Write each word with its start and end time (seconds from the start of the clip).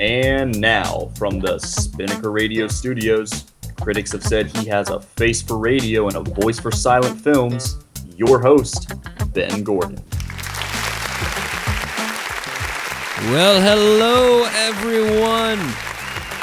And 0.00 0.58
now, 0.58 1.10
from 1.16 1.40
the 1.40 1.58
Spinnaker 1.58 2.32
Radio 2.32 2.66
Studios, 2.68 3.52
critics 3.80 4.12
have 4.12 4.22
said 4.24 4.46
he 4.56 4.66
has 4.68 4.88
a 4.88 4.98
face 4.98 5.42
for 5.42 5.58
radio 5.58 6.08
and 6.08 6.16
a 6.16 6.20
voice 6.20 6.58
for 6.58 6.72
silent 6.72 7.20
films. 7.20 7.84
Your 8.16 8.40
host, 8.40 8.92
Ben 9.32 9.62
Gordon. 9.62 10.02
Well, 13.30 13.60
hello, 13.60 14.44
everyone. 14.52 15.58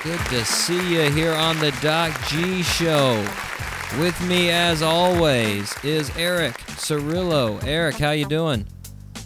Good 0.03 0.19
to 0.29 0.45
see 0.45 0.93
you 0.95 1.11
here 1.11 1.33
on 1.33 1.59
the 1.59 1.71
Doc 1.81 2.17
G 2.29 2.63
Show. 2.63 3.21
With 3.99 4.19
me, 4.27 4.49
as 4.49 4.81
always, 4.81 5.73
is 5.83 6.09
Eric 6.17 6.55
Cirillo. 6.77 7.61
Eric, 7.65 7.95
how 7.95 8.11
you 8.11 8.25
doing? 8.25 8.65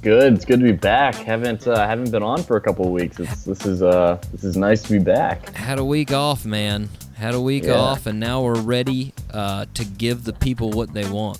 Good. 0.01 0.33
It's 0.33 0.45
good 0.45 0.59
to 0.61 0.63
be 0.65 0.71
back. 0.71 1.13
Haven't 1.15 1.67
uh, 1.67 1.87
haven't 1.87 2.09
been 2.11 2.23
on 2.23 2.41
for 2.43 2.57
a 2.57 2.61
couple 2.61 2.85
of 2.85 2.91
weeks. 2.91 3.19
It's, 3.19 3.43
this 3.43 3.65
is 3.65 3.83
uh 3.83 4.19
this 4.31 4.43
is 4.43 4.57
nice 4.57 4.81
to 4.83 4.91
be 4.91 4.99
back. 4.99 5.49
Had 5.55 5.77
a 5.79 5.85
week 5.85 6.11
off, 6.11 6.45
man. 6.45 6.89
Had 7.15 7.35
a 7.35 7.41
week 7.41 7.65
Yeah. 7.65 7.73
off, 7.75 8.07
and 8.07 8.19
now 8.19 8.41
we're 8.41 8.59
ready 8.61 9.13
uh, 9.31 9.67
to 9.75 9.85
give 9.85 10.23
the 10.23 10.33
people 10.33 10.71
what 10.71 10.93
they 10.93 11.09
want. 11.09 11.39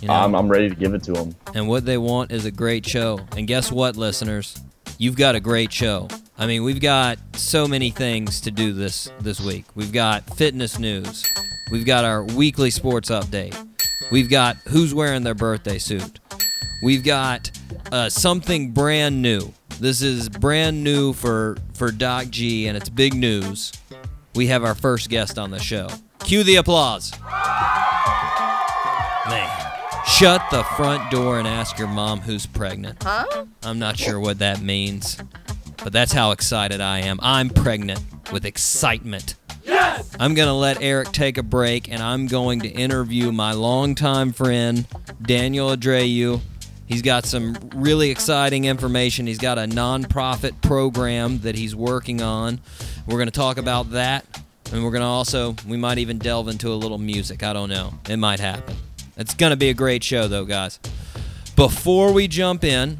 You 0.00 0.08
know? 0.08 0.14
I'm 0.14 0.34
I'm 0.34 0.48
ready 0.48 0.68
to 0.68 0.74
give 0.76 0.94
it 0.94 1.02
to 1.04 1.12
them. 1.12 1.34
and 1.54 1.68
what 1.68 1.84
they 1.84 1.98
want 1.98 2.30
is 2.30 2.44
a 2.46 2.50
great 2.52 2.86
show. 2.86 3.20
And 3.36 3.48
guess 3.48 3.72
what, 3.72 3.96
listeners? 3.96 4.60
You've 5.00 5.16
got 5.16 5.36
a 5.36 5.40
great 5.40 5.72
show. 5.72 6.08
I 6.36 6.48
mean, 6.48 6.64
we've 6.64 6.80
got 6.80 7.18
so 7.36 7.68
many 7.68 7.90
things 7.90 8.40
to 8.40 8.50
do 8.50 8.72
this 8.72 9.08
this 9.20 9.40
week. 9.40 9.64
We've 9.76 9.92
got 9.92 10.24
fitness 10.36 10.76
news. 10.76 11.24
We've 11.70 11.86
got 11.86 12.04
our 12.04 12.24
weekly 12.24 12.70
sports 12.70 13.08
update. 13.08 13.56
We've 14.10 14.28
got 14.28 14.56
who's 14.66 14.92
wearing 14.92 15.22
their 15.22 15.36
birthday 15.36 15.78
suit. 15.78 16.18
We've 16.82 17.04
got 17.04 17.48
uh, 17.92 18.08
something 18.08 18.72
brand 18.72 19.22
new. 19.22 19.52
This 19.78 20.02
is 20.02 20.28
brand 20.28 20.82
new 20.82 21.12
for 21.12 21.56
for 21.74 21.92
Doc 21.92 22.26
G, 22.30 22.66
and 22.66 22.76
it's 22.76 22.88
big 22.88 23.14
news. 23.14 23.72
We 24.34 24.48
have 24.48 24.64
our 24.64 24.74
first 24.74 25.10
guest 25.10 25.38
on 25.38 25.52
the 25.52 25.60
show. 25.60 25.88
Cue 26.24 26.42
the 26.42 26.56
applause. 26.56 27.12
Man. 29.28 29.67
Shut 30.08 30.42
the 30.50 30.64
front 30.64 31.10
door 31.12 31.38
and 31.38 31.46
ask 31.46 31.78
your 31.78 31.86
mom 31.86 32.20
who's 32.20 32.44
pregnant. 32.44 33.02
Huh? 33.02 33.44
I'm 33.62 33.78
not 33.78 33.96
sure 33.96 34.18
what 34.18 34.40
that 34.40 34.60
means, 34.60 35.16
but 35.84 35.92
that's 35.92 36.12
how 36.12 36.32
excited 36.32 36.80
I 36.80 37.00
am. 37.00 37.20
I'm 37.22 37.50
pregnant 37.50 38.00
with 38.32 38.44
excitement. 38.44 39.36
Yes! 39.64 40.10
I'm 40.18 40.34
going 40.34 40.48
to 40.48 40.54
let 40.54 40.82
Eric 40.82 41.12
take 41.12 41.38
a 41.38 41.42
break 41.44 41.88
and 41.92 42.02
I'm 42.02 42.26
going 42.26 42.60
to 42.60 42.68
interview 42.68 43.30
my 43.30 43.52
longtime 43.52 44.32
friend, 44.32 44.86
Daniel 45.22 45.68
Adreu. 45.76 46.40
He's 46.86 47.02
got 47.02 47.24
some 47.24 47.56
really 47.74 48.10
exciting 48.10 48.64
information. 48.64 49.26
He's 49.26 49.38
got 49.38 49.56
a 49.58 49.66
nonprofit 49.66 50.60
program 50.62 51.40
that 51.40 51.54
he's 51.54 51.76
working 51.76 52.22
on. 52.22 52.60
We're 53.06 53.18
going 53.18 53.26
to 53.26 53.30
talk 53.30 53.56
about 53.56 53.92
that. 53.92 54.24
And 54.72 54.82
we're 54.82 54.90
going 54.90 55.02
to 55.02 55.06
also, 55.06 55.54
we 55.66 55.76
might 55.76 55.98
even 55.98 56.18
delve 56.18 56.48
into 56.48 56.72
a 56.72 56.74
little 56.74 56.98
music. 56.98 57.42
I 57.42 57.52
don't 57.52 57.68
know. 57.68 57.94
It 58.08 58.16
might 58.16 58.40
happen. 58.40 58.74
It's 59.18 59.34
going 59.34 59.50
to 59.50 59.56
be 59.56 59.68
a 59.68 59.74
great 59.74 60.04
show, 60.04 60.28
though, 60.28 60.44
guys. 60.44 60.78
Before 61.56 62.12
we 62.12 62.28
jump 62.28 62.62
in, 62.62 62.98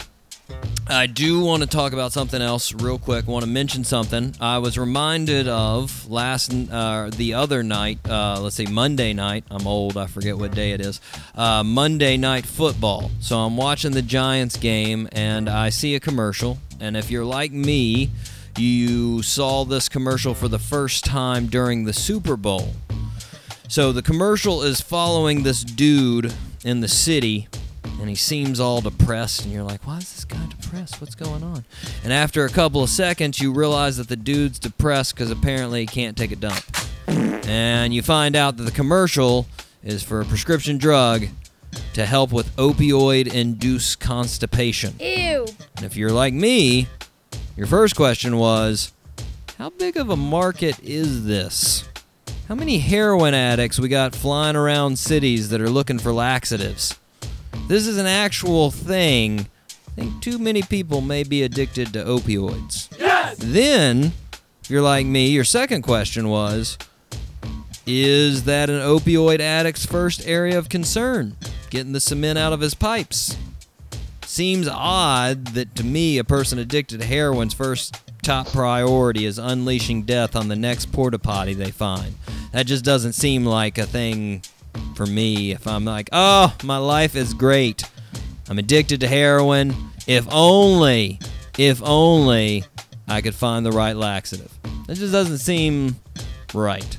I 0.88 1.06
do 1.06 1.38
want 1.40 1.62
to 1.62 1.68
talk 1.68 1.92
about 1.92 2.12
something 2.12 2.42
else 2.42 2.74
real 2.74 2.98
quick. 2.98 3.28
I 3.28 3.30
want 3.30 3.44
to 3.44 3.50
mention 3.50 3.84
something. 3.84 4.34
I 4.40 4.58
was 4.58 4.76
reminded 4.76 5.46
of 5.46 6.10
last, 6.10 6.52
uh, 6.72 7.10
the 7.14 7.34
other 7.34 7.62
night, 7.62 8.00
uh, 8.08 8.40
let's 8.40 8.56
see, 8.56 8.66
Monday 8.66 9.12
night. 9.12 9.44
I'm 9.48 9.68
old, 9.68 9.96
I 9.96 10.06
forget 10.06 10.36
what 10.36 10.52
day 10.52 10.72
it 10.72 10.80
is. 10.80 11.00
Uh, 11.36 11.62
Monday 11.62 12.16
night 12.16 12.46
football. 12.46 13.12
So 13.20 13.38
I'm 13.38 13.56
watching 13.56 13.92
the 13.92 14.02
Giants 14.02 14.56
game 14.56 15.08
and 15.12 15.48
I 15.48 15.68
see 15.68 15.94
a 15.94 16.00
commercial. 16.00 16.58
And 16.80 16.96
if 16.96 17.12
you're 17.12 17.24
like 17.24 17.52
me, 17.52 18.10
you 18.56 19.22
saw 19.22 19.64
this 19.64 19.88
commercial 19.88 20.34
for 20.34 20.48
the 20.48 20.58
first 20.58 21.04
time 21.04 21.46
during 21.46 21.84
the 21.84 21.92
Super 21.92 22.36
Bowl. 22.36 22.72
So 23.70 23.92
the 23.92 24.00
commercial 24.00 24.62
is 24.62 24.80
following 24.80 25.42
this 25.42 25.62
dude 25.62 26.32
in 26.64 26.80
the 26.80 26.88
city, 26.88 27.48
and 28.00 28.08
he 28.08 28.14
seems 28.14 28.60
all 28.60 28.80
depressed, 28.80 29.44
and 29.44 29.52
you're 29.52 29.62
like, 29.62 29.86
why 29.86 29.98
is 29.98 30.10
this 30.10 30.24
guy 30.24 30.42
depressed? 30.48 31.02
What's 31.02 31.14
going 31.14 31.42
on? 31.42 31.66
And 32.02 32.10
after 32.10 32.46
a 32.46 32.48
couple 32.48 32.82
of 32.82 32.88
seconds, 32.88 33.40
you 33.40 33.52
realize 33.52 33.98
that 33.98 34.08
the 34.08 34.16
dude's 34.16 34.58
depressed 34.58 35.14
because 35.14 35.30
apparently 35.30 35.82
he 35.82 35.86
can't 35.86 36.16
take 36.16 36.32
a 36.32 36.36
dump. 36.36 36.64
And 37.06 37.92
you 37.92 38.00
find 38.00 38.34
out 38.34 38.56
that 38.56 38.62
the 38.62 38.70
commercial 38.70 39.46
is 39.84 40.02
for 40.02 40.22
a 40.22 40.24
prescription 40.24 40.78
drug 40.78 41.26
to 41.92 42.06
help 42.06 42.32
with 42.32 42.56
opioid 42.56 43.32
induced 43.32 44.00
constipation. 44.00 44.94
Ew. 44.98 45.46
And 45.76 45.84
if 45.84 45.94
you're 45.94 46.10
like 46.10 46.32
me, 46.32 46.86
your 47.54 47.66
first 47.66 47.96
question 47.96 48.38
was, 48.38 48.92
how 49.58 49.68
big 49.68 49.98
of 49.98 50.08
a 50.08 50.16
market 50.16 50.80
is 50.82 51.26
this? 51.26 51.86
How 52.48 52.54
many 52.54 52.78
heroin 52.78 53.34
addicts 53.34 53.78
we 53.78 53.90
got 53.90 54.14
flying 54.14 54.56
around 54.56 54.98
cities 54.98 55.50
that 55.50 55.60
are 55.60 55.68
looking 55.68 55.98
for 55.98 56.14
laxatives? 56.14 56.98
This 57.66 57.86
is 57.86 57.98
an 57.98 58.06
actual 58.06 58.70
thing. 58.70 59.48
I 59.70 59.90
think 59.90 60.22
too 60.22 60.38
many 60.38 60.62
people 60.62 61.02
may 61.02 61.24
be 61.24 61.42
addicted 61.42 61.92
to 61.92 62.02
opioids. 62.04 62.88
Yes! 62.98 63.36
Then, 63.38 64.12
if 64.62 64.70
you're 64.70 64.80
like 64.80 65.04
me, 65.04 65.28
your 65.28 65.44
second 65.44 65.82
question 65.82 66.30
was, 66.30 66.78
is 67.86 68.44
that 68.44 68.70
an 68.70 68.80
opioid 68.80 69.40
addict's 69.40 69.84
first 69.84 70.26
area 70.26 70.56
of 70.56 70.70
concern? 70.70 71.36
Getting 71.68 71.92
the 71.92 72.00
cement 72.00 72.38
out 72.38 72.54
of 72.54 72.60
his 72.60 72.72
pipes. 72.72 73.36
Seems 74.22 74.66
odd 74.66 75.48
that 75.48 75.74
to 75.74 75.84
me, 75.84 76.16
a 76.16 76.24
person 76.24 76.58
addicted 76.58 77.00
to 77.00 77.06
heroin's 77.06 77.52
first 77.52 78.00
top 78.22 78.46
priority 78.48 79.24
is 79.24 79.38
unleashing 79.38 80.02
death 80.02 80.36
on 80.36 80.48
the 80.48 80.56
next 80.56 80.92
porta 80.92 81.18
potty 81.18 81.54
they 81.54 81.70
find. 81.70 82.14
That 82.52 82.66
just 82.66 82.84
doesn't 82.84 83.12
seem 83.12 83.44
like 83.44 83.78
a 83.78 83.86
thing 83.86 84.42
for 84.94 85.06
me. 85.06 85.52
If 85.52 85.66
I'm 85.66 85.84
like, 85.84 86.08
oh, 86.12 86.54
my 86.64 86.78
life 86.78 87.14
is 87.14 87.34
great, 87.34 87.84
I'm 88.48 88.58
addicted 88.58 89.00
to 89.00 89.08
heroin. 89.08 89.74
If 90.06 90.26
only, 90.30 91.18
if 91.58 91.82
only 91.82 92.64
I 93.06 93.20
could 93.20 93.34
find 93.34 93.64
the 93.64 93.72
right 93.72 93.96
laxative. 93.96 94.52
That 94.86 94.96
just 94.96 95.12
doesn't 95.12 95.38
seem 95.38 95.96
right. 96.54 96.96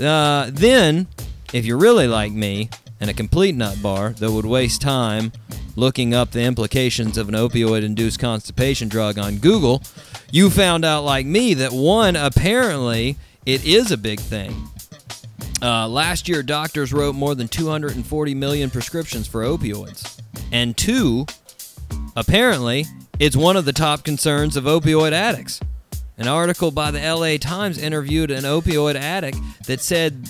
Uh, 0.00 0.50
then, 0.52 1.06
if 1.52 1.64
you're 1.64 1.78
really 1.78 2.06
like 2.06 2.32
me 2.32 2.70
and 3.00 3.08
a 3.08 3.14
complete 3.14 3.54
nut 3.54 3.80
bar 3.82 4.10
that 4.10 4.30
would 4.30 4.44
waste 4.44 4.82
time 4.82 5.32
looking 5.76 6.12
up 6.12 6.30
the 6.30 6.42
implications 6.42 7.16
of 7.16 7.28
an 7.28 7.34
opioid 7.34 7.82
induced 7.82 8.18
constipation 8.18 8.88
drug 8.88 9.18
on 9.18 9.38
Google, 9.38 9.82
you 10.30 10.50
found 10.50 10.84
out, 10.84 11.04
like 11.04 11.26
me, 11.26 11.54
that 11.54 11.72
one, 11.72 12.16
apparently, 12.16 13.16
it 13.46 13.64
is 13.64 13.90
a 13.90 13.96
big 13.96 14.20
thing. 14.20 14.69
Uh, 15.62 15.86
last 15.86 16.28
year, 16.28 16.42
doctors 16.42 16.92
wrote 16.92 17.14
more 17.14 17.34
than 17.34 17.48
240 17.48 18.34
million 18.34 18.70
prescriptions 18.70 19.26
for 19.26 19.42
opioids. 19.42 20.20
And 20.52 20.76
two, 20.76 21.26
apparently, 22.16 22.86
it's 23.18 23.36
one 23.36 23.56
of 23.56 23.66
the 23.66 23.72
top 23.72 24.02
concerns 24.02 24.56
of 24.56 24.64
opioid 24.64 25.12
addicts. 25.12 25.60
An 26.16 26.28
article 26.28 26.70
by 26.70 26.90
the 26.90 27.00
LA 27.00 27.36
Times 27.36 27.78
interviewed 27.78 28.30
an 28.30 28.44
opioid 28.44 28.94
addict 28.94 29.38
that 29.66 29.80
said 29.80 30.28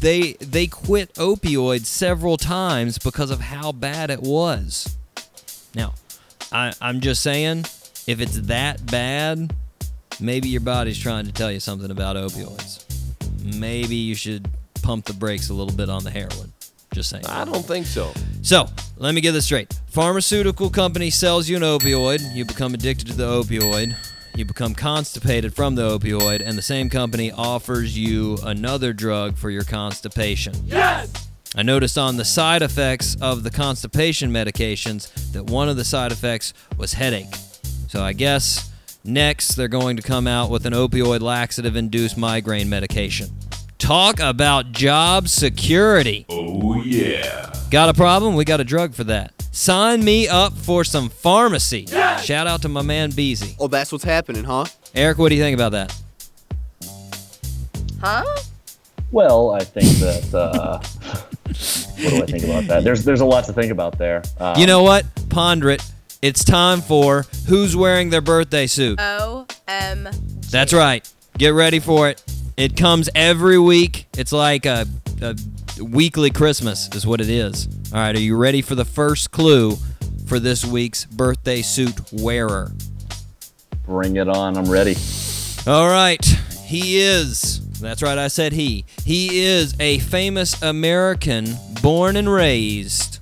they 0.00 0.32
they 0.34 0.66
quit 0.66 1.14
opioids 1.14 1.86
several 1.86 2.36
times 2.36 2.98
because 2.98 3.30
of 3.30 3.40
how 3.40 3.72
bad 3.72 4.10
it 4.10 4.20
was. 4.20 4.98
Now, 5.74 5.94
I, 6.52 6.74
I'm 6.80 7.00
just 7.00 7.22
saying, 7.22 7.60
if 8.06 8.20
it's 8.20 8.38
that 8.42 8.84
bad, 8.86 9.54
maybe 10.20 10.48
your 10.48 10.60
body's 10.60 10.98
trying 10.98 11.24
to 11.24 11.32
tell 11.32 11.50
you 11.50 11.60
something 11.60 11.90
about 11.90 12.16
opioids. 12.16 12.84
Maybe 13.42 13.96
you 13.96 14.14
should 14.14 14.48
pump 14.84 15.06
the 15.06 15.14
brakes 15.14 15.48
a 15.48 15.54
little 15.54 15.74
bit 15.74 15.88
on 15.88 16.04
the 16.04 16.10
heroin. 16.10 16.52
Just 16.92 17.10
saying. 17.10 17.26
I 17.26 17.44
don't 17.44 17.64
think 17.64 17.86
so. 17.86 18.12
So, 18.42 18.68
let 18.98 19.14
me 19.14 19.20
get 19.20 19.32
this 19.32 19.46
straight. 19.46 19.72
Pharmaceutical 19.88 20.70
company 20.70 21.10
sells 21.10 21.48
you 21.48 21.56
an 21.56 21.62
opioid, 21.62 22.34
you 22.34 22.44
become 22.44 22.74
addicted 22.74 23.08
to 23.08 23.14
the 23.14 23.26
opioid, 23.26 23.96
you 24.36 24.44
become 24.44 24.74
constipated 24.74 25.54
from 25.54 25.74
the 25.74 25.98
opioid, 25.98 26.42
and 26.44 26.56
the 26.58 26.62
same 26.62 26.90
company 26.90 27.32
offers 27.32 27.98
you 27.98 28.38
another 28.44 28.92
drug 28.92 29.36
for 29.36 29.50
your 29.50 29.64
constipation. 29.64 30.54
Yes! 30.64 31.10
I 31.56 31.62
noticed 31.62 31.96
on 31.96 32.16
the 32.16 32.24
side 32.24 32.62
effects 32.62 33.16
of 33.20 33.42
the 33.42 33.50
constipation 33.50 34.30
medications 34.30 35.32
that 35.32 35.44
one 35.44 35.68
of 35.68 35.76
the 35.76 35.84
side 35.84 36.12
effects 36.12 36.52
was 36.76 36.92
headache. 36.92 37.32
So 37.88 38.02
I 38.02 38.12
guess 38.12 38.72
next 39.04 39.54
they're 39.54 39.68
going 39.68 39.96
to 39.96 40.02
come 40.02 40.26
out 40.26 40.50
with 40.50 40.66
an 40.66 40.72
opioid 40.72 41.20
laxative 41.20 41.76
induced 41.76 42.16
migraine 42.16 42.68
medication. 42.68 43.28
Talk 43.78 44.20
about 44.20 44.72
job 44.72 45.28
security. 45.28 46.24
Oh, 46.28 46.82
yeah. 46.82 47.52
Got 47.70 47.88
a 47.88 47.94
problem? 47.94 48.34
We 48.34 48.44
got 48.44 48.60
a 48.60 48.64
drug 48.64 48.94
for 48.94 49.04
that. 49.04 49.32
Sign 49.52 50.04
me 50.04 50.26
up 50.28 50.52
for 50.54 50.84
some 50.84 51.08
pharmacy. 51.08 51.86
Shout 51.86 52.46
out 52.46 52.62
to 52.62 52.68
my 52.68 52.82
man 52.82 53.10
Beezy. 53.10 53.56
Oh, 53.58 53.68
that's 53.68 53.92
what's 53.92 54.04
happening, 54.04 54.44
huh? 54.44 54.64
Eric, 54.94 55.18
what 55.18 55.28
do 55.28 55.34
you 55.34 55.42
think 55.42 55.54
about 55.54 55.72
that? 55.72 55.94
Huh? 58.00 58.24
Well, 59.10 59.50
I 59.52 59.64
think 59.64 59.86
that. 59.98 60.34
Uh, 60.34 60.78
what 62.02 62.10
do 62.10 62.22
I 62.22 62.26
think 62.26 62.44
about 62.44 62.64
that? 62.66 62.84
There's 62.84 63.04
there's 63.04 63.20
a 63.20 63.24
lot 63.24 63.44
to 63.44 63.52
think 63.52 63.70
about 63.70 63.96
there. 63.98 64.22
Um, 64.40 64.58
You 64.58 64.66
know 64.66 64.82
what? 64.82 65.04
Ponder 65.30 65.70
it. 65.70 65.82
It's 66.20 66.42
time 66.44 66.80
for 66.80 67.24
Who's 67.46 67.76
Wearing 67.76 68.10
Their 68.10 68.20
Birthday 68.22 68.66
Suit? 68.66 68.98
O 69.00 69.46
M. 69.68 70.08
That's 70.50 70.72
right. 70.72 71.08
Get 71.38 71.50
ready 71.50 71.80
for 71.80 72.08
it. 72.08 72.22
It 72.56 72.76
comes 72.76 73.10
every 73.14 73.58
week. 73.58 74.06
It's 74.16 74.32
like 74.32 74.64
a, 74.64 74.86
a 75.20 75.36
weekly 75.82 76.30
Christmas, 76.30 76.88
is 76.94 77.06
what 77.06 77.20
it 77.20 77.28
is. 77.28 77.68
All 77.92 77.98
right, 77.98 78.14
are 78.14 78.20
you 78.20 78.36
ready 78.36 78.62
for 78.62 78.74
the 78.74 78.84
first 78.84 79.30
clue 79.30 79.76
for 80.26 80.38
this 80.38 80.64
week's 80.64 81.04
birthday 81.04 81.62
suit 81.62 82.12
wearer? 82.12 82.72
bring 83.86 84.16
it 84.16 84.28
on. 84.28 84.56
I'm 84.56 84.70
ready. 84.70 84.96
All 85.66 85.88
right, 85.88 86.24
he 86.64 86.98
is. 87.00 87.60
That's 87.80 88.02
right, 88.02 88.18
I 88.18 88.28
said 88.28 88.52
he. 88.52 88.84
He 89.04 89.44
is 89.44 89.74
a 89.78 89.98
famous 89.98 90.60
American 90.62 91.56
born 91.82 92.16
and 92.16 92.32
raised 92.32 93.20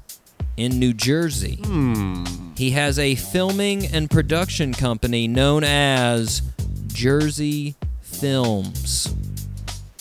in 0.56 0.78
New 0.78 0.93
Jersey. 0.93 1.56
Hmm. 1.64 2.25
He 2.56 2.70
has 2.73 2.99
a 2.99 3.14
filming 3.14 3.87
and 3.87 4.11
production 4.11 4.73
company 4.73 5.26
known 5.26 5.64
as 5.64 6.43
Jersey 6.88 7.75
Films. 8.22 9.12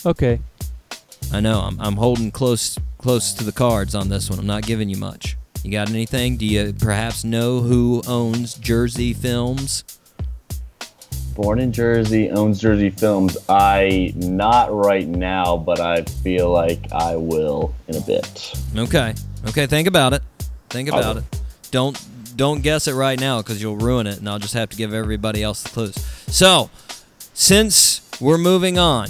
Okay. 0.06 0.38
I 1.32 1.40
know. 1.40 1.58
I'm, 1.58 1.80
I'm 1.80 1.96
holding 1.96 2.30
close 2.30 2.78
close 2.96 3.32
to 3.32 3.42
the 3.42 3.50
cards 3.50 3.96
on 3.96 4.10
this 4.10 4.30
one. 4.30 4.38
I'm 4.38 4.46
not 4.46 4.62
giving 4.62 4.88
you 4.88 4.96
much. 4.96 5.36
You 5.64 5.72
got 5.72 5.90
anything? 5.90 6.36
Do 6.36 6.46
you 6.46 6.72
perhaps 6.72 7.24
know 7.24 7.62
who 7.62 8.00
owns 8.06 8.54
Jersey 8.54 9.12
Films? 9.12 9.82
Born 11.34 11.58
in 11.58 11.72
Jersey, 11.72 12.30
owns 12.30 12.60
Jersey 12.60 12.90
Films. 12.90 13.36
I 13.48 14.12
not 14.14 14.72
right 14.72 15.08
now, 15.08 15.56
but 15.56 15.80
I 15.80 16.04
feel 16.04 16.48
like 16.48 16.92
I 16.92 17.16
will 17.16 17.74
in 17.88 17.96
a 17.96 18.02
bit. 18.02 18.54
Okay. 18.76 19.14
Okay. 19.48 19.66
Think 19.66 19.88
about 19.88 20.12
it. 20.12 20.22
Think 20.70 20.88
about 20.88 21.16
it. 21.16 21.24
Don't 21.72 22.00
don't 22.36 22.62
guess 22.62 22.86
it 22.86 22.94
right 22.94 23.18
now 23.18 23.42
because 23.42 23.60
you'll 23.60 23.78
ruin 23.78 24.06
it, 24.06 24.18
and 24.18 24.28
I'll 24.28 24.38
just 24.38 24.54
have 24.54 24.68
to 24.70 24.76
give 24.76 24.94
everybody 24.94 25.42
else 25.42 25.64
the 25.64 25.70
clues. 25.70 25.96
So, 26.28 26.70
since 27.34 28.02
we're 28.22 28.38
moving 28.38 28.78
on, 28.78 29.08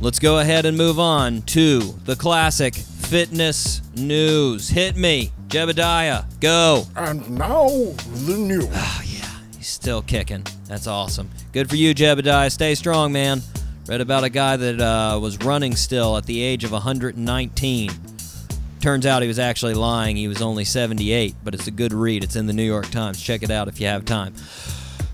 let's 0.00 0.18
go 0.18 0.40
ahead 0.40 0.66
and 0.66 0.76
move 0.76 0.98
on 0.98 1.40
to 1.42 1.78
the 2.04 2.16
classic 2.16 2.74
fitness 2.74 3.80
news. 3.94 4.68
Hit 4.68 4.96
me, 4.96 5.30
Jebediah. 5.46 6.24
Go. 6.40 6.84
And 6.96 7.30
now 7.30 7.68
the 7.68 8.36
news. 8.36 8.68
Oh, 8.72 9.02
yeah. 9.06 9.38
He's 9.56 9.68
still 9.68 10.02
kicking. 10.02 10.44
That's 10.66 10.88
awesome. 10.88 11.30
Good 11.52 11.70
for 11.70 11.76
you, 11.76 11.94
Jebediah. 11.94 12.50
Stay 12.50 12.74
strong, 12.74 13.12
man. 13.12 13.40
Read 13.86 14.00
about 14.00 14.24
a 14.24 14.30
guy 14.30 14.56
that 14.56 14.80
uh, 14.80 15.20
was 15.20 15.38
running 15.38 15.76
still 15.76 16.16
at 16.16 16.26
the 16.26 16.42
age 16.42 16.64
of 16.64 16.72
119. 16.72 17.90
Turns 18.80 19.06
out 19.06 19.22
he 19.22 19.28
was 19.28 19.38
actually 19.38 19.74
lying. 19.74 20.16
He 20.16 20.26
was 20.26 20.42
only 20.42 20.64
78, 20.64 21.36
but 21.44 21.54
it's 21.54 21.68
a 21.68 21.70
good 21.70 21.92
read. 21.92 22.24
It's 22.24 22.34
in 22.34 22.46
the 22.46 22.52
New 22.52 22.64
York 22.64 22.90
Times. 22.90 23.22
Check 23.22 23.44
it 23.44 23.50
out 23.52 23.68
if 23.68 23.80
you 23.80 23.86
have 23.86 24.04
time. 24.04 24.34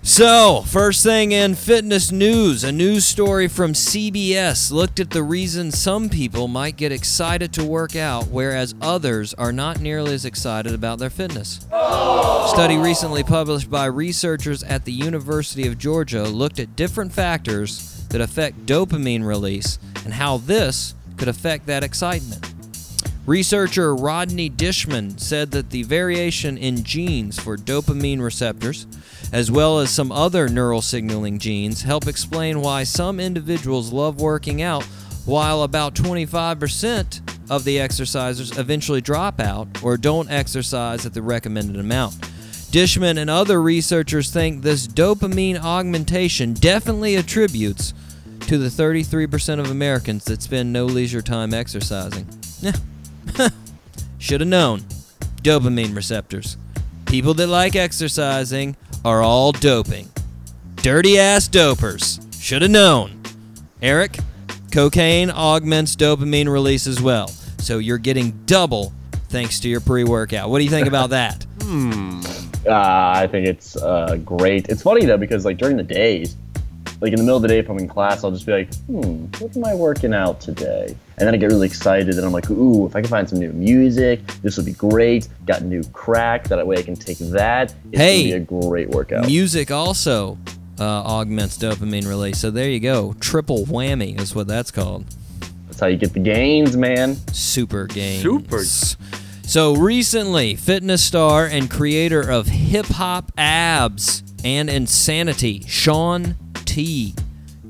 So, 0.06 0.60
first 0.66 1.02
thing 1.02 1.32
in 1.32 1.54
fitness 1.54 2.12
news, 2.12 2.62
a 2.62 2.70
news 2.70 3.06
story 3.06 3.48
from 3.48 3.72
CBS 3.72 4.70
looked 4.70 5.00
at 5.00 5.08
the 5.08 5.22
reason 5.22 5.72
some 5.72 6.10
people 6.10 6.46
might 6.46 6.76
get 6.76 6.92
excited 6.92 7.54
to 7.54 7.64
work 7.64 7.96
out, 7.96 8.28
whereas 8.28 8.74
others 8.82 9.32
are 9.32 9.50
not 9.50 9.80
nearly 9.80 10.12
as 10.12 10.26
excited 10.26 10.74
about 10.74 10.98
their 10.98 11.08
fitness. 11.08 11.66
A 11.72 12.46
study 12.50 12.76
recently 12.76 13.22
published 13.22 13.70
by 13.70 13.86
researchers 13.86 14.62
at 14.64 14.84
the 14.84 14.92
University 14.92 15.66
of 15.66 15.78
Georgia 15.78 16.24
looked 16.24 16.58
at 16.58 16.76
different 16.76 17.10
factors 17.10 18.04
that 18.10 18.20
affect 18.20 18.66
dopamine 18.66 19.26
release 19.26 19.78
and 20.04 20.12
how 20.12 20.36
this 20.36 20.94
could 21.16 21.28
affect 21.28 21.64
that 21.64 21.82
excitement. 21.82 22.52
Researcher 23.24 23.96
Rodney 23.96 24.50
Dishman 24.50 25.18
said 25.18 25.52
that 25.52 25.70
the 25.70 25.82
variation 25.82 26.58
in 26.58 26.84
genes 26.84 27.38
for 27.38 27.56
dopamine 27.56 28.20
receptors, 28.20 28.86
as 29.32 29.50
well 29.50 29.78
as 29.78 29.90
some 29.90 30.12
other 30.12 30.48
neural 30.48 30.82
signaling 30.82 31.38
genes, 31.38 31.82
help 31.82 32.06
explain 32.06 32.60
why 32.60 32.84
some 32.84 33.18
individuals 33.18 33.92
love 33.92 34.20
working 34.20 34.62
out, 34.62 34.84
while 35.24 35.62
about 35.62 35.94
25% 35.94 37.50
of 37.50 37.64
the 37.64 37.76
exercisers 37.76 38.58
eventually 38.58 39.00
drop 39.00 39.40
out 39.40 39.82
or 39.82 39.96
don't 39.96 40.30
exercise 40.30 41.04
at 41.04 41.14
the 41.14 41.22
recommended 41.22 41.76
amount. 41.76 42.14
Dishman 42.70 43.18
and 43.18 43.30
other 43.30 43.62
researchers 43.62 44.32
think 44.32 44.62
this 44.62 44.88
dopamine 44.88 45.60
augmentation 45.62 46.54
definitely 46.54 47.14
attributes 47.14 47.94
to 48.40 48.58
the 48.58 48.68
33% 48.68 49.60
of 49.60 49.70
Americans 49.70 50.24
that 50.24 50.42
spend 50.42 50.72
no 50.72 50.84
leisure 50.84 51.22
time 51.22 51.54
exercising. 51.54 52.26
Yeah. 52.60 52.72
Should 54.18 54.40
have 54.40 54.48
known. 54.48 54.80
Dopamine 55.42 55.94
receptors. 55.94 56.56
People 57.06 57.34
that 57.34 57.46
like 57.46 57.76
exercising 57.76 58.76
are 59.04 59.22
all 59.22 59.52
doping. 59.52 60.08
Dirty 60.76 61.18
ass 61.18 61.48
dopers. 61.48 62.20
Should 62.40 62.62
have 62.62 62.70
known. 62.70 63.20
Eric, 63.82 64.18
cocaine 64.72 65.30
augments 65.30 65.96
dopamine 65.96 66.48
release 66.48 66.86
as 66.86 67.00
well. 67.00 67.28
So 67.58 67.78
you're 67.78 67.98
getting 67.98 68.32
double 68.46 68.92
thanks 69.28 69.60
to 69.60 69.68
your 69.68 69.80
pre 69.80 70.04
workout. 70.04 70.50
What 70.50 70.58
do 70.58 70.64
you 70.64 70.70
think 70.70 70.88
about 70.88 71.10
that? 71.10 71.46
Uh, 72.66 73.12
I 73.16 73.26
think 73.26 73.46
it's 73.46 73.76
uh, 73.76 74.16
great. 74.24 74.68
It's 74.70 74.80
funny 74.80 75.04
though 75.04 75.18
because 75.18 75.44
like 75.44 75.58
during 75.58 75.76
the 75.76 75.82
days, 75.82 76.34
like 77.04 77.12
in 77.12 77.18
the 77.18 77.22
middle 77.22 77.36
of 77.36 77.42
the 77.42 77.48
day 77.48 77.58
if 77.58 77.68
I'm 77.68 77.78
in 77.78 77.86
class, 77.86 78.24
I'll 78.24 78.30
just 78.30 78.46
be 78.46 78.52
like, 78.52 78.74
hmm, 78.86 79.26
what 79.38 79.54
am 79.54 79.64
I 79.66 79.74
working 79.74 80.14
out 80.14 80.40
today? 80.40 80.86
And 81.18 81.28
then 81.28 81.34
I 81.34 81.36
get 81.36 81.50
really 81.50 81.66
excited 81.66 82.14
and 82.16 82.24
I'm 82.24 82.32
like, 82.32 82.50
ooh, 82.50 82.86
if 82.86 82.96
I 82.96 83.02
can 83.02 83.10
find 83.10 83.28
some 83.28 83.38
new 83.40 83.52
music, 83.52 84.26
this 84.40 84.56
would 84.56 84.64
be 84.64 84.72
great. 84.72 85.28
Got 85.44 85.62
new 85.62 85.84
crack, 85.92 86.44
that 86.48 86.66
way 86.66 86.78
I 86.78 86.82
can 86.82 86.96
take 86.96 87.18
that. 87.18 87.74
It's 87.92 88.00
Hey, 88.00 88.30
gonna 88.30 88.40
be 88.46 88.56
a 88.56 88.60
great 88.70 88.88
workout. 88.88 89.26
Music 89.26 89.70
also 89.70 90.38
uh, 90.80 90.82
augments 90.82 91.58
dopamine 91.58 92.08
release. 92.08 92.38
So 92.40 92.50
there 92.50 92.70
you 92.70 92.80
go. 92.80 93.14
Triple 93.20 93.66
whammy 93.66 94.18
is 94.18 94.34
what 94.34 94.46
that's 94.46 94.70
called. 94.70 95.04
That's 95.66 95.80
how 95.80 95.88
you 95.88 95.98
get 95.98 96.14
the 96.14 96.20
gains, 96.20 96.74
man. 96.74 97.16
Super 97.34 97.86
games. 97.86 98.22
Super. 98.22 98.64
So 99.46 99.74
recently, 99.74 100.54
fitness 100.54 101.04
star 101.04 101.44
and 101.44 101.70
creator 101.70 102.22
of 102.22 102.46
Hip 102.46 102.86
Hop 102.86 103.31
Abs 103.36 104.22
and 104.43 104.70
Insanity, 104.70 105.64
Shaun 105.67 106.36
T, 106.64 107.14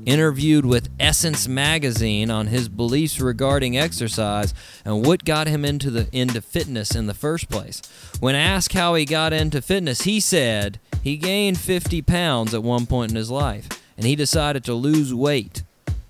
interviewed 0.05 0.65
with 0.65 0.89
Essence 0.99 1.47
magazine 1.47 2.29
on 2.29 2.47
his 2.47 2.69
beliefs 2.69 3.19
regarding 3.19 3.77
exercise 3.77 4.53
and 4.83 5.05
what 5.05 5.25
got 5.25 5.47
him 5.47 5.65
into 5.65 5.89
the 5.89 6.07
into 6.11 6.41
fitness 6.41 6.95
in 6.95 7.07
the 7.07 7.13
first 7.13 7.49
place. 7.49 7.81
When 8.19 8.35
asked 8.35 8.73
how 8.73 8.95
he 8.95 9.05
got 9.05 9.33
into 9.33 9.61
fitness, 9.61 10.03
he 10.03 10.19
said 10.19 10.79
he 11.03 11.17
gained 11.17 11.59
50 11.59 12.01
pounds 12.03 12.53
at 12.53 12.63
one 12.63 12.85
point 12.85 13.11
in 13.11 13.17
his 13.17 13.31
life 13.31 13.67
and 13.97 14.05
he 14.05 14.15
decided 14.15 14.63
to 14.65 14.73
lose 14.73 15.13
weight. 15.13 15.63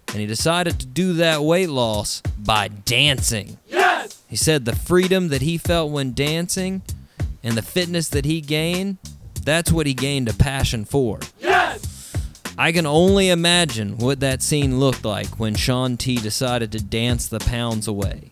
And 0.10 0.22
he 0.22 0.28
decided 0.28 0.80
to 0.80 0.86
do 0.86 1.14
that 1.14 1.42
weight 1.42 1.70
loss 1.70 2.22
by 2.38 2.70
dancing. 2.70 3.58
Yes! 3.68 4.24
He 4.30 4.38
said 4.38 4.64
the 4.64 4.76
freedom 4.76 5.28
that 5.30 5.42
he 5.42 5.58
felt 5.58 5.92
when 5.92 6.14
dancing 6.14 6.84
and 7.44 7.58
the 7.58 7.62
fitness 7.62 8.08
that 8.10 8.24
he 8.24 8.40
gained, 8.40 8.98
that's 9.44 9.72
what 9.72 9.88
he 9.88 9.94
gained 9.94 10.30
a 10.30 10.34
passion 10.34 10.86
for. 10.86 11.20
I 12.58 12.72
can 12.72 12.86
only 12.86 13.30
imagine 13.30 13.98
what 13.98 14.22
that 14.22 14.42
scene 14.42 14.80
looked 14.80 15.04
like 15.04 15.28
when 15.40 15.56
Shaun 15.56 15.98
T 15.98 16.16
decided 16.16 16.72
to 16.72 16.82
dance 16.82 17.28
the 17.28 17.40
pounds 17.40 17.88
away. 17.88 18.32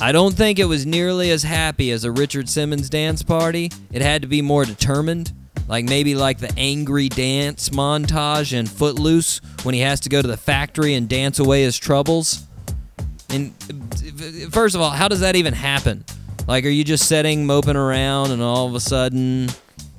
I 0.00 0.12
don't 0.12 0.34
think 0.34 0.58
it 0.58 0.64
was 0.64 0.86
nearly 0.86 1.30
as 1.30 1.42
happy 1.42 1.90
as 1.90 2.04
a 2.04 2.10
Richard 2.10 2.48
Simmons 2.48 2.88
dance 2.88 3.22
party. 3.22 3.70
It 3.92 4.00
had 4.00 4.22
to 4.22 4.28
be 4.28 4.40
more 4.40 4.64
determined, 4.64 5.32
like 5.68 5.84
maybe 5.84 6.14
like 6.14 6.38
the 6.38 6.52
angry 6.56 7.10
dance 7.10 7.68
montage 7.68 8.54
in 8.54 8.66
Footloose 8.66 9.42
when 9.62 9.74
he 9.74 9.82
has 9.82 10.00
to 10.00 10.08
go 10.08 10.22
to 10.22 10.28
the 10.28 10.38
factory 10.38 10.94
and 10.94 11.06
dance 11.06 11.38
away 11.38 11.62
his 11.62 11.76
troubles. 11.76 12.46
And 13.28 13.52
first 14.50 14.74
of 14.74 14.80
all, 14.80 14.90
how 14.90 15.08
does 15.08 15.20
that 15.20 15.36
even 15.36 15.52
happen? 15.52 16.06
Like, 16.48 16.64
are 16.64 16.70
you 16.70 16.82
just 16.82 17.06
sitting, 17.06 17.44
moping 17.44 17.76
around, 17.76 18.30
and 18.30 18.40
all 18.40 18.66
of 18.66 18.74
a 18.74 18.80
sudden, 18.80 19.50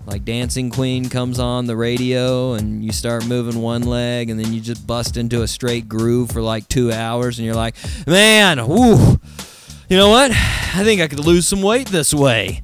like 0.06 0.26
Dancing 0.26 0.70
Queen 0.70 1.10
comes 1.10 1.40
on 1.40 1.68
the 1.68 1.76
radio, 1.76 2.54
and 2.54 2.84
you 2.84 2.92
start 2.92 3.26
moving 3.26 3.62
one 3.62 3.84
leg, 3.84 4.30
and 4.30 4.40
then 4.40 4.52
you 4.54 4.60
just 4.60 4.86
bust 4.86 5.18
into 5.18 5.42
a 5.42 5.48
straight 5.48 5.88
groove 5.88 6.32
for 6.32 6.42
like 6.42 6.68
two 6.68 6.92
hours, 6.92 7.38
and 7.38 7.46
you're 7.46 7.56
like, 7.56 7.76
man, 8.08 8.58
you 8.58 9.98
know 9.98 10.10
what? 10.10 10.32
I 10.32 10.84
think 10.84 11.02
I 11.02 11.08
could 11.08 11.20
lose 11.20 11.48
some 11.48 11.62
weight 11.62 11.88
this 11.88 12.14
way. 12.14 12.62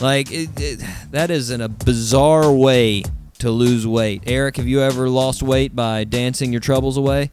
Like, 0.00 0.30
it, 0.30 0.50
it, 0.60 0.84
that 1.10 1.30
is 1.30 1.50
in 1.50 1.60
a 1.60 1.68
bizarre 1.68 2.52
way 2.52 3.02
to 3.38 3.50
lose 3.50 3.86
weight. 3.86 4.22
Eric, 4.26 4.56
have 4.56 4.66
you 4.66 4.80
ever 4.80 5.08
lost 5.08 5.42
weight 5.42 5.74
by 5.74 6.04
dancing 6.04 6.52
your 6.52 6.60
troubles 6.60 6.96
away? 6.96 7.30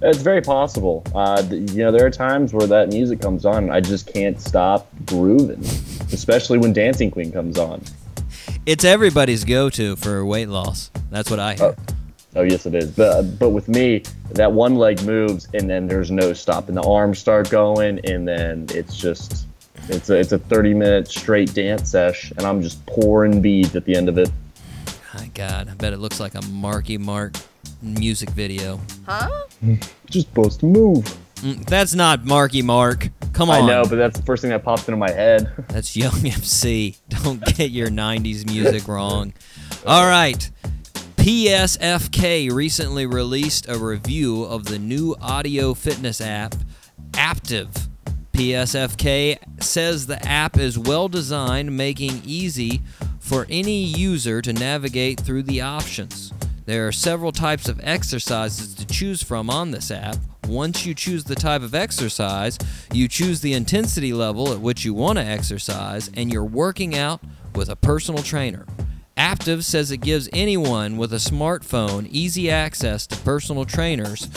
It's 0.00 0.22
very 0.22 0.42
possible. 0.42 1.04
Uh, 1.14 1.42
you 1.50 1.82
know, 1.82 1.90
there 1.90 2.06
are 2.06 2.10
times 2.10 2.52
where 2.52 2.66
that 2.68 2.88
music 2.88 3.20
comes 3.20 3.44
on 3.44 3.64
and 3.64 3.72
I 3.72 3.80
just 3.80 4.12
can't 4.12 4.40
stop 4.40 4.88
grooving. 5.06 5.64
especially 6.12 6.58
when 6.58 6.72
Dancing 6.72 7.10
Queen 7.10 7.32
comes 7.32 7.58
on. 7.58 7.82
It's 8.68 8.84
everybody's 8.84 9.44
go-to 9.44 9.96
for 9.96 10.26
weight 10.26 10.50
loss. 10.50 10.90
That's 11.10 11.30
what 11.30 11.40
I 11.40 11.54
hear. 11.54 11.74
Oh 12.36 12.42
yes, 12.42 12.66
it 12.66 12.74
is. 12.74 12.90
But 12.90 13.22
but 13.38 13.48
with 13.48 13.66
me, 13.66 14.02
that 14.32 14.52
one 14.52 14.74
leg 14.74 15.02
moves, 15.06 15.48
and 15.54 15.70
then 15.70 15.86
there's 15.86 16.10
no 16.10 16.34
stop, 16.34 16.68
and 16.68 16.76
the 16.76 16.82
arms 16.82 17.18
start 17.18 17.48
going, 17.48 17.98
and 18.04 18.28
then 18.28 18.66
it's 18.68 18.94
just 18.94 19.46
it's 19.88 20.10
a 20.10 20.18
it's 20.18 20.32
a 20.32 20.38
30 20.38 20.74
minute 20.74 21.08
straight 21.08 21.54
dance 21.54 21.92
sesh, 21.92 22.30
and 22.32 22.42
I'm 22.42 22.60
just 22.60 22.84
pouring 22.84 23.40
beads 23.40 23.74
at 23.74 23.86
the 23.86 23.96
end 23.96 24.10
of 24.10 24.18
it. 24.18 24.30
My 25.14 25.28
God, 25.28 25.70
I 25.70 25.72
bet 25.72 25.94
it 25.94 25.98
looks 25.98 26.20
like 26.20 26.34
a 26.34 26.42
Marky 26.42 26.98
Mark 26.98 27.36
music 27.80 28.28
video. 28.28 28.82
Huh? 29.06 29.30
just 30.10 30.28
supposed 30.28 30.60
to 30.60 30.66
move. 30.66 31.04
Mm, 31.36 31.64
that's 31.64 31.94
not 31.94 32.26
Marky 32.26 32.60
Mark. 32.60 33.08
Come 33.38 33.50
on. 33.50 33.62
I 33.62 33.66
know, 33.68 33.84
but 33.84 33.94
that's 33.94 34.18
the 34.18 34.26
first 34.26 34.42
thing 34.42 34.50
that 34.50 34.64
popped 34.64 34.88
into 34.88 34.96
my 34.96 35.12
head. 35.12 35.52
That's 35.68 35.96
Young 35.96 36.26
MC. 36.26 36.96
Don't 37.08 37.40
get 37.54 37.70
your 37.70 37.86
90s 37.86 38.44
music 38.44 38.88
wrong. 38.88 39.32
All 39.86 40.08
right. 40.08 40.50
PSFK 41.18 42.50
recently 42.50 43.06
released 43.06 43.68
a 43.68 43.78
review 43.78 44.42
of 44.42 44.64
the 44.64 44.80
new 44.80 45.14
audio 45.20 45.72
fitness 45.72 46.20
app, 46.20 46.56
Aaptiv. 47.12 47.68
PSFK 48.32 49.38
says 49.62 50.08
the 50.08 50.20
app 50.26 50.58
is 50.58 50.76
well 50.76 51.06
designed, 51.06 51.76
making 51.76 52.22
easy 52.24 52.82
for 53.20 53.46
any 53.48 53.84
user 53.84 54.42
to 54.42 54.52
navigate 54.52 55.20
through 55.20 55.44
the 55.44 55.60
options. 55.60 56.32
There 56.68 56.86
are 56.86 56.92
several 56.92 57.32
types 57.32 57.66
of 57.70 57.80
exercises 57.82 58.74
to 58.74 58.84
choose 58.84 59.22
from 59.22 59.48
on 59.48 59.70
this 59.70 59.90
app. 59.90 60.16
Once 60.46 60.84
you 60.84 60.94
choose 60.94 61.24
the 61.24 61.34
type 61.34 61.62
of 61.62 61.74
exercise, 61.74 62.58
you 62.92 63.08
choose 63.08 63.40
the 63.40 63.54
intensity 63.54 64.12
level 64.12 64.52
at 64.52 64.60
which 64.60 64.84
you 64.84 64.92
want 64.92 65.16
to 65.16 65.24
exercise, 65.24 66.10
and 66.12 66.30
you're 66.30 66.44
working 66.44 66.94
out 66.94 67.22
with 67.54 67.70
a 67.70 67.76
personal 67.76 68.22
trainer. 68.22 68.66
Aaptiv 69.16 69.62
says 69.62 69.90
it 69.90 70.02
gives 70.02 70.28
anyone 70.34 70.98
with 70.98 71.14
a 71.14 71.16
smartphone 71.16 72.06
easy 72.10 72.50
access 72.50 73.06
to 73.06 73.16
personal 73.16 73.64
trainers 73.64 74.28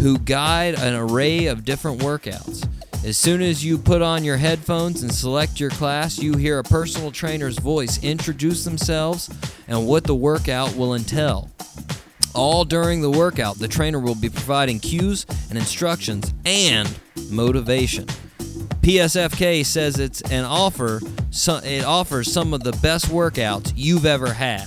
who 0.00 0.18
guide 0.18 0.74
an 0.74 0.96
array 0.96 1.46
of 1.46 1.64
different 1.64 2.00
workouts. 2.00 2.68
As 3.06 3.16
soon 3.16 3.40
as 3.40 3.64
you 3.64 3.78
put 3.78 4.02
on 4.02 4.24
your 4.24 4.36
headphones 4.36 5.04
and 5.04 5.14
select 5.14 5.60
your 5.60 5.70
class, 5.70 6.18
you 6.18 6.36
hear 6.36 6.58
a 6.58 6.64
personal 6.64 7.12
trainer's 7.12 7.56
voice 7.56 8.02
introduce 8.02 8.64
themselves 8.64 9.30
and 9.68 9.86
what 9.86 10.02
the 10.02 10.14
workout 10.16 10.74
will 10.74 10.92
entail. 10.92 11.48
All 12.34 12.64
during 12.64 13.02
the 13.02 13.10
workout, 13.10 13.60
the 13.60 13.68
trainer 13.68 14.00
will 14.00 14.16
be 14.16 14.28
providing 14.28 14.80
cues 14.80 15.24
and 15.50 15.56
instructions 15.56 16.34
and 16.44 16.92
motivation. 17.30 18.06
PSFK 18.80 19.64
says 19.64 20.00
it's 20.00 20.22
an 20.22 20.44
offer. 20.44 20.98
It 21.62 21.84
offers 21.84 22.32
some 22.32 22.52
of 22.52 22.64
the 22.64 22.72
best 22.82 23.06
workouts 23.06 23.72
you've 23.76 24.04
ever 24.04 24.32
had. 24.32 24.66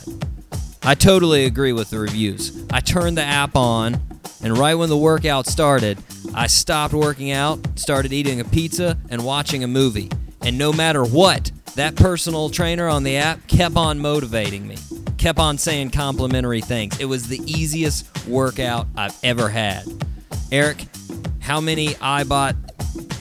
I 0.81 0.95
totally 0.95 1.43
agree 1.43 1.73
with 1.73 1.89
the 1.89 1.99
reviews. 1.99 2.65
I 2.71 2.79
turned 2.79 3.17
the 3.17 3.21
app 3.21 3.57
on, 3.57 3.99
and 4.41 4.57
right 4.57 4.75
when 4.75 4.89
the 4.89 4.97
workout 4.97 5.47
started, 5.47 5.97
I 6.33 6.47
stopped 6.47 6.93
working 6.93 7.31
out, 7.31 7.59
started 7.77 8.13
eating 8.13 8.39
a 8.39 8.45
pizza, 8.45 8.97
and 9.09 9.25
watching 9.25 9.63
a 9.63 9.67
movie. 9.67 10.09
And 10.41 10.57
no 10.57 10.71
matter 10.71 11.03
what, 11.03 11.51
that 11.75 11.95
personal 11.95 12.49
trainer 12.49 12.87
on 12.87 13.03
the 13.03 13.17
app 13.17 13.45
kept 13.47 13.75
on 13.75 13.99
motivating 13.99 14.67
me, 14.67 14.77
kept 15.17 15.39
on 15.39 15.57
saying 15.57 15.91
complimentary 15.91 16.61
things. 16.61 16.99
It 16.99 17.05
was 17.05 17.27
the 17.27 17.39
easiest 17.45 18.27
workout 18.27 18.87
I've 18.95 19.17
ever 19.23 19.49
had. 19.49 19.83
Eric, 20.51 20.85
how 21.39 21.59
many 21.59 21.89
iBot 21.95 22.55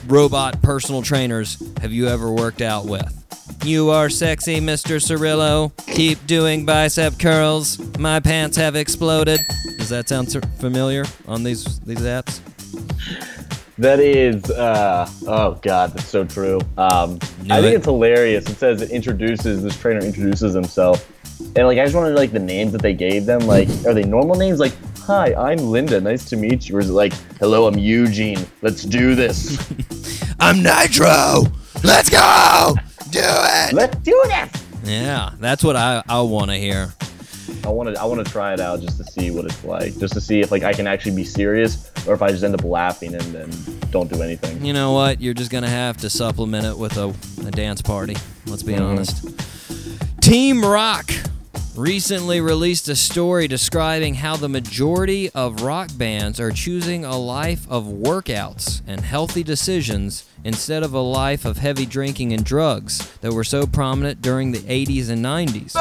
robot 0.07 0.61
personal 0.61 1.01
trainers 1.01 1.61
have 1.81 1.91
you 1.91 2.07
ever 2.07 2.31
worked 2.31 2.61
out 2.61 2.85
with? 2.85 3.15
You 3.63 3.89
are 3.89 4.09
sexy, 4.09 4.61
Mr. 4.61 5.01
Cirillo. 5.01 5.75
Keep 5.87 6.25
doing 6.25 6.65
bicep 6.65 7.19
curls. 7.19 7.77
My 7.97 8.19
pants 8.19 8.55
have 8.55 8.75
exploded. 8.75 9.41
Does 9.89 9.97
that 9.97 10.07
sound 10.07 10.31
familiar 10.59 11.03
on 11.27 11.41
these 11.41 11.79
these 11.79 12.01
apps? 12.01 12.41
That 13.79 13.99
is, 13.99 14.51
uh, 14.51 15.09
oh 15.25 15.57
god, 15.63 15.93
that's 15.93 16.07
so 16.07 16.23
true. 16.23 16.59
Um, 16.77 17.17
I 17.49 17.59
think 17.59 17.75
it's 17.75 17.85
hilarious. 17.85 18.47
It 18.47 18.57
says 18.57 18.83
it 18.83 18.91
introduces 18.91 19.63
this 19.63 19.75
trainer 19.75 20.01
introduces 20.01 20.53
himself, 20.53 21.11
and 21.55 21.65
like 21.65 21.79
I 21.79 21.85
just 21.85 21.95
wanted 21.95 22.13
like 22.13 22.31
the 22.31 22.37
names 22.37 22.71
that 22.73 22.83
they 22.83 22.93
gave 22.93 23.25
them. 23.25 23.47
Like, 23.47 23.67
are 23.87 23.95
they 23.95 24.03
normal 24.03 24.35
names? 24.35 24.59
Like, 24.59 24.73
hi, 24.99 25.33
I'm 25.33 25.57
Linda. 25.57 25.99
Nice 25.99 26.25
to 26.25 26.37
meet 26.37 26.69
you. 26.69 26.77
Or 26.77 26.81
is 26.81 26.91
it 26.91 26.93
like, 26.93 27.13
hello, 27.39 27.65
I'm 27.65 27.79
Eugene. 27.79 28.45
Let's 28.61 28.83
do 28.83 29.15
this. 29.15 29.57
I'm 30.39 30.61
Nitro. 30.61 31.45
Let's 31.83 32.11
go. 32.11 32.75
Do 33.09 33.21
it. 33.23 33.73
Let's 33.73 33.97
do 33.97 34.23
this. 34.27 34.51
Yeah, 34.83 35.31
that's 35.39 35.63
what 35.63 35.75
I, 35.75 36.03
I 36.07 36.21
want 36.21 36.51
to 36.51 36.57
hear. 36.57 36.93
I 37.65 37.69
want 37.69 37.93
to 37.93 38.01
I 38.01 38.05
want 38.05 38.25
to 38.25 38.31
try 38.31 38.53
it 38.53 38.59
out 38.59 38.81
just 38.81 38.97
to 38.97 39.03
see 39.03 39.31
what 39.31 39.45
it's 39.45 39.63
like, 39.63 39.97
just 39.97 40.13
to 40.13 40.21
see 40.21 40.39
if 40.41 40.51
like 40.51 40.63
I 40.63 40.73
can 40.73 40.87
actually 40.87 41.15
be 41.15 41.23
serious 41.23 41.91
or 42.07 42.13
if 42.13 42.21
I 42.21 42.29
just 42.29 42.43
end 42.43 42.53
up 42.53 42.63
laughing 42.63 43.13
and 43.13 43.23
then 43.33 43.49
don't 43.91 44.11
do 44.11 44.21
anything. 44.21 44.63
You 44.63 44.73
know 44.73 44.93
what? 44.93 45.21
You're 45.21 45.33
just 45.33 45.51
gonna 45.51 45.69
have 45.69 45.97
to 45.97 46.09
supplement 46.09 46.65
it 46.65 46.77
with 46.77 46.97
a, 46.97 47.13
a 47.45 47.51
dance 47.51 47.81
party. 47.81 48.15
Let's 48.45 48.63
be 48.63 48.73
mm-hmm. 48.73 48.83
honest. 48.83 50.21
Team 50.21 50.63
Rock 50.63 51.11
recently 51.79 52.41
released 52.41 52.89
a 52.89 52.95
story 52.95 53.47
describing 53.47 54.15
how 54.15 54.35
the 54.35 54.49
majority 54.49 55.29
of 55.29 55.61
rock 55.61 55.89
bands 55.97 56.37
are 56.37 56.51
choosing 56.51 57.05
a 57.05 57.17
life 57.17 57.65
of 57.69 57.85
workouts 57.85 58.81
and 58.85 58.99
healthy 58.99 59.43
decisions 59.43 60.25
instead 60.43 60.83
of 60.83 60.93
a 60.93 60.99
life 60.99 61.45
of 61.45 61.55
heavy 61.57 61.85
drinking 61.85 62.33
and 62.33 62.43
drugs 62.43 63.09
that 63.21 63.31
were 63.31 63.45
so 63.45 63.65
prominent 63.65 64.21
during 64.21 64.51
the 64.51 64.59
80s 64.59 65.09
and 65.09 65.23
90s. 65.23 65.73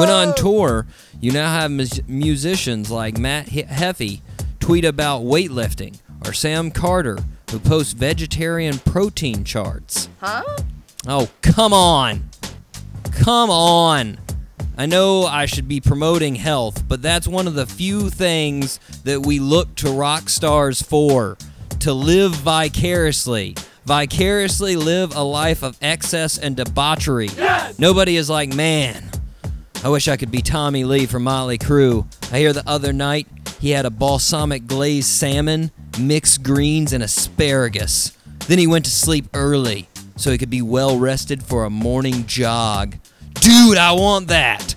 When 0.00 0.10
on 0.10 0.34
tour, 0.34 0.84
you 1.20 1.30
now 1.30 1.60
have 1.60 1.70
mus- 1.70 2.00
musicians 2.08 2.90
like 2.90 3.16
Matt 3.16 3.50
He- 3.50 3.62
Heafy 3.62 4.20
tweet 4.58 4.84
about 4.84 5.22
weightlifting, 5.22 5.96
or 6.26 6.32
Sam 6.32 6.72
Carter, 6.72 7.18
who 7.52 7.60
posts 7.60 7.92
vegetarian 7.92 8.78
protein 8.80 9.44
charts. 9.44 10.08
Huh? 10.18 10.42
Oh, 11.06 11.28
come 11.40 11.72
on. 11.72 12.30
Come 13.12 13.50
on. 13.50 14.18
I 14.76 14.86
know 14.86 15.24
I 15.24 15.46
should 15.46 15.68
be 15.68 15.80
promoting 15.80 16.34
health, 16.34 16.88
but 16.88 17.00
that's 17.00 17.28
one 17.28 17.46
of 17.46 17.54
the 17.54 17.66
few 17.66 18.10
things 18.10 18.80
that 19.04 19.24
we 19.24 19.38
look 19.38 19.74
to 19.76 19.90
rock 19.90 20.28
stars 20.28 20.82
for 20.82 21.38
to 21.80 21.92
live 21.92 22.34
vicariously. 22.34 23.54
Vicariously 23.84 24.74
live 24.74 25.14
a 25.14 25.22
life 25.22 25.62
of 25.62 25.76
excess 25.80 26.38
and 26.38 26.56
debauchery. 26.56 27.28
Yes! 27.36 27.78
Nobody 27.78 28.16
is 28.16 28.28
like, 28.28 28.52
man, 28.54 29.10
I 29.84 29.90
wish 29.90 30.08
I 30.08 30.16
could 30.16 30.30
be 30.30 30.42
Tommy 30.42 30.84
Lee 30.84 31.06
from 31.06 31.24
Motley 31.24 31.58
Crue. 31.58 32.06
I 32.32 32.38
hear 32.38 32.52
the 32.52 32.68
other 32.68 32.92
night 32.92 33.28
he 33.60 33.70
had 33.70 33.86
a 33.86 33.90
balsamic 33.90 34.66
glazed 34.66 35.08
salmon, 35.08 35.70
mixed 36.00 36.42
greens, 36.42 36.92
and 36.92 37.02
asparagus. 37.02 38.16
Then 38.48 38.58
he 38.58 38.66
went 38.66 38.86
to 38.86 38.90
sleep 38.90 39.26
early 39.34 39.88
so 40.16 40.30
he 40.30 40.38
could 40.38 40.50
be 40.50 40.62
well 40.62 40.98
rested 40.98 41.42
for 41.42 41.64
a 41.64 41.70
morning 41.70 42.26
jog. 42.26 42.96
Dude, 43.44 43.76
I 43.76 43.92
want 43.92 44.28
that! 44.28 44.74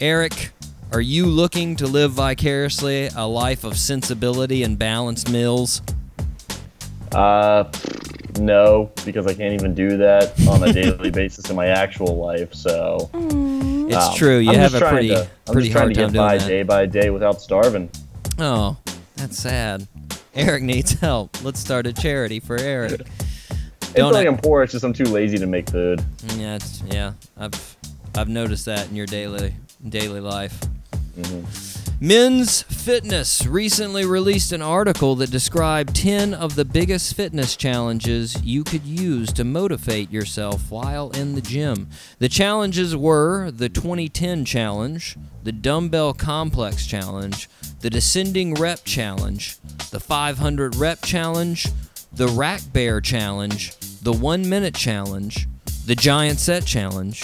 Eric, 0.00 0.48
are 0.94 1.00
you 1.02 1.26
looking 1.26 1.76
to 1.76 1.86
live 1.86 2.12
vicariously 2.12 3.10
a 3.14 3.26
life 3.26 3.64
of 3.64 3.76
sensibility 3.76 4.62
and 4.62 4.78
balanced 4.78 5.30
meals? 5.30 5.82
Uh, 7.12 7.70
no, 8.38 8.90
because 9.04 9.26
I 9.26 9.34
can't 9.34 9.52
even 9.52 9.74
do 9.74 9.98
that 9.98 10.32
on 10.48 10.66
a 10.66 10.72
daily 10.72 11.10
basis 11.12 11.50
in 11.50 11.56
my 11.56 11.66
actual 11.66 12.16
life. 12.16 12.54
So 12.54 13.10
It's 13.12 13.96
um, 13.96 14.14
true. 14.14 14.38
You 14.38 14.52
I'm 14.52 14.58
have 14.58 14.74
a 14.74 14.80
pretty, 14.80 15.08
to, 15.08 15.28
I'm 15.46 15.52
pretty 15.52 15.68
just 15.68 15.72
trying 15.72 15.82
hard 15.82 15.94
to 15.94 16.00
get 16.00 16.12
by 16.14 16.38
that. 16.38 16.48
day 16.48 16.62
by 16.62 16.86
day 16.86 17.10
without 17.10 17.42
starving. 17.42 17.90
Oh, 18.38 18.78
that's 19.16 19.36
sad. 19.36 19.86
Eric 20.34 20.62
needs 20.62 20.92
help. 20.92 21.44
Let's 21.44 21.60
start 21.60 21.86
a 21.86 21.92
charity 21.92 22.40
for 22.40 22.56
Eric. 22.56 23.02
It's 23.02 23.92
Don't 23.92 24.12
not 24.12 24.18
like 24.18 24.26
I'm 24.26 24.38
poor. 24.38 24.62
It's 24.62 24.72
just 24.72 24.82
I'm 24.86 24.94
too 24.94 25.04
lazy 25.04 25.36
to 25.36 25.46
make 25.46 25.68
food. 25.68 26.02
Yeah, 26.38 26.54
it's, 26.54 26.80
yeah. 26.86 27.12
I've 27.36 27.76
I've 28.14 28.28
noticed 28.28 28.66
that 28.66 28.88
in 28.88 28.96
your 28.96 29.06
daily 29.06 29.54
daily 29.88 30.20
life. 30.20 30.58
Mm-hmm. 31.16 32.04
Men's 32.04 32.62
Fitness 32.62 33.46
recently 33.46 34.04
released 34.04 34.50
an 34.50 34.60
article 34.60 35.14
that 35.14 35.30
described 35.30 35.94
10 35.94 36.34
of 36.34 36.56
the 36.56 36.64
biggest 36.64 37.14
fitness 37.14 37.54
challenges 37.54 38.42
you 38.42 38.64
could 38.64 38.84
use 38.84 39.32
to 39.34 39.44
motivate 39.44 40.10
yourself 40.10 40.68
while 40.68 41.10
in 41.10 41.36
the 41.36 41.40
gym. 41.40 41.88
The 42.18 42.28
challenges 42.28 42.96
were 42.96 43.52
the 43.52 43.68
2010 43.68 44.44
challenge, 44.44 45.16
the 45.44 45.52
dumbbell 45.52 46.12
complex 46.12 46.86
challenge, 46.86 47.48
the 47.80 47.90
descending 47.90 48.54
rep 48.54 48.84
challenge, 48.84 49.58
the 49.90 50.00
500 50.00 50.74
rep 50.74 51.02
challenge, 51.02 51.68
the 52.12 52.26
rack 52.26 52.62
bear 52.72 53.00
challenge, 53.00 53.76
the 54.02 54.12
1 54.12 54.48
minute 54.48 54.74
challenge, 54.74 55.46
the 55.86 55.94
giant 55.94 56.40
set 56.40 56.64
challenge, 56.64 57.22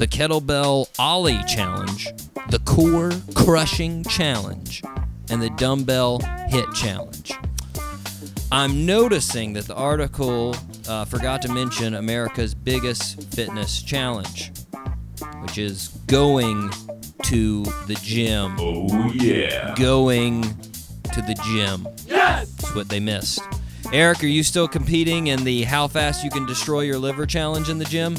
the 0.00 0.08
kettlebell 0.08 0.88
ollie 0.98 1.44
challenge, 1.46 2.08
the 2.48 2.58
core 2.60 3.12
crushing 3.34 4.02
challenge, 4.04 4.82
and 5.28 5.42
the 5.42 5.50
dumbbell 5.50 6.20
hit 6.48 6.64
challenge. 6.72 7.34
I'm 8.50 8.86
noticing 8.86 9.52
that 9.52 9.66
the 9.66 9.74
article 9.74 10.56
uh, 10.88 11.04
forgot 11.04 11.42
to 11.42 11.52
mention 11.52 11.96
America's 11.96 12.54
biggest 12.54 13.22
fitness 13.34 13.82
challenge, 13.82 14.52
which 15.42 15.58
is 15.58 15.88
going 16.06 16.70
to 17.24 17.64
the 17.86 17.98
gym. 18.02 18.56
Oh 18.58 19.12
yeah. 19.12 19.74
Going 19.74 20.44
to 21.12 21.20
the 21.20 21.38
gym. 21.44 21.86
Yes! 22.06 22.50
That's 22.54 22.74
what 22.74 22.88
they 22.88 23.00
missed. 23.00 23.42
Eric, 23.92 24.24
are 24.24 24.28
you 24.28 24.44
still 24.44 24.66
competing 24.66 25.26
in 25.26 25.44
the 25.44 25.64
how 25.64 25.88
fast 25.88 26.24
you 26.24 26.30
can 26.30 26.46
destroy 26.46 26.80
your 26.80 26.98
liver 26.98 27.26
challenge 27.26 27.68
in 27.68 27.76
the 27.76 27.84
gym? 27.84 28.16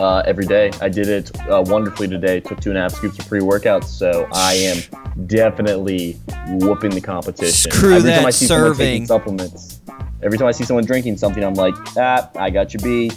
Uh, 0.00 0.22
every 0.24 0.46
day. 0.46 0.70
I 0.80 0.88
did 0.88 1.08
it 1.08 1.30
uh, 1.40 1.62
wonderfully 1.66 2.08
today. 2.08 2.40
Took 2.40 2.58
two 2.60 2.70
and 2.70 2.78
a 2.78 2.80
half 2.80 2.94
scoops 2.94 3.18
of 3.18 3.28
pre-workout, 3.28 3.84
so 3.84 4.26
I 4.32 4.54
am 4.54 5.26
definitely 5.26 6.18
whooping 6.48 6.92
the 6.92 7.02
competition. 7.02 7.70
Screw 7.70 7.96
every 7.96 8.08
that 8.08 8.16
time 8.16 8.26
I 8.26 8.30
see 8.30 8.46
someone 8.46 8.70
serving. 8.70 8.86
taking 8.86 9.06
supplements, 9.06 9.82
every 10.22 10.38
time 10.38 10.46
I 10.48 10.52
see 10.52 10.64
someone 10.64 10.86
drinking 10.86 11.18
something, 11.18 11.44
I'm 11.44 11.52
like, 11.52 11.74
ah, 11.98 12.30
I 12.34 12.48
got 12.48 12.72
you 12.72 12.80
B. 12.80 13.10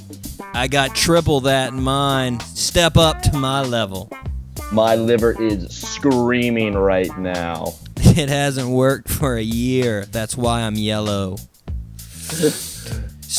I 0.54 0.68
got 0.68 0.94
triple 0.94 1.40
that 1.42 1.72
in 1.72 1.82
mine. 1.82 2.42
Step 2.42 2.98
up 2.98 3.22
to 3.22 3.38
my 3.38 3.62
level. 3.62 4.12
My 4.74 4.96
liver 4.96 5.42
is 5.42 5.74
screaming 5.74 6.74
right 6.74 7.18
now. 7.18 7.76
It 8.16 8.30
hasn't 8.30 8.70
worked 8.70 9.10
for 9.10 9.38
a 9.38 9.42
year. 9.42 10.06
That's 10.06 10.36
why 10.36 10.62
I'm 10.64 10.76
yellow. 10.76 11.38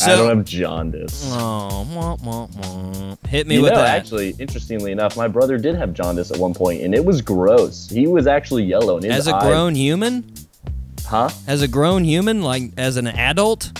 I 0.03 0.15
don't 0.15 0.37
have 0.37 0.45
jaundice. 0.45 1.29
Oh, 1.33 1.87
wah, 1.93 2.17
wah, 2.23 2.47
wah. 2.55 3.15
hit 3.27 3.47
me 3.47 3.55
you 3.55 3.61
with 3.61 3.71
know, 3.71 3.77
that. 3.79 3.97
actually, 3.97 4.35
interestingly 4.39 4.91
enough, 4.91 5.15
my 5.15 5.27
brother 5.27 5.57
did 5.57 5.75
have 5.75 5.93
jaundice 5.93 6.31
at 6.31 6.37
one 6.37 6.53
point, 6.53 6.81
and 6.81 6.93
it 6.93 7.03
was 7.03 7.21
gross. 7.21 7.89
He 7.89 8.07
was 8.07 8.27
actually 8.27 8.63
yellow. 8.63 8.95
And 8.97 9.05
his 9.05 9.13
as 9.15 9.27
a 9.27 9.35
eyes- 9.35 9.43
grown 9.47 9.75
human, 9.75 10.25
huh? 11.05 11.29
as 11.47 11.61
a 11.61 11.67
grown 11.67 12.03
human, 12.03 12.41
like 12.41 12.71
as 12.77 12.97
an 12.97 13.07
adult. 13.07 13.71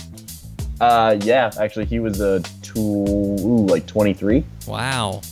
Uh, 0.80 1.16
yeah, 1.22 1.50
actually, 1.58 1.86
he 1.86 2.00
was 2.00 2.20
a 2.20 2.40
two, 2.62 2.78
ooh, 2.80 3.66
like 3.66 3.86
23. 3.86 4.44
Wow, 4.66 5.22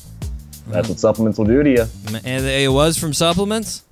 That's 0.68 0.88
what 0.88 0.98
supplements 0.98 1.38
will 1.38 1.44
do 1.44 1.62
to 1.62 1.70
you. 1.70 1.84
And 2.24 2.44
it 2.46 2.70
was 2.72 2.96
from 2.98 3.12
supplements. 3.12 3.84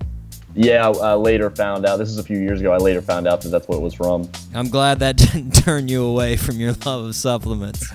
Yeah, 0.55 0.89
I 0.89 1.15
later 1.15 1.51
found 1.51 1.87
out. 1.87 1.97
This 1.97 2.11
is 2.11 2.19
a 2.19 2.23
few 2.23 2.39
years 2.39 2.61
ago. 2.61 2.73
I 2.73 2.77
later 2.77 3.01
found 3.01 3.27
out 3.27 3.41
that 3.43 3.49
that's 3.49 3.67
what 3.69 3.77
it 3.77 3.83
was 3.83 3.95
from. 3.95 4.29
I'm 4.55 4.69
glad 4.69 4.99
that 4.99 5.17
didn't 5.17 5.53
turn 5.53 5.89
you 5.89 6.05
away 6.05 6.37
from 6.37 6.57
your 6.57 6.73
love 6.85 7.07
of 7.07 7.15
supplements. 7.15 7.89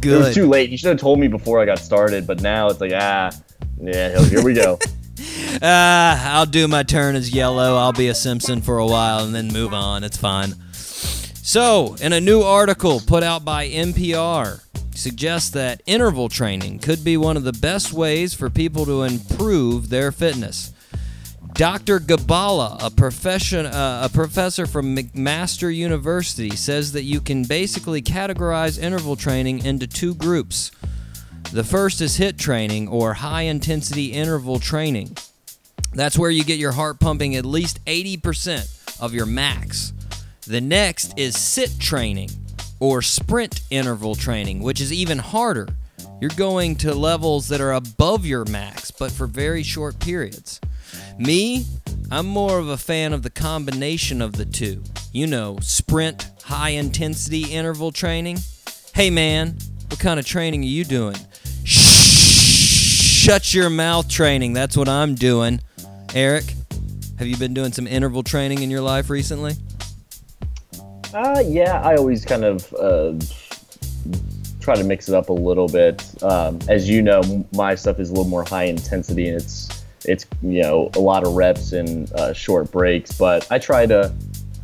Good. 0.00 0.14
It 0.14 0.24
was 0.26 0.34
too 0.34 0.48
late. 0.48 0.70
He 0.70 0.76
should 0.76 0.88
have 0.88 1.00
told 1.00 1.18
me 1.18 1.28
before 1.28 1.60
I 1.60 1.64
got 1.64 1.78
started. 1.78 2.26
But 2.26 2.40
now 2.40 2.68
it's 2.68 2.80
like, 2.80 2.92
ah, 2.94 3.30
yeah, 3.80 4.18
here 4.24 4.42
we 4.44 4.54
go. 4.54 4.78
Ah, 5.62 6.36
I'll 6.36 6.44
do 6.44 6.68
my 6.68 6.82
turn 6.82 7.14
as 7.16 7.30
yellow. 7.32 7.76
I'll 7.76 7.92
be 7.92 8.08
a 8.08 8.14
Simpson 8.14 8.60
for 8.60 8.76
a 8.76 8.86
while 8.86 9.24
and 9.24 9.34
then 9.34 9.48
move 9.48 9.72
on. 9.72 10.04
It's 10.04 10.18
fine. 10.18 10.54
So, 10.72 11.96
in 12.02 12.12
a 12.12 12.20
new 12.20 12.42
article 12.42 13.00
put 13.00 13.22
out 13.22 13.42
by 13.42 13.66
NPR, 13.66 14.60
suggests 14.94 15.48
that 15.50 15.80
interval 15.86 16.28
training 16.28 16.80
could 16.80 17.02
be 17.02 17.16
one 17.16 17.38
of 17.38 17.44
the 17.44 17.54
best 17.54 17.94
ways 17.94 18.34
for 18.34 18.50
people 18.50 18.84
to 18.84 19.04
improve 19.04 19.88
their 19.88 20.12
fitness. 20.12 20.74
Dr. 21.56 22.00
Gibala, 22.00 22.76
a 22.82 22.90
profession, 22.90 23.64
uh, 23.64 24.02
a 24.04 24.14
professor 24.14 24.66
from 24.66 24.94
McMaster 24.94 25.74
University, 25.74 26.50
says 26.50 26.92
that 26.92 27.04
you 27.04 27.18
can 27.18 27.44
basically 27.44 28.02
categorize 28.02 28.78
interval 28.78 29.16
training 29.16 29.64
into 29.64 29.86
two 29.86 30.14
groups. 30.14 30.70
The 31.52 31.64
first 31.64 32.02
is 32.02 32.18
HIT 32.18 32.36
training 32.36 32.88
or 32.88 33.14
high 33.14 33.42
intensity 33.42 34.12
interval 34.12 34.58
training. 34.58 35.16
That's 35.94 36.18
where 36.18 36.28
you 36.28 36.44
get 36.44 36.58
your 36.58 36.72
heart 36.72 37.00
pumping 37.00 37.34
at 37.36 37.46
least 37.46 37.82
80% 37.86 39.00
of 39.00 39.14
your 39.14 39.24
max. 39.24 39.94
The 40.46 40.60
next 40.60 41.18
is 41.18 41.38
sit 41.38 41.80
training 41.80 42.28
or 42.80 43.00
sprint 43.00 43.62
interval 43.70 44.14
training, 44.14 44.60
which 44.60 44.82
is 44.82 44.92
even 44.92 45.16
harder. 45.16 45.68
You're 46.20 46.30
going 46.36 46.76
to 46.76 46.94
levels 46.94 47.48
that 47.48 47.62
are 47.62 47.72
above 47.72 48.26
your 48.26 48.44
max, 48.44 48.90
but 48.90 49.10
for 49.10 49.26
very 49.26 49.62
short 49.62 49.98
periods. 49.98 50.60
Me, 51.18 51.64
I'm 52.10 52.26
more 52.26 52.58
of 52.58 52.68
a 52.68 52.76
fan 52.76 53.12
of 53.12 53.22
the 53.22 53.30
combination 53.30 54.22
of 54.22 54.32
the 54.32 54.44
two. 54.44 54.82
You 55.12 55.26
know, 55.26 55.58
sprint, 55.60 56.30
high 56.44 56.70
intensity 56.70 57.52
interval 57.52 57.90
training. 57.92 58.38
Hey 58.94 59.10
man, 59.10 59.56
what 59.88 60.00
kind 60.00 60.20
of 60.20 60.26
training 60.26 60.62
are 60.62 60.66
you 60.66 60.84
doing? 60.84 61.16
Shh, 61.64 63.24
shut 63.24 63.52
your 63.54 63.70
mouth 63.70 64.08
training. 64.08 64.52
That's 64.52 64.76
what 64.76 64.88
I'm 64.88 65.14
doing. 65.14 65.60
Eric, 66.14 66.54
have 67.18 67.26
you 67.26 67.36
been 67.36 67.54
doing 67.54 67.72
some 67.72 67.86
interval 67.86 68.22
training 68.22 68.62
in 68.62 68.70
your 68.70 68.82
life 68.82 69.10
recently? 69.10 69.54
Uh, 71.12 71.42
yeah, 71.46 71.80
I 71.80 71.96
always 71.96 72.24
kind 72.24 72.44
of 72.44 72.72
uh, 72.74 73.14
try 74.60 74.74
to 74.74 74.84
mix 74.84 75.08
it 75.08 75.14
up 75.14 75.28
a 75.30 75.32
little 75.32 75.68
bit. 75.68 76.22
Um, 76.22 76.58
as 76.68 76.88
you 76.88 77.00
know, 77.00 77.46
my 77.52 77.74
stuff 77.74 77.98
is 78.00 78.10
a 78.10 78.12
little 78.12 78.28
more 78.28 78.44
high 78.44 78.64
intensity, 78.64 79.28
and 79.28 79.40
it's 79.40 79.65
it's 80.06 80.26
you 80.42 80.62
know 80.62 80.90
a 80.94 81.00
lot 81.00 81.26
of 81.26 81.34
reps 81.34 81.72
and 81.72 82.10
uh, 82.12 82.32
short 82.32 82.70
breaks. 82.70 83.16
But 83.16 83.50
I 83.50 83.58
try 83.58 83.86
to 83.86 84.12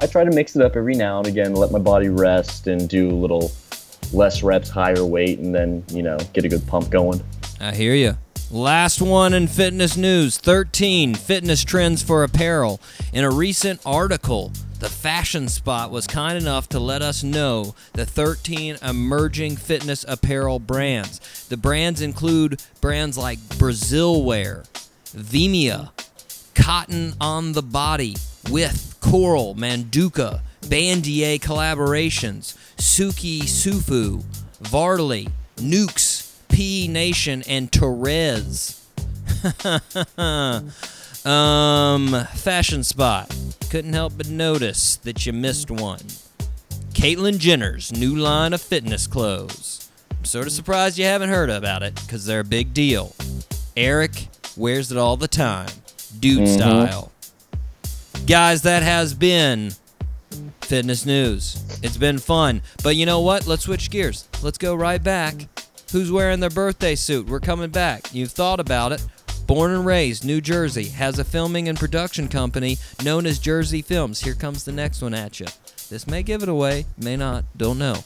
I 0.00 0.07
try 0.07 0.24
to 0.24 0.31
mix 0.31 0.57
it 0.57 0.62
up 0.62 0.76
every 0.76 0.94
now 0.94 1.18
and 1.18 1.26
again, 1.26 1.55
let 1.55 1.70
my 1.70 1.78
body 1.78 2.09
rest, 2.09 2.66
and 2.66 2.88
do 2.88 3.11
a 3.11 3.14
little 3.14 3.52
less 4.12 4.42
reps, 4.42 4.68
higher 4.68 5.05
weight, 5.05 5.38
and 5.38 5.55
then 5.55 5.85
you 5.92 6.02
know 6.02 6.18
get 6.33 6.44
a 6.44 6.48
good 6.48 6.66
pump 6.66 6.90
going. 6.90 7.22
I 7.61 7.74
hear 7.74 7.94
you. 7.94 8.16
Last 8.50 9.00
one 9.00 9.33
in 9.33 9.46
fitness 9.46 9.96
news 9.96 10.37
13 10.37 11.14
fitness 11.14 11.64
trends 11.64 12.02
for 12.02 12.22
apparel. 12.22 12.81
In 13.14 13.24
a 13.24 13.31
recent 13.31 13.81
article, 13.87 14.52
the 14.78 14.90
Fashion 14.90 15.48
Spot 15.48 15.90
was 15.90 16.07
kind 16.07 16.37
enough 16.37 16.68
to 16.70 16.78
let 16.81 17.00
us 17.00 17.22
know 17.22 17.74
the 17.94 18.05
13 18.05 18.76
emerging 18.83 19.57
fitness 19.57 20.05
apparel 20.07 20.59
brands. 20.59 21.46
The 21.48 21.57
brands 21.57 22.02
include 22.02 22.61
brands 22.81 23.16
like 23.16 23.38
Brazil 23.59 24.22
Wear, 24.22 24.64
Vimmia, 25.14 25.90
Cotton 26.55 27.14
on 27.20 27.53
the 27.53 27.62
Body, 27.62 28.16
with 28.51 28.96
Coral, 29.01 29.55
Manduka, 29.55 30.40
Bandier 30.62 31.38
collaborations, 31.38 32.57
Suki 32.77 33.42
Sufu, 33.42 34.22
Varley, 34.61 35.29
Nukes, 35.57 36.33
P 36.48 36.88
Nation, 36.88 37.42
and 37.46 37.70
Torres. 37.72 38.87
um, 41.25 42.25
Fashion 42.35 42.85
Spot. 42.85 43.35
Couldn't 43.70 43.92
help 43.92 44.14
but 44.16 44.29
notice 44.29 44.96
that 44.96 45.25
you 45.27 45.33
missed 45.33 45.70
one. 45.70 46.01
Caitlyn 46.92 47.38
Jenner's 47.38 47.92
new 47.92 48.14
line 48.14 48.53
of 48.53 48.61
fitness 48.61 49.07
clothes. 49.07 49.90
I'm 50.11 50.25
sort 50.25 50.46
of 50.46 50.53
surprised 50.53 50.98
you 50.98 51.05
haven't 51.05 51.31
heard 51.31 51.51
about 51.51 51.83
it 51.83 51.94
because 51.94 52.27
they're 52.27 52.40
a 52.40 52.44
big 52.44 52.75
deal. 52.75 53.14
Eric 53.77 54.29
wears 54.56 54.92
it 54.92 54.98
all 54.98 55.16
the 55.16 55.28
time, 55.28 55.70
dude 56.18 56.40
mm-hmm. 56.40 56.54
style. 56.54 57.12
Guys, 58.26 58.62
that 58.62 58.82
has 58.82 59.14
been 59.14 59.72
fitness 60.62 61.04
news. 61.04 61.62
It's 61.82 61.96
been 61.96 62.18
fun. 62.18 62.62
But 62.82 62.96
you 62.96 63.04
know 63.04 63.20
what? 63.20 63.46
Let's 63.46 63.64
switch 63.64 63.90
gears. 63.90 64.28
Let's 64.42 64.58
go 64.58 64.74
right 64.74 65.02
back. 65.02 65.48
Who's 65.92 66.10
wearing 66.10 66.40
their 66.40 66.50
birthday 66.50 66.94
suit? 66.94 67.26
We're 67.26 67.40
coming 67.40 67.70
back. 67.70 68.14
You've 68.14 68.30
thought 68.30 68.60
about 68.60 68.92
it. 68.92 69.04
Born 69.46 69.72
and 69.72 69.84
raised, 69.84 70.24
New 70.24 70.40
Jersey, 70.40 70.84
has 70.84 71.18
a 71.18 71.24
filming 71.24 71.68
and 71.68 71.78
production 71.78 72.28
company 72.28 72.78
known 73.04 73.26
as 73.26 73.38
Jersey 73.38 73.82
Films. 73.82 74.20
Here 74.20 74.34
comes 74.34 74.64
the 74.64 74.72
next 74.72 75.02
one 75.02 75.14
at 75.14 75.40
you. 75.40 75.46
This 75.90 76.06
may 76.06 76.22
give 76.22 76.42
it 76.42 76.48
away, 76.48 76.86
may 76.96 77.16
not, 77.16 77.44
don't 77.56 77.78
know. 77.78 78.04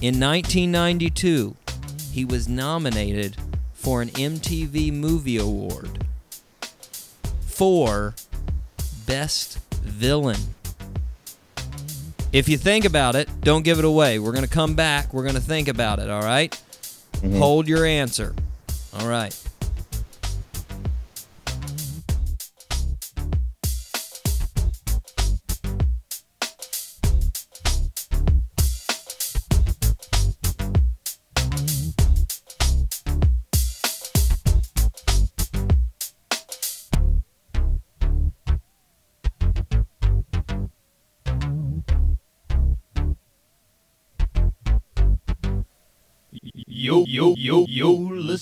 In 0.00 0.20
1992, 0.20 1.56
he 2.12 2.24
was 2.24 2.48
nominated 2.48 3.36
for 3.88 4.02
an 4.02 4.10
MTV 4.10 4.92
Movie 4.92 5.38
Award 5.38 6.04
for 7.40 8.14
Best 9.06 9.60
Villain. 9.80 10.36
If 12.30 12.50
you 12.50 12.58
think 12.58 12.84
about 12.84 13.16
it, 13.16 13.30
don't 13.40 13.62
give 13.62 13.78
it 13.78 13.86
away. 13.86 14.18
We're 14.18 14.32
going 14.32 14.44
to 14.44 14.50
come 14.50 14.74
back. 14.74 15.14
We're 15.14 15.22
going 15.22 15.36
to 15.36 15.40
think 15.40 15.68
about 15.68 16.00
it, 16.00 16.10
all 16.10 16.20
right? 16.20 16.52
Mm-hmm. 17.12 17.38
Hold 17.38 17.66
your 17.66 17.86
answer. 17.86 18.34
All 18.92 19.08
right. 19.08 19.34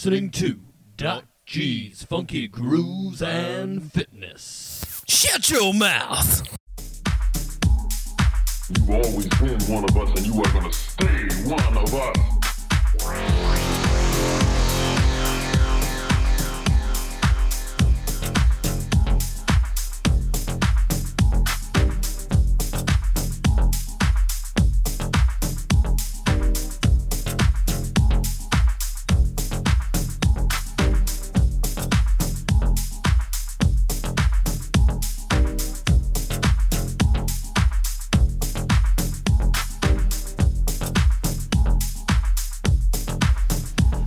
Listening 0.07 0.31
to 0.31 0.61
Doc 0.97 1.25
G's 1.47 2.05
Funky 2.05 2.47
Grooves 2.47 3.21
and 3.21 3.93
Fitness. 3.93 5.03
Shut 5.09 5.51
your 5.51 5.75
mouth. 5.75 6.47
You've 8.69 8.89
always 8.89 9.27
been 9.27 9.61
one 9.63 9.83
of 9.83 9.97
us, 9.97 10.17
and 10.17 10.25
you 10.25 10.41
are 10.41 10.53
gonna 10.53 10.73
stay 10.73 11.27
one 11.51 11.77
of 11.77 11.93
us. 11.93 13.46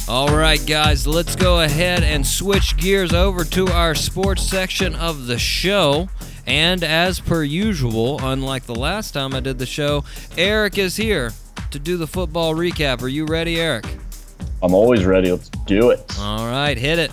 All 0.10 0.36
right, 0.36 0.60
guys, 0.66 1.06
let's 1.06 1.36
go 1.36 1.62
ahead 1.62 2.02
and 2.02 2.26
switch 2.26 2.76
gears 2.78 3.14
over 3.14 3.44
to 3.44 3.68
our 3.68 3.94
sports 3.94 4.42
section 4.42 4.96
of 4.96 5.28
the 5.28 5.38
show. 5.38 6.10
And 6.48 6.84
as 6.84 7.20
per 7.20 7.44
usual, 7.44 8.20
unlike 8.20 8.64
the 8.64 8.74
last 8.74 9.12
time 9.12 9.36
I 9.36 9.40
did 9.40 9.60
the 9.60 9.68
show, 9.68 10.04
Eric 10.36 10.80
is 10.80 10.96
here 10.96 11.32
to 11.70 11.78
do 11.78 11.96
the 11.96 12.08
football 12.08 12.56
recap. 12.56 13.04
Are 13.04 13.08
you 13.08 13.28
ready, 13.28 13.62
Eric? 13.62 13.86
I'm 14.64 14.74
always 14.74 15.06
ready. 15.06 15.32
Let's 15.32 15.50
do 15.50 15.92
it. 15.92 16.18
All 16.18 16.48
right, 16.48 16.76
hit 16.76 16.98
it. 16.98 17.12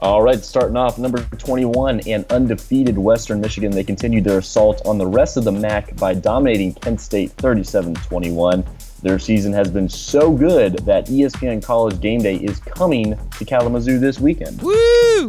All 0.00 0.20
right, 0.20 0.42
starting 0.42 0.76
off, 0.76 0.98
number 0.98 1.22
21 1.22 2.00
and 2.08 2.24
undefeated 2.32 2.98
Western 2.98 3.40
Michigan. 3.40 3.70
They 3.70 3.84
continued 3.84 4.24
their 4.24 4.38
assault 4.38 4.82
on 4.84 4.98
the 4.98 5.06
rest 5.06 5.36
of 5.36 5.44
the 5.44 5.52
MAC 5.52 5.94
by 5.94 6.14
dominating 6.14 6.74
Kent 6.74 7.00
State 7.00 7.30
37 7.32 7.94
21. 7.94 8.64
Their 9.02 9.18
season 9.18 9.52
has 9.52 9.70
been 9.70 9.88
so 9.88 10.32
good 10.32 10.78
that 10.80 11.06
ESPN 11.06 11.62
College 11.62 12.00
Game 12.00 12.20
Day 12.20 12.36
is 12.36 12.58
coming 12.58 13.16
to 13.38 13.44
Kalamazoo 13.44 13.98
this 13.98 14.18
weekend. 14.18 14.60
Woo! 14.60 15.28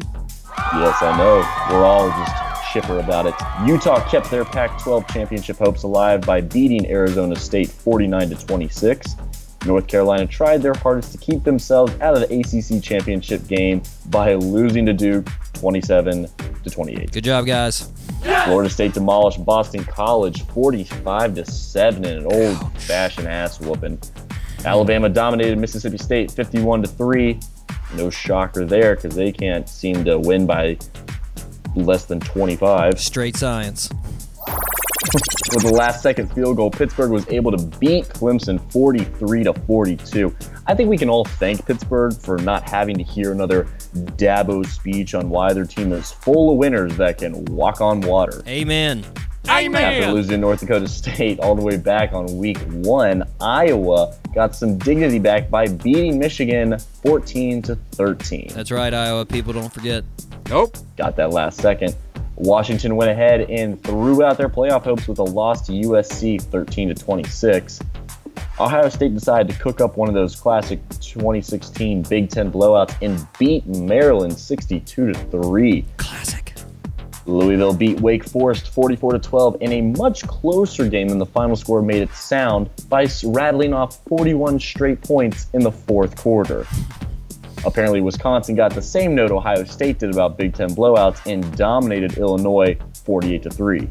Yes, 0.74 1.02
I 1.02 1.16
know. 1.18 1.38
We're 1.72 1.86
all 1.86 2.10
just 2.10 2.74
chipper 2.74 3.00
about 3.00 3.26
it. 3.26 3.34
Utah 3.68 4.08
kept 4.10 4.30
their 4.32 4.46
Pac-12 4.46 5.12
championship 5.12 5.58
hopes 5.58 5.84
alive 5.84 6.22
by 6.22 6.42
beating 6.42 6.90
Arizona 6.90 7.36
State 7.36 7.70
49 7.70 8.30
to 8.30 8.36
26. 8.36 9.16
North 9.66 9.88
Carolina 9.88 10.26
tried 10.26 10.62
their 10.62 10.74
hardest 10.76 11.12
to 11.12 11.18
keep 11.18 11.44
themselves 11.44 11.94
out 12.02 12.16
of 12.16 12.28
the 12.28 12.40
ACC 12.40 12.82
championship 12.82 13.46
game 13.48 13.82
by 14.08 14.34
losing 14.34 14.86
to 14.86 14.94
Duke 14.94 15.28
27 15.54 16.28
to 16.64 16.70
28. 16.70 17.12
Good 17.12 17.24
job, 17.24 17.46
guys. 17.46 17.92
Florida 18.22 18.70
State 18.70 18.94
demolished 18.94 19.44
Boston 19.46 19.84
College 19.84 20.44
45 20.48 21.36
to 21.36 21.46
7 21.46 22.06
in 22.06 22.18
an 22.20 22.26
old 22.26 22.82
fashioned 22.82 23.28
ass 23.28 23.60
whooping. 23.60 24.00
Alabama 24.66 25.10
dominated 25.10 25.58
Mississippi 25.58 25.98
State 25.98 26.32
51 26.32 26.84
to 26.84 26.88
3. 26.88 27.40
No 27.96 28.10
shocker 28.10 28.66
there 28.66 28.96
because 28.96 29.16
they 29.16 29.32
can't 29.32 29.68
seem 29.68 30.04
to 30.06 30.20
win 30.20 30.46
by 30.46 30.78
less 31.76 32.06
than 32.06 32.20
25. 32.20 33.00
Straight 33.00 33.36
science. 33.36 33.90
With 35.12 35.64
the 35.64 35.74
last 35.74 36.04
second 36.04 36.32
field 36.34 36.58
goal, 36.58 36.70
Pittsburgh 36.70 37.10
was 37.10 37.28
able 37.30 37.52
to 37.52 37.78
beat 37.80 38.06
Clemson 38.10 38.60
43 38.72 39.46
to 39.46 39.54
42. 39.54 40.36
I 40.68 40.76
think 40.76 40.88
we 40.90 40.98
can 40.98 41.10
all 41.10 41.26
thank 41.26 41.66
Pittsburgh 41.66 42.16
for 42.16 42.38
not 42.38 42.70
having 42.70 42.96
to 42.98 43.04
hear 43.04 43.32
another 43.32 43.64
Dabo 43.94 44.64
speech 44.66 45.16
on 45.16 45.30
why 45.30 45.54
their 45.54 45.66
team 45.66 45.94
is 45.94 46.12
full 46.12 46.52
of 46.52 46.58
winners 46.58 46.96
that 46.98 47.18
can 47.18 47.44
walk 47.46 47.82
on 47.82 48.02
water. 48.02 48.44
Amen. 48.48 49.04
Amen. 49.48 50.04
After 50.04 50.14
losing 50.14 50.32
to 50.32 50.38
North 50.38 50.60
Dakota 50.60 50.88
State 50.88 51.40
all 51.40 51.56
the 51.56 51.64
way 51.64 51.78
back 51.78 52.14
on 52.14 52.38
week 52.38 52.60
one, 52.68 53.24
Iowa 53.42 54.16
got 54.36 54.56
some 54.56 54.78
dignity 54.78 55.18
back 55.18 55.50
by 55.50 55.68
beating 55.68 56.20
Michigan 56.20 56.78
14 56.78 57.64
to 57.64 57.76
13. 57.94 58.52
That's 58.54 58.70
right, 58.70 58.94
Iowa. 58.94 59.26
People 59.26 59.54
don't 59.54 59.74
forget. 59.74 60.04
Nope. 60.50 60.78
Got 60.98 61.16
that 61.16 61.32
last 61.32 61.60
second. 61.60 61.96
Washington 62.40 62.96
went 62.96 63.12
ahead 63.12 63.42
and 63.50 63.82
threw 63.84 64.24
out 64.24 64.38
their 64.38 64.50
playoff 64.50 64.84
hopes 64.84 65.08
with 65.08 65.20
a 65.20 65.24
loss 65.24 65.66
to 65.68 65.74
USC 65.74 66.42
13 66.42 66.88
to 66.90 66.96
26. 66.96 67.82
Ohio 68.60 68.90
State 68.90 69.14
decided 69.14 69.54
to 69.54 69.62
cook 69.62 69.82
up 69.82 69.98
one 69.98 70.08
of 70.08 70.16
those 70.16 70.36
classic 70.36 70.80
2016 71.02 72.04
Big 72.04 72.30
Ten 72.30 72.52
blowouts 72.52 72.96
and 73.02 73.28
beat 73.38 73.66
Maryland 73.68 74.38
62 74.38 75.14
to 75.14 75.14
3. 75.14 75.86
Classic. 75.98 76.54
Louisville 77.26 77.74
beat 77.74 78.00
Wake 78.00 78.24
Forest 78.24 78.70
44 78.70 79.14
to 79.14 79.20
12 79.20 79.58
in 79.62 79.74
a 79.74 79.82
much 79.82 80.26
closer 80.28 80.88
game 80.88 81.10
than 81.10 81.20
the 81.20 81.26
final 81.26 81.56
score 81.56 81.82
made 81.82 82.02
it 82.02 82.14
sound 82.14 82.70
by 82.88 83.08
rattling 83.24 83.74
off 83.74 84.04
41 84.06 84.60
straight 84.60 85.02
points 85.02 85.48
in 85.54 85.62
the 85.62 85.72
fourth 85.72 86.16
quarter. 86.16 86.66
Apparently, 87.66 88.02
Wisconsin 88.02 88.56
got 88.56 88.74
the 88.74 88.82
same 88.82 89.16
note 89.16 89.32
Ohio 89.32 89.64
State 89.66 90.00
did 90.00 90.12
about 90.12 90.38
Big 90.38 90.54
Ten 90.54 90.70
blowouts 90.70 91.20
and 91.26 91.56
dominated 91.58 92.18
Illinois 92.18 92.78
48 93.04 93.44
to 93.44 93.50
3. 93.50 93.90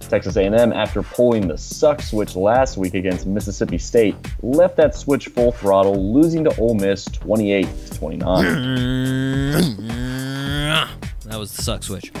Texas 0.00 0.36
A&M, 0.36 0.72
after 0.72 1.02
pulling 1.02 1.48
the 1.48 1.58
suck 1.58 2.00
switch 2.00 2.36
last 2.36 2.76
week 2.76 2.94
against 2.94 3.26
Mississippi 3.26 3.78
State, 3.78 4.14
left 4.42 4.76
that 4.76 4.94
switch 4.94 5.26
full 5.26 5.50
throttle, 5.52 6.12
losing 6.12 6.44
to 6.44 6.56
Ole 6.58 6.74
Miss 6.74 7.04
28 7.06 7.66
to 7.86 7.98
29. 7.98 9.86
That 11.26 11.40
was 11.40 11.54
the 11.54 11.62
suck 11.62 11.82
switch. 11.82 12.12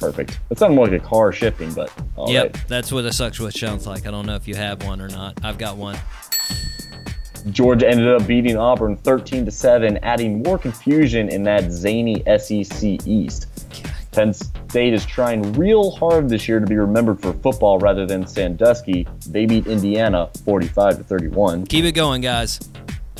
Perfect. 0.00 0.40
It 0.50 0.58
sounded 0.58 0.74
more 0.74 0.88
like 0.88 1.00
a 1.00 1.04
car 1.04 1.32
shifting, 1.32 1.72
but 1.72 1.92
all 2.16 2.30
yep, 2.30 2.54
right. 2.54 2.68
that's 2.68 2.90
what 2.92 3.04
a 3.04 3.12
suck 3.12 3.34
switch 3.34 3.60
sounds 3.60 3.86
like. 3.86 4.06
I 4.06 4.10
don't 4.10 4.26
know 4.26 4.34
if 4.34 4.48
you 4.48 4.56
have 4.56 4.84
one 4.84 5.00
or 5.00 5.08
not. 5.08 5.38
I've 5.44 5.58
got 5.58 5.76
one. 5.76 5.96
Georgia 7.50 7.88
ended 7.88 8.08
up 8.08 8.26
beating 8.26 8.56
Auburn 8.56 8.96
13 8.96 9.44
to 9.44 9.50
7, 9.50 9.98
adding 9.98 10.42
more 10.42 10.58
confusion 10.58 11.28
in 11.28 11.44
that 11.44 11.70
zany 11.70 12.22
SEC 12.38 13.06
East. 13.06 13.46
Penn 14.10 14.32
State 14.32 14.94
is 14.94 15.06
trying 15.06 15.52
real 15.52 15.90
hard 15.92 16.28
this 16.28 16.48
year 16.48 16.58
to 16.58 16.66
be 16.66 16.76
remembered 16.76 17.20
for 17.20 17.32
football 17.34 17.78
rather 17.78 18.06
than 18.06 18.26
Sandusky. 18.26 19.06
They 19.28 19.46
beat 19.46 19.66
Indiana 19.66 20.30
45 20.44 20.98
to 20.98 21.04
31. 21.04 21.66
Keep 21.66 21.84
it 21.84 21.92
going, 21.92 22.20
guys. 22.20 22.58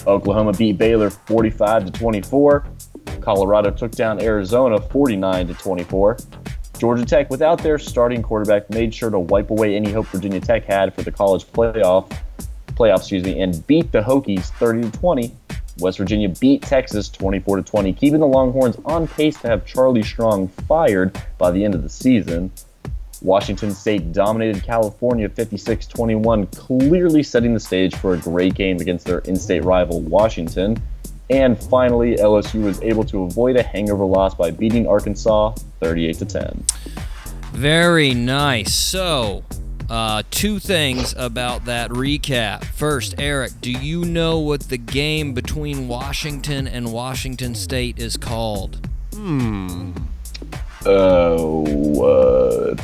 Oklahoma 0.06 0.52
beat 0.52 0.78
Baylor 0.78 1.10
45 1.10 1.86
to 1.86 1.92
24. 1.92 2.66
Colorado 3.20 3.70
took 3.70 3.92
down 3.92 4.20
Arizona 4.20 4.80
49 4.80 5.48
to 5.48 5.54
24. 5.54 6.16
Georgia 6.78 7.04
Tech, 7.04 7.30
without 7.30 7.62
their 7.62 7.78
starting 7.78 8.22
quarterback, 8.22 8.68
made 8.70 8.94
sure 8.94 9.10
to 9.10 9.18
wipe 9.18 9.50
away 9.50 9.76
any 9.76 9.92
hope 9.92 10.06
Virginia 10.06 10.40
Tech 10.40 10.64
had 10.64 10.94
for 10.94 11.02
the 11.02 11.10
college 11.10 11.44
playoff, 11.46 12.10
playoff, 12.76 12.98
excuse 12.98 13.24
me, 13.24 13.40
and 13.40 13.66
beat 13.66 13.90
the 13.92 14.00
Hokies 14.00 14.46
30 14.58 14.90
to 14.90 14.98
20. 14.98 15.32
West 15.78 15.98
Virginia 15.98 16.28
beat 16.28 16.62
Texas 16.62 17.08
24 17.08 17.58
to 17.58 17.62
20, 17.62 17.92
keeping 17.92 18.20
the 18.20 18.26
Longhorns 18.26 18.76
on 18.84 19.06
pace 19.06 19.38
to 19.40 19.48
have 19.48 19.66
Charlie 19.66 20.02
Strong 20.02 20.48
fired 20.48 21.20
by 21.36 21.50
the 21.50 21.64
end 21.64 21.74
of 21.74 21.82
the 21.82 21.88
season. 21.88 22.50
Washington 23.22 23.74
State 23.74 24.12
dominated 24.12 24.62
California 24.62 25.28
56 25.28 25.86
21, 25.86 26.46
clearly 26.48 27.22
setting 27.22 27.54
the 27.54 27.60
stage 27.60 27.94
for 27.94 28.14
a 28.14 28.18
great 28.18 28.54
game 28.54 28.80
against 28.80 29.06
their 29.06 29.18
in 29.20 29.36
state 29.36 29.64
rival 29.64 30.00
Washington. 30.00 30.80
And 31.28 31.60
finally, 31.60 32.16
LSU 32.16 32.62
was 32.62 32.80
able 32.82 33.04
to 33.04 33.24
avoid 33.24 33.56
a 33.56 33.62
hangover 33.62 34.04
loss 34.04 34.34
by 34.34 34.50
beating 34.50 34.86
Arkansas 34.86 35.54
38 35.80 36.18
to 36.18 36.24
10. 36.24 36.64
Very 37.52 38.14
nice. 38.14 38.74
So, 38.74 39.42
uh, 39.88 40.22
two 40.30 40.58
things 40.58 41.14
about 41.16 41.64
that 41.66 41.90
recap. 41.90 42.64
First, 42.64 43.14
Eric, 43.18 43.52
do 43.60 43.70
you 43.70 44.04
know 44.04 44.38
what 44.38 44.62
the 44.62 44.78
game 44.78 45.32
between 45.32 45.88
Washington 45.88 46.66
and 46.66 46.92
Washington 46.92 47.54
State 47.54 47.98
is 47.98 48.16
called? 48.16 48.88
Hmm. 49.14 49.92
Oh, 50.84 52.04
uh, 52.04 52.76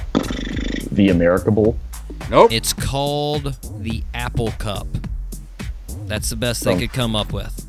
the 0.90 1.08
America 1.10 1.50
Bowl. 1.50 1.76
Nope. 2.30 2.52
It's 2.52 2.72
called 2.72 3.56
the 3.78 4.02
Apple 4.14 4.52
Cup. 4.52 4.86
That's 6.06 6.30
the 6.30 6.36
best 6.36 6.64
they 6.64 6.78
could 6.78 6.92
come 6.92 7.14
up 7.14 7.32
with. 7.32 7.66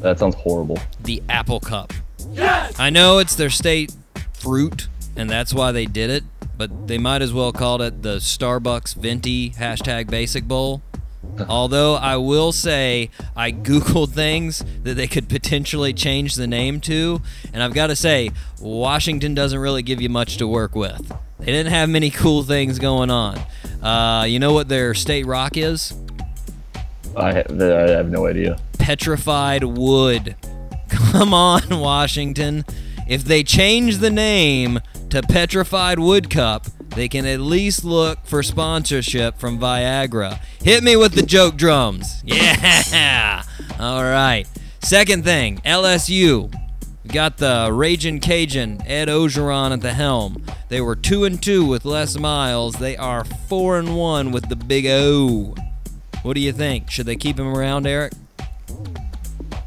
That 0.00 0.18
sounds 0.18 0.34
horrible. 0.34 0.78
The 1.02 1.22
Apple 1.28 1.60
Cup. 1.60 1.92
Yes! 2.32 2.78
I 2.78 2.90
know 2.90 3.18
it's 3.18 3.34
their 3.34 3.50
state 3.50 3.92
fruit, 4.32 4.88
and 5.16 5.28
that's 5.28 5.52
why 5.52 5.72
they 5.72 5.86
did 5.86 6.10
it, 6.10 6.24
but 6.60 6.88
they 6.88 6.98
might 6.98 7.22
as 7.22 7.32
well 7.32 7.52
call 7.52 7.80
it 7.80 8.02
the 8.02 8.16
Starbucks 8.16 8.94
Venti 8.94 9.48
hashtag 9.48 10.10
Basic 10.10 10.44
Bowl. 10.44 10.82
Although 11.48 11.94
I 11.94 12.18
will 12.18 12.52
say 12.52 13.08
I 13.34 13.50
googled 13.50 14.10
things 14.10 14.62
that 14.82 14.92
they 14.92 15.06
could 15.06 15.30
potentially 15.30 15.94
change 15.94 16.34
the 16.34 16.46
name 16.46 16.78
to, 16.82 17.22
and 17.54 17.62
I've 17.62 17.72
got 17.72 17.86
to 17.86 17.96
say 17.96 18.32
Washington 18.60 19.32
doesn't 19.32 19.58
really 19.58 19.82
give 19.82 20.02
you 20.02 20.10
much 20.10 20.36
to 20.36 20.46
work 20.46 20.74
with. 20.76 21.10
They 21.38 21.46
didn't 21.46 21.72
have 21.72 21.88
many 21.88 22.10
cool 22.10 22.42
things 22.42 22.78
going 22.78 23.10
on. 23.10 23.38
Uh, 23.82 24.26
you 24.28 24.38
know 24.38 24.52
what 24.52 24.68
their 24.68 24.92
state 24.92 25.24
rock 25.24 25.56
is? 25.56 25.94
I 27.16 27.32
have, 27.32 27.58
I 27.58 27.88
have 27.88 28.10
no 28.10 28.26
idea. 28.26 28.58
petrified 28.78 29.64
wood. 29.64 30.36
Come 30.90 31.32
on, 31.32 31.62
Washington. 31.70 32.66
If 33.08 33.24
they 33.24 33.42
change 33.42 33.98
the 33.98 34.10
name 34.10 34.80
to 35.10 35.22
Petrified 35.22 35.98
Wood 35.98 36.30
Cup, 36.30 36.66
they 36.94 37.08
can 37.08 37.26
at 37.26 37.40
least 37.40 37.84
look 37.84 38.24
for 38.24 38.42
sponsorship 38.42 39.38
from 39.38 39.58
Viagra. 39.58 40.40
Hit 40.62 40.82
me 40.84 40.96
with 40.96 41.12
the 41.14 41.22
joke 41.22 41.56
drums. 41.56 42.22
Yeah. 42.30 43.42
All 43.78 44.02
right. 44.04 44.46
Second 44.82 45.24
thing, 45.24 45.58
LSU. 45.58 46.52
We 47.04 47.10
got 47.10 47.38
the 47.38 47.70
Raging 47.72 48.20
Cajun, 48.20 48.82
Ed 48.86 49.08
Orgeron 49.08 49.72
at 49.72 49.80
the 49.80 49.92
helm. 49.94 50.44
They 50.68 50.80
were 50.80 50.94
two 50.96 51.24
and 51.24 51.42
two 51.42 51.64
with 51.64 51.84
Les 51.84 52.16
Miles. 52.16 52.76
They 52.76 52.96
are 52.96 53.24
four 53.24 53.78
and 53.78 53.96
one 53.96 54.30
with 54.30 54.48
the 54.48 54.56
Big 54.56 54.86
O. 54.86 55.54
What 56.22 56.34
do 56.34 56.40
you 56.40 56.52
think? 56.52 56.90
Should 56.90 57.06
they 57.06 57.16
keep 57.16 57.38
him 57.38 57.48
around, 57.48 57.86
Eric? 57.86 58.12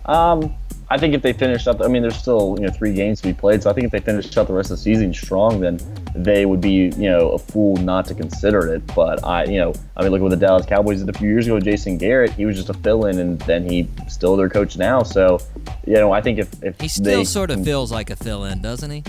Um, 0.06 0.54
I 0.90 0.98
think 0.98 1.14
if 1.14 1.22
they 1.22 1.34
finish 1.34 1.68
up, 1.68 1.82
I 1.82 1.88
mean, 1.88 2.02
there's 2.02 2.16
still 2.16 2.56
you 2.60 2.68
know 2.68 2.72
three 2.72 2.94
games 2.94 3.22
to 3.22 3.28
be 3.28 3.34
played, 3.34 3.64
so 3.64 3.70
I 3.70 3.74
think 3.74 3.86
if 3.86 3.92
they 3.92 4.00
finish 4.00 4.36
out 4.38 4.48
the 4.48 4.54
rest 4.54 4.72
of 4.72 4.78
the 4.78 4.84
season 4.84 5.14
strong, 5.14 5.60
then 5.60 5.80
they 6.16 6.46
would 6.46 6.62
be 6.62 6.92
you 6.98 7.10
know 7.10 7.32
a 7.32 7.40
fool 7.40 7.78
not 7.78 8.06
to 8.08 8.16
consider 8.16 8.74
it. 8.74 8.86
But 8.96 9.24
I, 9.24 9.46
you 9.46 9.60
know, 9.60 9.74
I 9.98 10.04
mean, 10.04 10.12
look 10.12 10.20
at 10.20 10.24
what 10.24 10.30
the 10.30 10.38
Dallas 10.38 10.66
Cowboys 10.66 11.00
did 11.00 11.10
a 11.10 11.18
few 11.18 11.30
years 11.30 11.48
ago 11.48 11.60
Jason 11.60 11.98
Garrett. 11.98 12.32
He 12.34 12.46
was 12.46 12.56
just 12.56 12.70
a 12.70 12.74
fill-in, 12.74 13.20
and 13.20 13.40
then 13.42 13.68
he 13.68 13.88
still 14.08 14.36
their 14.36 14.50
coach 14.50 14.78
now. 14.78 15.04
So, 15.04 15.40
you 15.86 15.96
know, 15.96 16.12
I 16.12 16.22
think 16.22 16.40
if 16.40 16.64
if 16.64 16.80
He 16.80 16.88
still 16.88 17.04
they, 17.04 17.24
sort 17.24 17.52
of 17.52 17.64
feels 17.64 17.92
like 17.92 18.10
a 18.10 18.16
fill-in, 18.16 18.62
doesn't 18.62 18.92
he? 18.92 19.04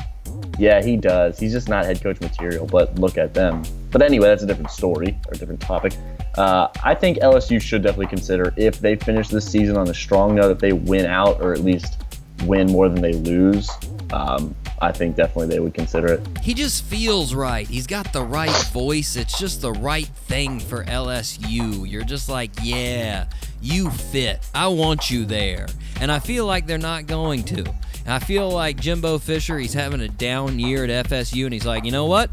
yeah, 0.59 0.83
he 0.83 0.97
does. 0.97 1.39
He's 1.39 1.53
just 1.53 1.69
not 1.69 1.85
head 1.85 2.03
coach 2.03 2.21
material. 2.21 2.67
But 2.67 2.99
look 2.99 3.19
at 3.19 3.35
them. 3.35 3.63
But 3.91 4.03
anyway, 4.03 4.29
that's 4.29 4.43
a 4.43 4.47
different 4.47 4.71
story 4.71 5.19
or 5.27 5.35
a 5.35 5.37
different 5.37 5.61
topic. 5.61 5.95
Uh, 6.37 6.69
I 6.83 6.95
think 6.95 7.19
LSU 7.19 7.61
should 7.61 7.83
definitely 7.83 8.09
consider 8.09 8.53
if 8.57 8.81
they 8.81 8.97
finish 8.97 9.29
this 9.29 9.49
season 9.51 9.77
on 9.77 9.89
a 9.89 9.95
strong 9.95 10.35
note, 10.35 10.51
if 10.51 10.59
they 10.59 10.73
win 10.73 11.07
out 11.07 11.41
or 11.41 11.53
at 11.53 11.61
least 11.61 12.03
win 12.45 12.71
more 12.71 12.89
than 12.89 13.01
they 13.01 13.13
lose. 13.13 13.71
Um, 14.13 14.55
I 14.81 14.93
think 14.93 15.17
definitely 15.17 15.47
they 15.49 15.61
would 15.61 15.75
consider 15.75 16.15
it. 16.15 16.39
He 16.43 16.53
just 16.53 16.85
feels 16.85 17.35
right. 17.35 17.67
He's 17.67 17.87
got 17.87 18.13
the 18.13 18.23
right 18.23 18.55
voice. 18.67 19.17
It's 19.17 19.39
just 19.39 19.61
the 19.61 19.73
right 19.73 20.07
thing 20.07 20.61
for 20.61 20.85
LSU. 20.85 21.89
You're 21.89 22.05
just 22.05 22.29
like, 22.29 22.51
yeah, 22.63 23.27
you 23.63 23.91
fit. 23.91 24.47
I 24.55 24.69
want 24.69 25.11
you 25.11 25.25
there. 25.25 25.67
And 26.01 26.13
I 26.13 26.19
feel 26.19 26.45
like 26.47 26.67
they're 26.67 26.79
not 26.79 27.07
going 27.07 27.45
to. 27.45 27.65
I 28.07 28.19
feel 28.19 28.51
like 28.51 28.79
Jimbo 28.79 29.19
Fisher, 29.19 29.59
he's 29.59 29.73
having 29.73 30.01
a 30.01 30.09
down 30.09 30.59
year 30.59 30.85
at 30.85 31.07
FSU, 31.07 31.45
and 31.45 31.55
he's 31.55 31.65
like, 31.65 31.85
you 31.85 31.93
know 31.93 32.07
what? 32.07 32.31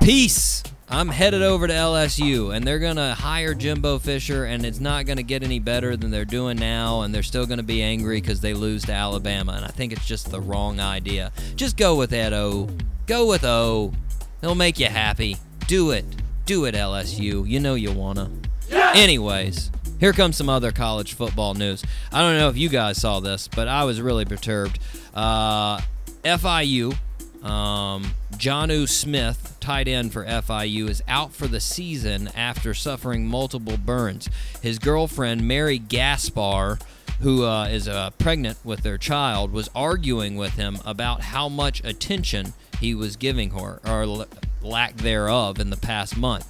Peace. 0.00 0.62
I'm 0.92 1.08
headed 1.08 1.42
over 1.42 1.68
to 1.68 1.72
LSU, 1.72 2.52
and 2.52 2.66
they're 2.66 2.80
going 2.80 2.96
to 2.96 3.14
hire 3.14 3.54
Jimbo 3.54 4.00
Fisher, 4.00 4.44
and 4.44 4.66
it's 4.66 4.80
not 4.80 5.06
going 5.06 5.18
to 5.18 5.22
get 5.22 5.44
any 5.44 5.60
better 5.60 5.96
than 5.96 6.10
they're 6.10 6.24
doing 6.24 6.58
now, 6.58 7.02
and 7.02 7.14
they're 7.14 7.22
still 7.22 7.46
going 7.46 7.58
to 7.58 7.64
be 7.64 7.80
angry 7.80 8.20
because 8.20 8.40
they 8.40 8.54
lose 8.54 8.84
to 8.86 8.92
Alabama, 8.92 9.52
and 9.52 9.64
I 9.64 9.68
think 9.68 9.92
it's 9.92 10.04
just 10.04 10.32
the 10.32 10.40
wrong 10.40 10.80
idea. 10.80 11.30
Just 11.54 11.76
go 11.76 11.94
with 11.94 12.12
Ed 12.12 12.32
O. 12.32 12.68
Go 13.06 13.28
with 13.28 13.44
O. 13.44 13.92
He'll 14.40 14.56
make 14.56 14.80
you 14.80 14.86
happy. 14.86 15.36
Do 15.68 15.92
it. 15.92 16.04
Do 16.44 16.64
it, 16.64 16.74
LSU. 16.74 17.48
You 17.48 17.60
know 17.60 17.76
you 17.76 17.92
want 17.92 18.18
to. 18.18 18.28
Anyways, 18.96 19.70
here 20.00 20.12
comes 20.12 20.36
some 20.36 20.48
other 20.48 20.72
college 20.72 21.14
football 21.14 21.54
news. 21.54 21.84
I 22.12 22.20
don't 22.20 22.36
know 22.36 22.48
if 22.48 22.56
you 22.56 22.68
guys 22.68 23.00
saw 23.00 23.20
this, 23.20 23.46
but 23.46 23.68
I 23.68 23.84
was 23.84 24.00
really 24.00 24.24
perturbed. 24.24 24.80
Uh, 25.14 25.80
FIU, 26.24 26.96
um, 27.42 28.14
Jonnu 28.32 28.88
Smith, 28.88 29.56
tight 29.60 29.88
end 29.88 30.12
for 30.12 30.24
FIU, 30.24 30.88
is 30.88 31.02
out 31.08 31.32
for 31.32 31.46
the 31.46 31.60
season 31.60 32.28
after 32.34 32.74
suffering 32.74 33.26
multiple 33.26 33.76
burns. 33.76 34.28
His 34.62 34.78
girlfriend, 34.78 35.46
Mary 35.46 35.78
Gaspar, 35.78 36.78
who 37.20 37.44
uh, 37.44 37.66
is 37.66 37.88
uh, 37.88 38.10
pregnant 38.10 38.58
with 38.64 38.82
their 38.82 38.98
child, 38.98 39.52
was 39.52 39.70
arguing 39.74 40.36
with 40.36 40.54
him 40.54 40.78
about 40.84 41.22
how 41.22 41.48
much 41.48 41.82
attention 41.84 42.52
he 42.78 42.94
was 42.94 43.16
giving 43.16 43.50
her, 43.50 43.80
or 43.86 44.02
l- 44.02 44.26
lack 44.62 44.96
thereof, 44.96 45.58
in 45.58 45.70
the 45.70 45.76
past 45.76 46.16
month. 46.16 46.46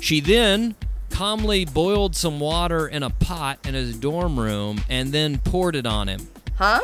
She 0.00 0.20
then 0.20 0.74
calmly 1.10 1.64
boiled 1.64 2.16
some 2.16 2.40
water 2.40 2.86
in 2.88 3.02
a 3.02 3.10
pot 3.10 3.58
in 3.66 3.74
his 3.74 3.96
dorm 3.96 4.38
room 4.38 4.80
and 4.88 5.12
then 5.12 5.38
poured 5.38 5.76
it 5.76 5.86
on 5.86 6.08
him. 6.08 6.28
Huh? 6.56 6.80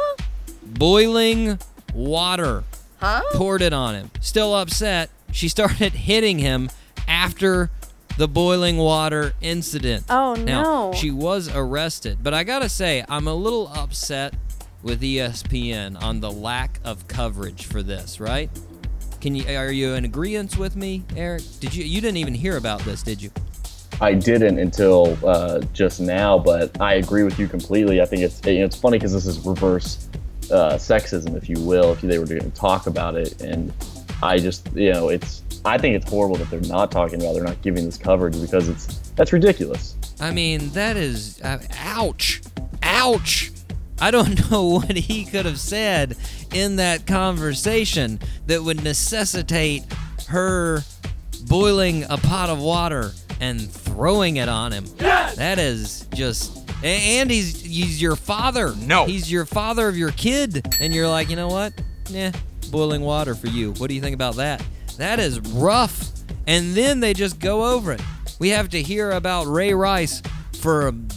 Boiling 0.62 1.58
water 1.94 2.64
Huh? 3.00 3.22
poured 3.32 3.62
it 3.62 3.72
on 3.72 3.94
him. 3.94 4.10
Still 4.20 4.54
upset, 4.54 5.10
she 5.32 5.48
started 5.48 5.92
hitting 6.08 6.38
him 6.38 6.70
after 7.06 7.70
the 8.16 8.26
boiling 8.26 8.78
water 8.78 9.34
incident. 9.42 10.04
Oh, 10.08 10.34
Now, 10.34 10.62
no. 10.62 10.92
she 10.94 11.10
was 11.10 11.54
arrested, 11.54 12.18
but 12.22 12.32
I 12.32 12.44
gotta 12.44 12.68
say, 12.68 13.04
I'm 13.08 13.26
a 13.28 13.34
little 13.34 13.68
upset 13.68 14.34
with 14.82 15.02
ESPN 15.02 16.00
on 16.02 16.20
the 16.20 16.30
lack 16.30 16.80
of 16.84 17.06
coverage 17.08 17.66
for 17.66 17.82
this, 17.82 18.20
right? 18.20 18.48
Can 19.20 19.34
you 19.34 19.44
are 19.56 19.72
you 19.72 19.94
in 19.94 20.04
agreement 20.04 20.56
with 20.56 20.76
me, 20.76 21.02
Eric? 21.16 21.42
Did 21.60 21.74
you 21.74 21.84
you 21.84 22.00
didn't 22.00 22.18
even 22.18 22.34
hear 22.34 22.56
about 22.56 22.80
this, 22.80 23.02
did 23.02 23.20
you? 23.20 23.30
I 24.00 24.12
didn't 24.14 24.58
until 24.58 25.18
uh, 25.26 25.60
just 25.72 26.00
now, 26.00 26.38
but 26.38 26.80
I 26.80 26.94
agree 26.94 27.24
with 27.24 27.38
you 27.38 27.48
completely. 27.48 28.00
I 28.00 28.04
think 28.06 28.22
it's 28.22 28.40
it's 28.44 28.76
funny 28.76 28.98
because 28.98 29.12
this 29.12 29.26
is 29.26 29.40
reverse 29.40 30.08
uh, 30.50 30.74
sexism, 30.74 31.36
if 31.36 31.48
you 31.48 31.60
will, 31.60 31.92
if 31.92 32.00
they 32.00 32.18
were 32.18 32.26
going 32.26 32.40
to 32.40 32.50
talk 32.50 32.86
about 32.86 33.16
it. 33.16 33.40
And 33.42 33.72
I 34.22 34.38
just 34.38 34.68
you 34.74 34.92
know 34.92 35.08
it's 35.08 35.42
I 35.64 35.78
think 35.78 35.96
it's 35.96 36.08
horrible 36.08 36.36
that 36.36 36.50
they're 36.50 36.60
not 36.60 36.90
talking 36.92 37.20
about, 37.20 37.30
it, 37.32 37.34
they're 37.34 37.44
not 37.44 37.60
giving 37.62 37.84
this 37.84 37.98
coverage 37.98 38.40
because 38.40 38.68
it's 38.68 38.86
that's 39.16 39.32
ridiculous. 39.32 39.96
I 40.20 40.30
mean, 40.30 40.70
that 40.70 40.96
is 40.96 41.40
uh, 41.42 41.58
ouch. 41.78 42.42
Ouch. 42.82 43.50
I 44.00 44.10
don't 44.10 44.50
know 44.50 44.64
what 44.66 44.96
he 44.96 45.24
could 45.24 45.46
have 45.46 45.58
said 45.58 46.16
in 46.52 46.76
that 46.76 47.06
conversation 47.06 48.20
that 48.46 48.62
would 48.62 48.82
necessitate 48.84 49.84
her 50.28 50.82
boiling 51.46 52.04
a 52.04 52.16
pot 52.16 52.48
of 52.50 52.60
water 52.60 53.12
and 53.40 53.70
throwing 53.70 54.36
it 54.36 54.48
on 54.48 54.72
him. 54.72 54.84
That 54.98 55.58
is 55.58 56.06
just 56.14 56.56
a- 56.56 56.65
and 56.82 57.30
he's 57.30 57.60
he's 57.60 58.00
your 58.00 58.16
father. 58.16 58.74
No. 58.76 59.06
He's 59.06 59.30
your 59.30 59.44
father 59.44 59.88
of 59.88 59.96
your 59.96 60.12
kid 60.12 60.66
and 60.80 60.94
you're 60.94 61.08
like, 61.08 61.30
"You 61.30 61.36
know 61.36 61.48
what? 61.48 61.72
Yeah, 62.08 62.32
boiling 62.70 63.02
water 63.02 63.34
for 63.34 63.48
you. 63.48 63.72
What 63.72 63.88
do 63.88 63.94
you 63.94 64.00
think 64.00 64.14
about 64.14 64.36
that?" 64.36 64.64
That 64.98 65.20
is 65.20 65.40
rough. 65.40 66.10
And 66.46 66.74
then 66.74 67.00
they 67.00 67.12
just 67.12 67.40
go 67.40 67.74
over 67.74 67.92
it. 67.92 68.02
We 68.38 68.50
have 68.50 68.68
to 68.70 68.82
hear 68.82 69.10
about 69.10 69.46
Ray 69.46 69.74
Rice 69.74 70.22
for 70.60 70.88
um, 70.88 71.08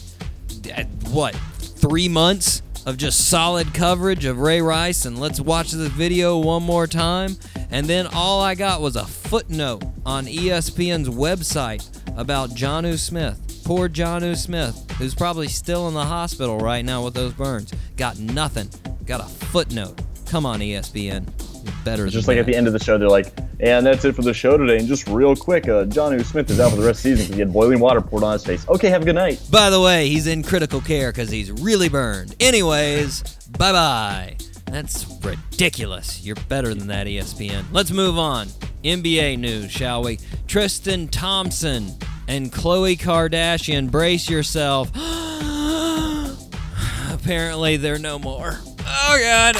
what 1.12 1.36
three 1.36 2.10
months 2.10 2.62
of 2.86 2.98
just 2.98 3.30
solid 3.30 3.74
coverage 3.74 4.26
of 4.26 4.39
Ray 4.39 4.62
Rice, 4.62 5.06
and 5.06 5.19
let's 5.19 5.39
watch 5.39 5.72
this 5.72 5.89
video 5.91 6.38
one 6.38 6.63
more 6.63 6.88
time. 6.88 7.36
And 7.72 7.88
then 7.88 8.08
all 8.08 8.42
I 8.42 8.56
got 8.56 8.82
was 8.82 8.96
a 8.96 9.06
footnote 9.06 9.84
on 10.06 10.26
ESPN's 10.26 11.10
website 11.10 11.88
about 12.18 12.52
Jonnu 12.52 12.98
Smith. 12.98 13.62
Poor 13.64 13.88
Jonnu 13.88 14.36
Smith, 14.36 14.92
who's 14.98 15.14
probably 15.14 15.48
still 15.48 15.88
in 15.88 15.94
the 15.94 16.06
hospital 16.06 16.58
right 16.58 16.84
now 16.84 17.04
with 17.04 17.14
those 17.14 17.34
burns. 17.34 17.72
Got 17.98 18.18
nothing. 18.20 18.70
Got 19.06 19.22
a 19.22 19.26
footnote. 19.26 20.02
Come 20.28 20.46
on, 20.46 20.60
ESPN. 20.60 21.28
You're 21.64 21.74
better 21.84 22.08
just 22.08 22.28
like 22.28 22.38
at 22.38 22.46
the 22.46 22.56
end 22.56 22.68
of 22.68 22.74
the 22.74 22.80
show, 22.80 22.98
they're 22.98 23.10
like, 23.10 23.34
and 23.60 23.86
that's 23.86 24.06
it 24.06 24.16
for 24.16 24.22
the 24.22 24.34
show 24.34 24.58
today. 24.58 24.78
And 24.78 24.88
just 24.88 25.08
real 25.08 25.36
quick, 25.36 25.68
uh, 25.68 25.86
John 25.86 26.18
Smith 26.24 26.50
is 26.50 26.60
out 26.60 26.72
for 26.72 26.78
the 26.78 26.86
rest 26.86 27.00
of 27.00 27.04
the 27.04 27.10
season 27.10 27.26
because 27.26 27.36
he 27.36 27.40
had 27.42 27.54
boiling 27.54 27.80
water 27.80 28.02
poured 28.02 28.24
on 28.24 28.34
his 28.34 28.46
face. 28.46 28.68
Okay, 28.70 28.90
have 28.90 29.02
a 29.02 29.06
good 29.06 29.16
night. 29.16 29.42
By 29.52 29.70
the 29.70 29.82
way, 29.82 30.08
he's 30.08 30.28
in 30.28 30.44
critical 30.44 30.82
care 30.82 31.12
because 31.12 31.30
he's 31.30 31.52
really 31.52 31.90
burned. 31.90 32.36
Anyways, 32.40 33.22
bye 33.58 33.72
bye. 33.72 34.38
That's 34.72 35.06
ridiculous. 35.24 36.26
You're 36.26 36.36
better 36.48 36.74
than 36.74 36.88
that, 36.88 37.08
ESPN. 37.08 37.66
Let's 37.72 37.92
move 37.92 38.18
on. 38.18 38.48
NBA 38.84 39.40
news, 39.40 39.72
shall 39.72 40.04
we? 40.04 40.20
Tristan 40.48 41.08
Thompson 41.08 41.92
and 42.28 42.52
Khloe 42.52 42.98
Kardashian, 42.98 43.92
brace 43.92 44.30
yourself. 44.30 44.92
Apparently, 47.12 47.78
they're 47.78 48.00
no 48.00 48.20
more. 48.20 48.60
Oh, 48.86 49.18
God. 49.20 49.56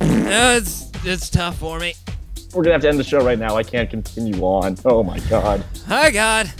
Oh, 0.00 0.56
it's, 0.56 0.90
it's 1.04 1.30
tough 1.30 1.58
for 1.58 1.78
me. 1.78 1.94
We're 2.54 2.62
gonna 2.62 2.74
have 2.74 2.82
to 2.82 2.88
end 2.88 2.98
the 2.98 3.04
show 3.04 3.24
right 3.24 3.38
now. 3.38 3.56
I 3.56 3.62
can't 3.62 3.90
continue 3.90 4.40
on. 4.42 4.76
Oh 4.84 5.02
my 5.02 5.18
god. 5.20 5.62
Hi, 5.86 6.10
God. 6.10 6.50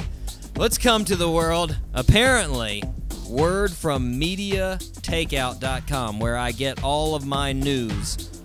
Let's 0.57 0.77
come 0.77 1.05
to 1.07 1.17
the 1.17 1.31
world. 1.31 1.77
Apparently, 1.95 2.83
word 3.29 3.71
from 3.71 4.21
MediaTakeout.com, 4.21 6.19
where 6.19 6.37
I 6.37 6.53
get 6.53 6.83
all 6.83 7.15
of 7.15 7.27
my 7.27 7.53
news, 7.53 8.43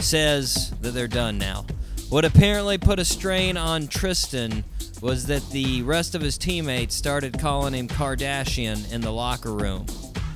says 0.00 0.72
that 0.80 0.90
they're 0.90 1.06
done 1.06 1.38
now. 1.38 1.66
What 2.08 2.24
apparently 2.24 2.78
put 2.78 2.98
a 2.98 3.04
strain 3.04 3.56
on 3.56 3.86
Tristan 3.88 4.64
was 5.00 5.26
that 5.26 5.50
the 5.50 5.82
rest 5.82 6.14
of 6.14 6.22
his 6.22 6.38
teammates 6.38 6.94
started 6.94 7.38
calling 7.38 7.74
him 7.74 7.88
Kardashian 7.88 8.90
in 8.92 9.00
the 9.00 9.10
locker 9.10 9.52
room. 9.52 9.86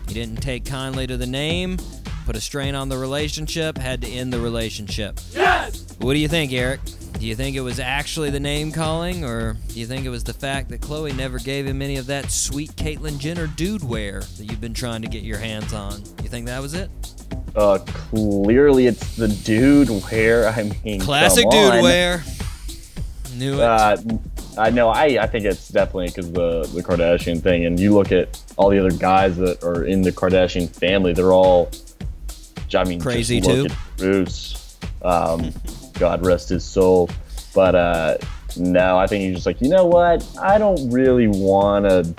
He 0.06 0.14
didn't 0.14 0.42
take 0.42 0.64
kindly 0.64 1.06
to 1.06 1.16
the 1.16 1.26
name, 1.26 1.78
put 2.26 2.36
a 2.36 2.40
strain 2.40 2.74
on 2.74 2.88
the 2.88 2.98
relationship, 2.98 3.78
had 3.78 4.02
to 4.02 4.08
end 4.08 4.32
the 4.32 4.40
relationship. 4.40 5.20
Yes! 5.32 5.86
What 5.98 6.14
do 6.14 6.18
you 6.18 6.28
think, 6.28 6.52
Eric? 6.52 6.80
Do 7.14 7.26
you 7.26 7.34
think 7.34 7.56
it 7.56 7.60
was 7.60 7.80
actually 7.80 8.30
the 8.30 8.40
name 8.40 8.70
calling, 8.70 9.24
or 9.24 9.56
do 9.68 9.80
you 9.80 9.86
think 9.86 10.06
it 10.06 10.10
was 10.10 10.22
the 10.22 10.32
fact 10.32 10.68
that 10.68 10.80
Khloe 10.80 11.16
never 11.16 11.38
gave 11.38 11.66
him 11.66 11.82
any 11.82 11.96
of 11.96 12.06
that 12.06 12.30
sweet 12.30 12.70
Caitlyn 12.76 13.18
Jenner 13.18 13.48
dude 13.48 13.82
wear 13.82 14.20
that 14.20 14.44
you've 14.44 14.60
been 14.60 14.74
trying 14.74 15.02
to 15.02 15.08
get 15.08 15.24
your 15.24 15.38
hands 15.38 15.72
on? 15.72 16.02
You 16.22 16.28
think 16.28 16.46
that 16.46 16.62
was 16.62 16.74
it? 16.74 16.90
Uh, 17.56 17.78
clearly 17.86 18.86
it's 18.86 19.16
the 19.16 19.28
dude 19.28 19.88
where 19.88 20.48
I 20.48 20.70
mean, 20.84 21.00
Classic 21.00 21.48
dude 21.50 21.82
wear. 21.82 22.22
Knew 23.34 23.54
it. 23.54 23.60
Uh, 23.60 23.96
I 24.56 24.70
know. 24.70 24.88
I, 24.88 25.04
I 25.22 25.26
think 25.26 25.44
it's 25.44 25.68
definitely 25.68 26.08
because 26.08 26.32
the 26.32 26.68
the 26.74 26.82
Kardashian 26.82 27.40
thing, 27.40 27.66
and 27.66 27.78
you 27.78 27.94
look 27.94 28.12
at 28.12 28.40
all 28.56 28.70
the 28.70 28.78
other 28.78 28.90
guys 28.90 29.36
that 29.36 29.62
are 29.62 29.84
in 29.84 30.02
the 30.02 30.12
Kardashian 30.12 30.68
family. 30.68 31.12
They're 31.12 31.32
all, 31.32 31.70
I 32.74 32.84
mean, 32.84 33.00
Crazy 33.00 33.40
too? 33.40 33.68
Bruce, 33.96 34.76
um, 35.02 35.52
God 35.98 36.24
rest 36.24 36.48
his 36.48 36.64
soul. 36.64 37.10
But 37.54 37.74
uh, 37.74 38.18
no, 38.56 38.98
I 38.98 39.06
think 39.06 39.24
he's 39.24 39.34
just 39.34 39.46
like, 39.46 39.60
you 39.60 39.68
know 39.68 39.84
what? 39.84 40.26
I 40.40 40.58
don't 40.58 40.90
really 40.90 41.28
want 41.28 41.86
to 41.86 42.14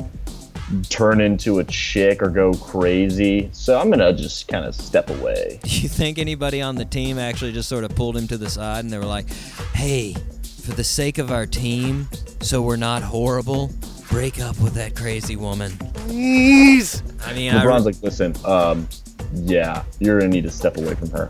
turn 0.89 1.21
into 1.21 1.59
a 1.59 1.63
chick 1.63 2.21
or 2.21 2.29
go 2.29 2.53
crazy, 2.53 3.49
so 3.53 3.79
I'm 3.79 3.89
gonna 3.89 4.13
just 4.13 4.47
kind 4.47 4.65
of 4.65 4.75
step 4.75 5.09
away. 5.09 5.59
Do 5.63 5.69
you 5.81 5.89
think 5.89 6.19
anybody 6.19 6.61
on 6.61 6.75
the 6.75 6.85
team 6.85 7.17
actually 7.17 7.53
just 7.53 7.69
sort 7.69 7.83
of 7.83 7.95
pulled 7.95 8.15
him 8.15 8.27
to 8.27 8.37
the 8.37 8.49
side 8.49 8.83
and 8.83 8.93
they 8.93 8.97
were 8.97 9.05
like, 9.05 9.29
hey, 9.73 10.13
for 10.61 10.71
the 10.71 10.83
sake 10.83 11.17
of 11.17 11.31
our 11.31 11.45
team, 11.45 12.07
so 12.41 12.61
we're 12.61 12.75
not 12.75 13.01
horrible, 13.01 13.71
break 14.09 14.39
up 14.39 14.59
with 14.59 14.73
that 14.73 14.95
crazy 14.95 15.35
woman? 15.35 15.71
Please. 15.93 17.01
I 17.25 17.33
mean, 17.33 17.55
I, 17.55 17.63
LeBron's 17.63 17.85
like, 17.85 18.01
listen, 18.03 18.35
um, 18.45 18.87
yeah, 19.33 19.83
you're 19.99 20.19
gonna 20.19 20.31
need 20.31 20.43
to 20.43 20.51
step 20.51 20.77
away 20.77 20.95
from 20.95 21.09
her. 21.11 21.29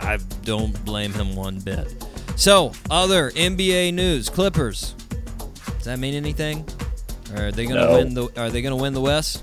I 0.00 0.18
don't 0.44 0.84
blame 0.84 1.12
him 1.12 1.36
one 1.36 1.58
bit. 1.60 1.92
So, 2.36 2.72
other 2.90 3.30
NBA 3.32 3.92
news: 3.92 4.28
Clippers. 4.28 4.94
Does 5.76 5.84
that 5.84 5.98
mean 5.98 6.14
anything? 6.14 6.64
Or 7.34 7.46
are 7.46 7.52
they 7.52 7.66
gonna 7.66 7.86
No. 7.86 7.92
win 7.98 8.14
the? 8.14 8.28
Are 8.36 8.50
they 8.50 8.62
gonna 8.62 8.76
win 8.76 8.92
the 8.94 9.00
West? 9.00 9.42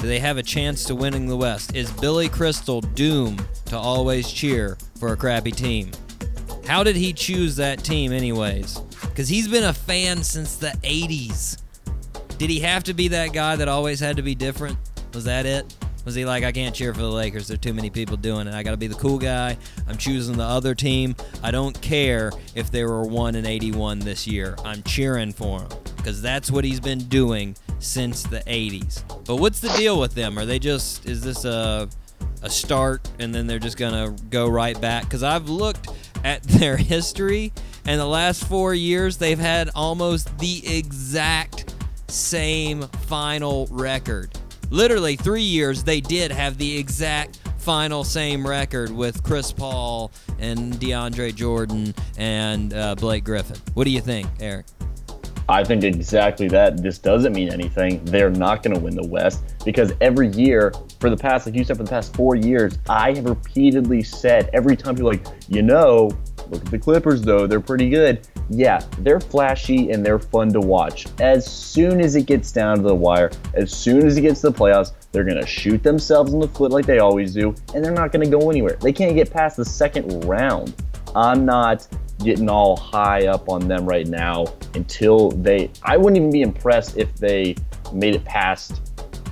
Do 0.00 0.06
they 0.06 0.18
have 0.20 0.38
a 0.38 0.42
chance 0.42 0.84
to 0.84 0.94
winning 0.94 1.26
the 1.28 1.36
West? 1.36 1.74
Is 1.76 1.90
Billy 1.92 2.28
Crystal 2.28 2.80
doomed 2.80 3.44
to 3.66 3.76
always 3.76 4.30
cheer 4.30 4.78
for 4.98 5.12
a 5.12 5.16
crappy 5.16 5.50
team? 5.52 5.90
How 6.66 6.82
did 6.82 6.96
he 6.96 7.12
choose 7.12 7.56
that 7.56 7.82
team, 7.84 8.12
anyways? 8.12 8.78
Because 9.02 9.28
he's 9.28 9.48
been 9.48 9.64
a 9.64 9.72
fan 9.74 10.22
since 10.22 10.56
the 10.56 10.72
'80s. 10.84 11.58
Did 12.38 12.48
he 12.48 12.60
have 12.60 12.84
to 12.84 12.94
be 12.94 13.08
that 13.08 13.32
guy 13.34 13.56
that 13.56 13.68
always 13.68 14.00
had 14.00 14.16
to 14.16 14.22
be 14.22 14.34
different? 14.34 14.78
Was 15.12 15.24
that 15.24 15.44
it? 15.44 15.66
Was 16.04 16.14
he 16.14 16.24
like, 16.24 16.44
I 16.44 16.52
can't 16.52 16.74
cheer 16.74 16.94
for 16.94 17.00
the 17.00 17.10
Lakers? 17.10 17.48
There 17.48 17.54
are 17.54 17.58
too 17.58 17.74
many 17.74 17.90
people 17.90 18.16
doing 18.16 18.46
it. 18.46 18.54
I 18.54 18.62
got 18.62 18.70
to 18.70 18.76
be 18.76 18.86
the 18.86 18.94
cool 18.94 19.18
guy. 19.18 19.56
I'm 19.86 19.96
choosing 19.96 20.36
the 20.36 20.44
other 20.44 20.74
team. 20.74 21.14
I 21.42 21.50
don't 21.50 21.78
care 21.80 22.32
if 22.54 22.70
they 22.70 22.84
were 22.84 23.04
1 23.04 23.34
and 23.34 23.46
81 23.46 23.98
this 24.00 24.26
year. 24.26 24.56
I'm 24.64 24.82
cheering 24.82 25.32
for 25.32 25.60
them 25.60 25.78
because 25.96 26.22
that's 26.22 26.50
what 26.50 26.64
he's 26.64 26.80
been 26.80 27.00
doing 27.00 27.56
since 27.78 28.22
the 28.22 28.40
80s. 28.40 29.02
But 29.26 29.36
what's 29.36 29.60
the 29.60 29.68
deal 29.76 30.00
with 30.00 30.14
them? 30.14 30.38
Are 30.38 30.46
they 30.46 30.58
just, 30.58 31.06
is 31.06 31.22
this 31.22 31.44
a, 31.44 31.88
a 32.42 32.50
start 32.50 33.08
and 33.18 33.34
then 33.34 33.46
they're 33.46 33.58
just 33.58 33.76
going 33.76 33.92
to 33.92 34.22
go 34.24 34.48
right 34.48 34.80
back? 34.80 35.04
Because 35.04 35.22
I've 35.22 35.48
looked 35.48 35.88
at 36.24 36.42
their 36.44 36.76
history 36.76 37.52
and 37.84 38.00
the 38.00 38.06
last 38.06 38.44
four 38.44 38.74
years, 38.74 39.16
they've 39.16 39.38
had 39.38 39.70
almost 39.74 40.38
the 40.38 40.76
exact 40.76 41.74
same 42.08 42.82
final 42.82 43.66
record. 43.70 44.38
Literally, 44.70 45.16
three 45.16 45.42
years 45.42 45.82
they 45.82 46.00
did 46.00 46.30
have 46.30 46.56
the 46.56 46.78
exact 46.78 47.38
final 47.58 48.04
same 48.04 48.46
record 48.46 48.90
with 48.90 49.22
Chris 49.22 49.52
Paul 49.52 50.12
and 50.38 50.74
DeAndre 50.74 51.34
Jordan 51.34 51.94
and 52.16 52.72
uh, 52.72 52.94
Blake 52.94 53.24
Griffin. 53.24 53.56
What 53.74 53.84
do 53.84 53.90
you 53.90 54.00
think, 54.00 54.28
Eric? 54.40 54.66
I 55.48 55.64
think 55.64 55.82
exactly 55.82 56.46
that. 56.48 56.80
This 56.80 56.98
doesn't 56.98 57.32
mean 57.32 57.52
anything. 57.52 58.04
They're 58.04 58.30
not 58.30 58.62
going 58.62 58.74
to 58.76 58.80
win 58.80 58.94
the 58.94 59.06
West 59.06 59.42
because 59.64 59.92
every 60.00 60.28
year, 60.28 60.72
for 61.00 61.10
the 61.10 61.16
past, 61.16 61.46
like 61.46 61.56
you 61.56 61.64
said, 61.64 61.76
for 61.76 61.82
the 61.82 61.90
past 61.90 62.14
four 62.14 62.36
years, 62.36 62.78
I 62.88 63.12
have 63.14 63.24
repeatedly 63.24 64.04
said 64.04 64.48
every 64.52 64.76
time 64.76 64.94
people 64.94 65.10
like, 65.10 65.26
you 65.48 65.62
know, 65.62 66.12
look 66.50 66.64
at 66.64 66.70
the 66.70 66.78
Clippers 66.78 67.22
though, 67.22 67.48
they're 67.48 67.60
pretty 67.60 67.90
good. 67.90 68.28
Yeah, 68.52 68.82
they're 68.98 69.20
flashy 69.20 69.92
and 69.92 70.04
they're 70.04 70.18
fun 70.18 70.52
to 70.54 70.60
watch. 70.60 71.06
As 71.20 71.46
soon 71.46 72.00
as 72.00 72.16
it 72.16 72.26
gets 72.26 72.50
down 72.50 72.78
to 72.78 72.82
the 72.82 72.94
wire, 72.94 73.30
as 73.54 73.72
soon 73.72 74.04
as 74.04 74.16
it 74.16 74.22
gets 74.22 74.40
to 74.40 74.50
the 74.50 74.58
playoffs, 74.58 74.92
they're 75.12 75.24
going 75.24 75.40
to 75.40 75.46
shoot 75.46 75.82
themselves 75.84 76.32
in 76.32 76.40
the 76.40 76.48
foot 76.48 76.72
like 76.72 76.84
they 76.84 76.98
always 76.98 77.32
do, 77.32 77.54
and 77.74 77.84
they're 77.84 77.92
not 77.92 78.10
going 78.10 78.28
to 78.28 78.30
go 78.38 78.50
anywhere. 78.50 78.76
They 78.80 78.92
can't 78.92 79.14
get 79.14 79.30
past 79.30 79.56
the 79.56 79.64
second 79.64 80.24
round. 80.24 80.74
I'm 81.14 81.44
not 81.44 81.86
getting 82.18 82.50
all 82.50 82.76
high 82.76 83.28
up 83.28 83.48
on 83.48 83.68
them 83.68 83.86
right 83.86 84.06
now 84.06 84.46
until 84.74 85.30
they. 85.30 85.70
I 85.84 85.96
wouldn't 85.96 86.16
even 86.16 86.30
be 86.32 86.42
impressed 86.42 86.96
if 86.96 87.14
they 87.16 87.54
made 87.92 88.14
it 88.16 88.24
past 88.24 88.80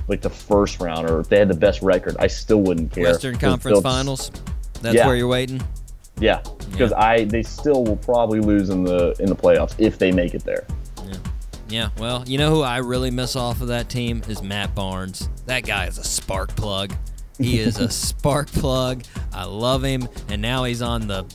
like 0.07 0.21
the 0.21 0.29
first 0.29 0.79
round 0.79 1.09
or 1.09 1.19
if 1.19 1.29
they 1.29 1.39
had 1.39 1.49
the 1.49 1.53
best 1.53 1.81
record. 1.81 2.15
I 2.19 2.27
still 2.27 2.61
wouldn't 2.61 2.91
care. 2.91 3.03
Western 3.03 3.37
Conference 3.37 3.81
Finals? 3.81 4.31
That's 4.81 4.95
Yeah. 4.95 5.05
where 5.07 5.15
you're 5.15 5.27
waiting? 5.27 5.61
Yeah, 6.19 6.41
because 6.71 6.91
I 6.93 7.23
they 7.25 7.43
still 7.43 7.83
will 7.83 7.97
probably 7.97 8.39
lose 8.39 8.69
in 8.69 8.83
the 8.83 9.15
in 9.19 9.27
the 9.27 9.35
playoffs 9.35 9.75
if 9.77 9.97
they 9.97 10.11
make 10.11 10.33
it 10.33 10.43
there. 10.43 10.65
Yeah, 11.69 11.89
well, 11.99 12.23
you 12.27 12.39
know 12.39 12.49
who 12.49 12.61
I 12.63 12.77
really 12.77 13.11
miss 13.11 13.35
off 13.35 13.61
of 13.61 13.67
that 13.67 13.89
team 13.89 14.23
is 14.27 14.41
Matt 14.41 14.73
Barnes. 14.73 15.29
That 15.45 15.65
guy 15.65 15.85
is 15.85 15.99
a 15.99 16.03
spark 16.03 16.55
plug. 16.55 16.91
He 17.37 17.59
is 17.59 17.77
a 17.77 17.89
spark 17.91 18.47
plug. 18.47 19.03
I 19.31 19.43
love 19.45 19.83
him, 19.83 20.07
and 20.29 20.41
now 20.41 20.63
he's 20.63 20.81
on 20.81 21.05
the 21.07 21.25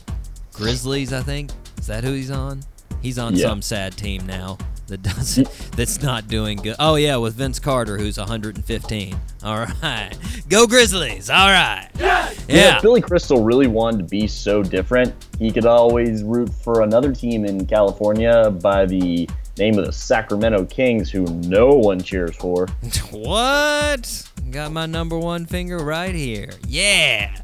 Grizzlies. 0.51 1.13
I 1.13 1.21
think 1.21 1.51
is 1.79 1.87
that 1.87 2.03
who 2.03 2.11
he's 2.11 2.31
on? 2.31 2.61
He's 3.01 3.17
on 3.17 3.35
Yeah. 3.35 3.47
some 3.47 3.61
sad 3.61 3.95
team 3.95 4.25
now 4.25 4.57
that 4.87 5.01
doesn't 5.03 5.47
that's 5.75 6.01
not 6.01 6.27
doing 6.27 6.57
good. 6.57 6.75
Oh 6.79 6.95
yeah, 6.95 7.17
with 7.17 7.35
Vince 7.35 7.59
Carter, 7.59 7.97
who's 7.97 8.17
115. 8.17 9.19
All 9.43 9.65
right, 9.81 10.11
go 10.49 10.67
Grizzlies. 10.67 11.29
All 11.29 11.47
right. 11.49 11.89
Yeah. 11.99 12.33
Yeah, 12.47 12.81
Billy 12.81 13.01
Crystal 13.01 13.43
really 13.43 13.67
wanted 13.67 13.97
to 13.99 14.03
be 14.03 14.27
so 14.27 14.61
different, 14.61 15.13
he 15.39 15.51
could 15.51 15.65
always 15.65 16.23
root 16.23 16.49
for 16.49 16.81
another 16.83 17.11
team 17.11 17.45
in 17.45 17.65
California 17.65 18.51
by 18.51 18.85
the 18.85 19.27
name 19.57 19.79
of 19.79 19.85
the 19.85 19.91
Sacramento 19.91 20.65
Kings, 20.65 21.09
who 21.09 21.25
no 21.25 21.69
one 21.69 21.99
cheers 22.01 22.35
for. 22.35 22.67
What? 23.11 24.29
Got 24.51 24.71
my 24.71 24.85
number 24.85 25.17
one 25.17 25.45
finger 25.45 25.77
right 25.79 26.13
here. 26.13 26.51
Yeah. 26.67 27.35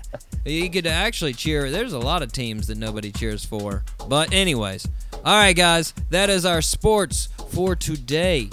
You 0.46 0.70
could 0.70 0.86
actually 0.86 1.34
cheer. 1.34 1.72
There's 1.72 1.94
a 1.94 2.00
lot 2.00 2.22
of 2.22 2.32
teams 2.32 2.68
that 2.68 2.78
nobody 2.78 3.12
cheers 3.12 3.44
for. 3.46 3.84
But, 4.08 4.34
anyways. 4.34 4.88
All 5.24 5.36
right, 5.36 5.56
guys. 5.56 5.94
That 6.10 6.32
is 6.32 6.48
our 6.48 6.64
sports 6.64 7.30
for 7.50 7.76
today. 7.76 8.50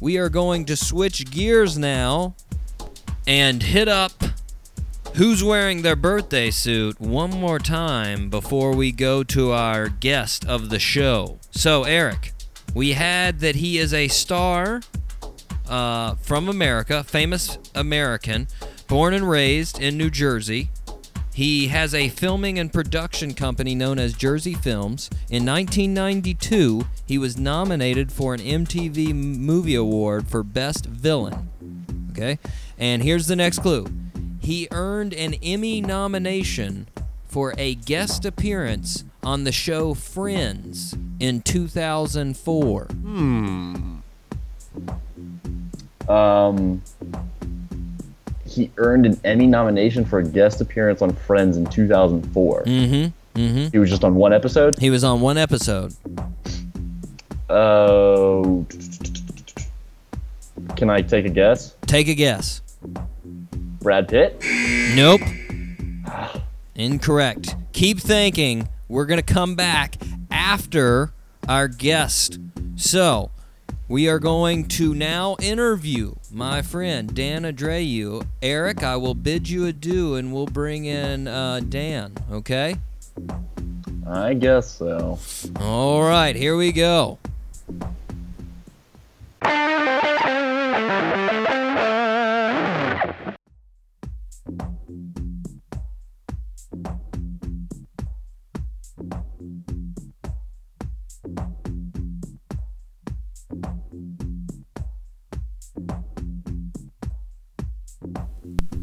We 0.00 0.18
are 0.18 0.28
going 0.28 0.64
to 0.64 0.74
switch 0.74 1.30
gears 1.30 1.78
now 1.78 2.34
and 3.28 3.62
hit 3.62 3.86
up 3.86 4.10
who's 5.14 5.44
wearing 5.44 5.82
their 5.82 5.94
birthday 5.94 6.50
suit 6.50 7.00
one 7.00 7.30
more 7.30 7.60
time 7.60 8.28
before 8.28 8.74
we 8.74 8.90
go 8.90 9.22
to 9.22 9.52
our 9.52 9.88
guest 9.88 10.44
of 10.46 10.68
the 10.68 10.80
show. 10.80 11.38
So, 11.52 11.84
Eric, 11.84 12.32
we 12.74 12.94
had 12.94 13.38
that 13.38 13.54
he 13.54 13.78
is 13.78 13.94
a 13.94 14.08
star 14.08 14.80
uh, 15.68 16.16
from 16.16 16.48
America, 16.48 17.04
famous 17.04 17.56
American, 17.76 18.48
born 18.88 19.14
and 19.14 19.30
raised 19.30 19.80
in 19.80 19.96
New 19.96 20.10
Jersey. 20.10 20.70
He 21.32 21.68
has 21.68 21.94
a 21.94 22.08
filming 22.08 22.58
and 22.58 22.72
production 22.72 23.34
company 23.34 23.74
known 23.74 23.98
as 23.98 24.14
Jersey 24.14 24.54
Films. 24.54 25.08
In 25.30 25.46
1992, 25.46 26.86
he 27.06 27.18
was 27.18 27.38
nominated 27.38 28.10
for 28.12 28.34
an 28.34 28.40
MTV 28.40 29.14
Movie 29.14 29.76
Award 29.76 30.28
for 30.28 30.42
Best 30.42 30.86
Villain. 30.86 31.48
Okay? 32.10 32.38
And 32.78 33.02
here's 33.02 33.26
the 33.26 33.36
next 33.36 33.60
clue 33.60 33.86
he 34.40 34.66
earned 34.70 35.14
an 35.14 35.34
Emmy 35.42 35.80
nomination 35.80 36.88
for 37.28 37.54
a 37.56 37.74
guest 37.76 38.24
appearance 38.24 39.04
on 39.22 39.44
the 39.44 39.52
show 39.52 39.94
Friends 39.94 40.96
in 41.20 41.42
2004. 41.42 42.84
Hmm. 42.84 43.98
Um, 46.08 46.82
he 48.50 48.70
earned 48.78 49.06
an 49.06 49.18
Emmy 49.24 49.46
nomination 49.46 50.04
for 50.04 50.18
a 50.18 50.24
guest 50.24 50.60
appearance 50.60 51.02
on 51.02 51.14
Friends 51.14 51.56
in 51.56 51.66
2004. 51.66 52.64
Mm-hmm. 52.64 53.40
Mm-hmm. 53.40 53.68
He 53.70 53.78
was 53.78 53.88
just 53.88 54.02
on 54.02 54.16
one 54.16 54.32
episode. 54.32 54.76
He 54.78 54.90
was 54.90 55.04
on 55.04 55.20
one 55.20 55.38
episode. 55.38 55.94
Oh, 57.48 58.66
can 60.76 60.90
I 60.90 61.00
take 61.02 61.26
a 61.26 61.30
guess? 61.30 61.76
Take 61.82 62.08
a 62.08 62.14
guess. 62.14 62.60
Brad 63.80 64.08
Pitt. 64.08 64.42
Nope. 64.94 65.20
Incorrect. 66.74 67.54
Keep 67.72 68.00
thinking. 68.00 68.68
We're 68.88 69.06
going 69.06 69.20
to 69.20 69.34
come 69.34 69.54
back 69.54 69.96
after 70.30 71.12
our 71.48 71.68
guest. 71.68 72.38
So, 72.74 73.30
we 73.88 74.08
are 74.08 74.18
going 74.18 74.66
to 74.68 74.94
now 74.94 75.36
interview 75.40 76.14
my 76.32 76.62
friend 76.62 77.14
Dan 77.14 77.42
Adreu. 77.42 78.26
Eric, 78.42 78.82
I 78.82 78.96
will 78.96 79.14
bid 79.14 79.48
you 79.48 79.66
adieu 79.66 80.14
and 80.14 80.32
we'll 80.32 80.46
bring 80.46 80.84
in 80.84 81.28
uh, 81.28 81.60
Dan, 81.68 82.12
okay? 82.30 82.76
I 84.06 84.34
guess 84.34 84.70
so. 84.70 85.18
All 85.56 86.02
right, 86.02 86.34
here 86.34 86.56
we 86.56 86.72
go. 86.72 87.18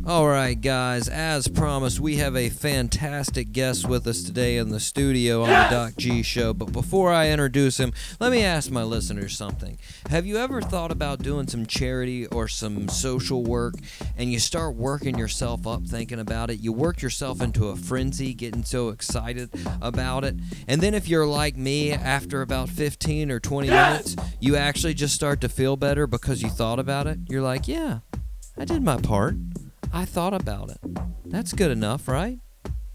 All 0.07 0.25
right, 0.25 0.59
guys, 0.59 1.09
as 1.09 1.49
promised, 1.49 1.99
we 1.99 2.15
have 2.15 2.33
a 2.37 2.47
fantastic 2.47 3.51
guest 3.51 3.89
with 3.89 4.07
us 4.07 4.23
today 4.23 4.55
in 4.55 4.69
the 4.69 4.79
studio 4.79 5.41
on 5.41 5.49
the 5.49 5.67
Doc 5.69 5.95
G 5.97 6.23
Show. 6.23 6.53
But 6.53 6.71
before 6.71 7.11
I 7.11 7.29
introduce 7.29 7.77
him, 7.77 7.91
let 8.17 8.31
me 8.31 8.41
ask 8.41 8.71
my 8.71 8.83
listeners 8.83 9.37
something. 9.37 9.77
Have 10.09 10.25
you 10.25 10.37
ever 10.37 10.61
thought 10.61 10.93
about 10.93 11.23
doing 11.23 11.49
some 11.49 11.65
charity 11.65 12.25
or 12.27 12.47
some 12.47 12.87
social 12.87 13.43
work 13.43 13.73
and 14.15 14.31
you 14.31 14.39
start 14.39 14.75
working 14.75 15.17
yourself 15.17 15.67
up 15.67 15.83
thinking 15.83 16.21
about 16.21 16.51
it? 16.51 16.61
You 16.61 16.71
work 16.71 17.01
yourself 17.01 17.41
into 17.41 17.67
a 17.67 17.75
frenzy, 17.75 18.33
getting 18.33 18.63
so 18.63 18.87
excited 18.87 19.49
about 19.81 20.23
it. 20.23 20.37
And 20.69 20.79
then, 20.79 20.93
if 20.93 21.09
you're 21.09 21.27
like 21.27 21.57
me, 21.57 21.91
after 21.91 22.41
about 22.41 22.69
15 22.69 23.29
or 23.29 23.41
20 23.41 23.67
minutes, 23.67 24.15
you 24.39 24.55
actually 24.55 24.93
just 24.93 25.15
start 25.15 25.41
to 25.41 25.49
feel 25.49 25.75
better 25.75 26.07
because 26.07 26.41
you 26.41 26.47
thought 26.47 26.79
about 26.79 27.07
it. 27.07 27.19
You're 27.27 27.41
like, 27.41 27.67
yeah, 27.67 27.99
I 28.57 28.63
did 28.63 28.81
my 28.83 28.95
part. 28.95 29.35
I 29.97 30.05
thought 30.05 30.35
about 30.35 30.69
it. 30.69 30.77
That's 31.25 31.53
good 31.53 31.71
enough, 31.71 32.07
right? 32.07 32.37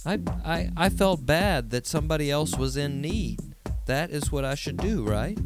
I, 0.06 0.20
I, 0.44 0.70
I 0.76 0.88
felt 0.88 1.26
bad 1.26 1.70
that 1.70 1.84
somebody 1.84 2.30
else 2.30 2.56
was 2.56 2.76
in 2.76 3.00
need. 3.00 3.40
That 3.86 4.10
is 4.10 4.30
what 4.30 4.44
I 4.44 4.54
should 4.54 4.76
do, 4.76 5.02
right? 5.02 5.36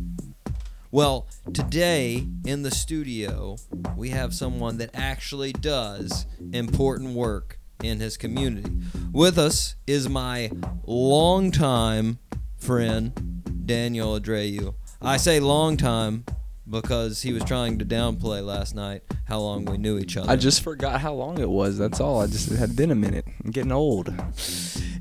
Well, 0.90 1.26
today 1.54 2.28
in 2.44 2.62
the 2.62 2.70
studio, 2.70 3.56
we 3.96 4.10
have 4.10 4.34
someone 4.34 4.76
that 4.76 4.90
actually 4.92 5.54
does 5.54 6.26
important 6.52 7.14
work 7.14 7.58
in 7.82 8.00
his 8.00 8.18
community. 8.18 8.76
With 9.10 9.38
us 9.38 9.76
is 9.86 10.10
my 10.10 10.50
longtime 10.84 12.18
friend, 12.58 13.64
Daniel 13.64 14.20
Adreu. 14.20 14.74
I 15.00 15.16
say 15.16 15.40
long 15.40 15.78
time 15.78 16.26
because 16.68 17.22
he 17.22 17.32
was 17.32 17.44
trying 17.44 17.78
to 17.78 17.84
downplay 17.84 18.44
last 18.44 18.74
night 18.74 19.02
how 19.24 19.38
long 19.38 19.64
we 19.64 19.78
knew 19.78 19.98
each 19.98 20.16
other. 20.16 20.30
I 20.30 20.36
just 20.36 20.62
forgot 20.62 21.00
how 21.00 21.14
long 21.14 21.38
it 21.38 21.48
was. 21.48 21.78
That's 21.78 22.00
all. 22.00 22.20
I 22.20 22.26
just 22.26 22.50
had 22.50 22.76
been 22.76 22.90
a 22.90 22.96
minute. 22.96 23.26
I'm 23.44 23.50
getting 23.50 23.72
old. 23.72 24.12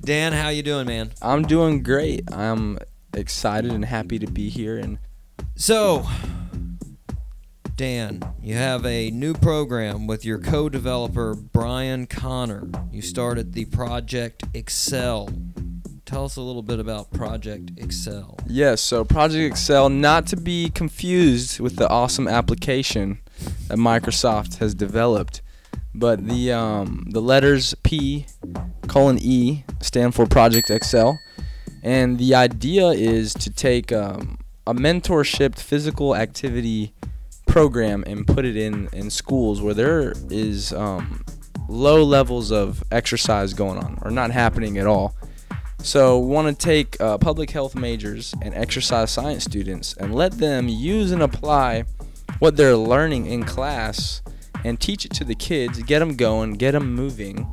Dan, 0.01 0.33
how 0.33 0.49
you 0.49 0.61
doing, 0.61 0.85
man? 0.87 1.11
I'm 1.21 1.43
doing 1.43 1.81
great. 1.81 2.31
I'm 2.31 2.77
excited 3.13 3.71
and 3.71 3.85
happy 3.85 4.19
to 4.19 4.27
be 4.27 4.49
here 4.49 4.77
and 4.77 4.99
So, 5.55 6.05
Dan, 7.75 8.21
you 8.41 8.55
have 8.55 8.85
a 8.85 9.09
new 9.11 9.33
program 9.33 10.05
with 10.07 10.23
your 10.23 10.37
co-developer 10.37 11.35
Brian 11.35 12.05
Connor. 12.07 12.67
You 12.91 13.01
started 13.01 13.53
the 13.53 13.65
Project 13.65 14.43
Excel. 14.53 15.29
Tell 16.05 16.25
us 16.25 16.35
a 16.35 16.41
little 16.41 16.61
bit 16.61 16.79
about 16.79 17.11
Project 17.11 17.71
Excel. 17.77 18.37
yes, 18.47 18.79
so 18.79 19.03
Project 19.03 19.53
Excel 19.53 19.89
not 19.89 20.27
to 20.27 20.37
be 20.37 20.69
confused 20.69 21.59
with 21.59 21.77
the 21.77 21.89
awesome 21.89 22.27
application 22.27 23.19
that 23.67 23.77
Microsoft 23.77 24.57
has 24.57 24.75
developed. 24.75 25.41
But 25.95 26.27
the 26.27 26.51
um, 26.51 27.07
the 27.09 27.21
letters 27.21 27.73
P 27.81 28.27
colon 28.87 29.17
E 29.19 29.63
stand 29.81 30.13
for 30.13 30.27
Project 30.27 30.69
Excel. 30.69 31.17
And 31.81 32.17
the 32.19 32.35
idea 32.35 32.87
is 32.89 33.33
to 33.35 33.49
take 33.49 33.91
um, 33.91 34.39
a 34.67 34.73
mentorship 34.73 35.57
physical 35.57 36.15
activity 36.15 36.93
program 37.47 38.03
and 38.05 38.27
put 38.27 38.45
it 38.45 38.57
in, 38.57 38.89
in 38.91 39.09
schools 39.09 39.61
where 39.61 39.73
there 39.73 40.13
is 40.29 40.73
um, 40.73 41.23
low 41.69 42.03
levels 42.03 42.51
of 42.51 42.83
exercise 42.91 43.53
going 43.53 43.77
on 43.77 43.99
or 44.03 44.11
not 44.11 44.31
happening 44.31 44.77
at 44.77 44.85
all. 44.87 45.15
So 45.79 46.19
we 46.19 46.27
want 46.27 46.47
to 46.47 46.65
take 46.65 46.99
uh, 46.99 47.17
public 47.17 47.51
health 47.51 47.75
majors 47.75 48.33
and 48.41 48.53
exercise 48.55 49.11
science 49.11 49.43
students 49.43 49.93
and 49.97 50.15
let 50.15 50.33
them 50.33 50.67
use 50.67 51.11
and 51.11 51.21
apply 51.21 51.85
what 52.39 52.57
they're 52.57 52.75
learning 52.75 53.27
in 53.27 53.43
class 53.43 54.21
and 54.63 54.79
teach 54.79 55.05
it 55.05 55.11
to 55.11 55.23
the 55.23 55.35
kids, 55.35 55.81
get 55.83 55.99
them 55.99 56.15
going, 56.15 56.53
get 56.53 56.71
them 56.71 56.93
moving, 56.93 57.47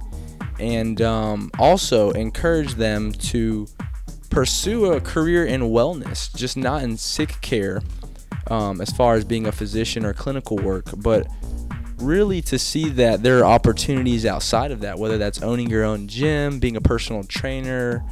and 0.59 1.03
um, 1.03 1.51
also 1.59 2.11
encourage 2.13 2.75
them 2.75 3.13
to 3.13 3.67
pursue 4.31 4.93
a 4.93 5.01
career 5.01 5.45
in 5.45 5.61
wellness, 5.61 6.35
just 6.35 6.57
not 6.57 6.83
in 6.83 6.97
sick 6.97 7.39
care 7.43 7.83
um, 8.47 8.81
as 8.81 8.91
far 8.91 9.15
as 9.15 9.25
being 9.25 9.47
a 9.47 9.53
physician 9.53 10.07
or 10.07 10.15
clinical 10.15 10.57
work, 10.57 10.87
but 10.97 11.27
really 12.03 12.43
to 12.43 12.59
see 12.59 12.89
that 12.91 13.23
there 13.23 13.39
are 13.39 13.45
opportunities 13.45 14.27
outside 14.27 14.71
of 14.71 14.81
that, 14.81 14.99
whether 14.99 15.19
that's 15.19 15.43
owning 15.43 15.71
your 15.71 15.85
own 15.85 16.09
gym, 16.09 16.59
being 16.59 16.77
a 16.77 16.81
personal 16.81 17.25
trainer, 17.25 18.05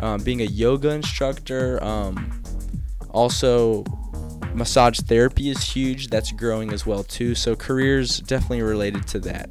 um, 0.00 0.22
being 0.22 0.40
a 0.40 0.46
yoga 0.46 0.90
instructor. 0.90 1.82
Um, 1.82 2.42
also, 3.10 3.84
massage 4.54 5.00
therapy 5.00 5.50
is 5.50 5.62
huge. 5.62 6.08
That's 6.08 6.32
growing 6.32 6.72
as 6.72 6.86
well 6.86 7.04
too. 7.04 7.34
So 7.34 7.54
careers 7.54 8.20
definitely 8.20 8.62
related 8.62 9.06
to 9.08 9.20
that. 9.20 9.50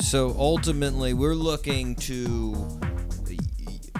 So 0.00 0.34
ultimately, 0.38 1.14
we're 1.14 1.34
looking 1.34 1.94
to 1.96 2.80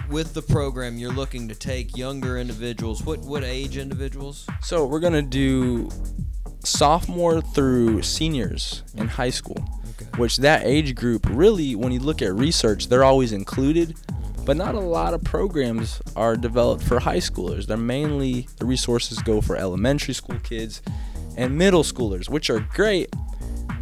with 0.09 0.33
the 0.33 0.41
program 0.41 0.97
you're 0.97 1.13
looking 1.13 1.47
to 1.47 1.55
take 1.55 1.95
younger 1.95 2.37
individuals. 2.37 3.03
What 3.03 3.19
what 3.19 3.43
age 3.43 3.77
individuals? 3.77 4.45
So 4.61 4.85
we're 4.85 4.99
gonna 4.99 5.21
do 5.21 5.89
sophomore 6.63 7.41
through 7.41 8.01
seniors 8.01 8.83
in 8.95 9.07
high 9.07 9.29
school, 9.29 9.57
Okay. 9.91 10.05
which 10.17 10.37
that 10.37 10.65
age 10.65 10.95
group 10.95 11.27
really, 11.29 11.75
when 11.75 11.91
you 11.91 11.99
look 11.99 12.21
at 12.21 12.33
research, 12.33 12.87
they're 12.87 13.03
always 13.03 13.31
included, 13.31 13.95
but 14.45 14.57
not 14.57 14.75
a 14.75 14.79
lot 14.79 15.13
of 15.13 15.23
programs 15.23 16.01
are 16.15 16.35
developed 16.35 16.83
for 16.83 16.99
high 16.99 17.17
schoolers. 17.17 17.67
They're 17.67 17.77
mainly 17.77 18.47
the 18.57 18.65
resources 18.65 19.19
go 19.19 19.41
for 19.41 19.55
elementary 19.55 20.13
school 20.13 20.39
kids 20.43 20.81
and 21.37 21.57
middle 21.57 21.83
schoolers, 21.83 22.29
which 22.29 22.49
are 22.49 22.59
great. 22.73 23.13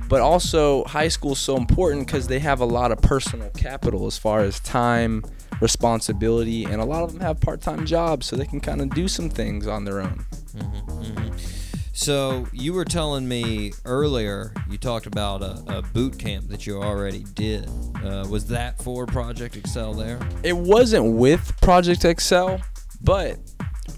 But 0.10 0.22
also, 0.22 0.84
high 0.86 1.08
school 1.08 1.34
is 1.34 1.40
so 1.40 1.56
important 1.56 2.08
because 2.08 2.28
they 2.28 2.40
have 2.40 2.62
a 2.62 2.66
lot 2.66 2.92
of 2.92 3.00
personal 3.02 3.50
capital 3.52 4.08
as 4.08 4.18
far 4.18 4.40
as 4.42 4.60
time, 4.60 5.24
responsibility, 5.62 6.66
and 6.66 6.82
a 6.82 6.86
lot 6.86 7.04
of 7.04 7.12
them 7.14 7.22
have 7.22 7.40
part 7.40 7.62
time 7.62 7.86
jobs, 7.86 8.26
so 8.26 8.36
they 8.36 8.46
can 8.46 8.60
kind 8.60 8.82
of 8.82 8.90
do 8.90 9.08
some 9.08 9.30
things 9.30 9.68
on 9.68 9.86
their 9.86 10.02
own. 10.02 10.26
Mm-hmm, 10.56 10.92
mm-hmm. 10.92 11.59
So 12.00 12.48
you 12.54 12.72
were 12.72 12.86
telling 12.86 13.28
me 13.28 13.74
earlier, 13.84 14.54
you 14.70 14.78
talked 14.78 15.06
about 15.06 15.42
a, 15.42 15.62
a 15.68 15.82
boot 15.82 16.18
camp 16.18 16.48
that 16.48 16.66
you 16.66 16.82
already 16.82 17.26
did. 17.34 17.68
Uh, 18.02 18.26
was 18.30 18.48
that 18.48 18.82
for 18.82 19.06
Project 19.06 19.58
Excel 19.58 19.94
there? 19.94 20.18
it 20.42 20.56
wasn't 20.56 21.18
with 21.18 21.60
Project 21.62 22.06
Excel, 22.06 22.62
but 23.02 23.38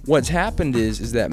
what's 0.05 0.29
happened 0.29 0.75
is 0.75 0.99
is 0.99 1.11
that 1.11 1.29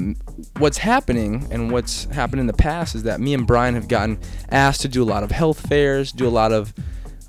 what's 0.59 0.77
happening 0.77 1.47
and 1.49 1.71
what's 1.71 2.03
happened 2.05 2.39
in 2.39 2.45
the 2.45 2.53
past 2.53 2.93
is 2.93 3.01
that 3.01 3.19
me 3.19 3.33
and 3.33 3.47
Brian 3.47 3.73
have 3.73 3.87
gotten 3.87 4.19
asked 4.51 4.81
to 4.81 4.87
do 4.87 5.01
a 5.01 5.09
lot 5.09 5.23
of 5.23 5.31
health 5.31 5.67
fairs, 5.67 6.11
do 6.11 6.27
a 6.27 6.29
lot 6.29 6.51
of 6.51 6.71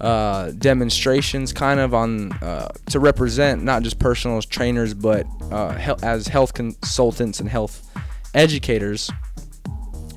uh, 0.03 0.51
demonstrations, 0.59 1.55
kind 1.55 1.80
of 1.80 1.95
on 1.95 2.32
uh, 2.43 2.68
to 2.91 3.01
represent 3.01 3.64
not 3.64 3.84
just 3.84 3.99
personal 3.99 4.43
trainers, 4.43 4.93
but 4.93 5.26
uh, 5.51 5.72
hel- 5.72 5.99
as 6.03 6.28
health 6.28 6.53
consultants 6.53 7.41
and 7.41 7.49
health 7.49 7.86
educators. 8.34 9.11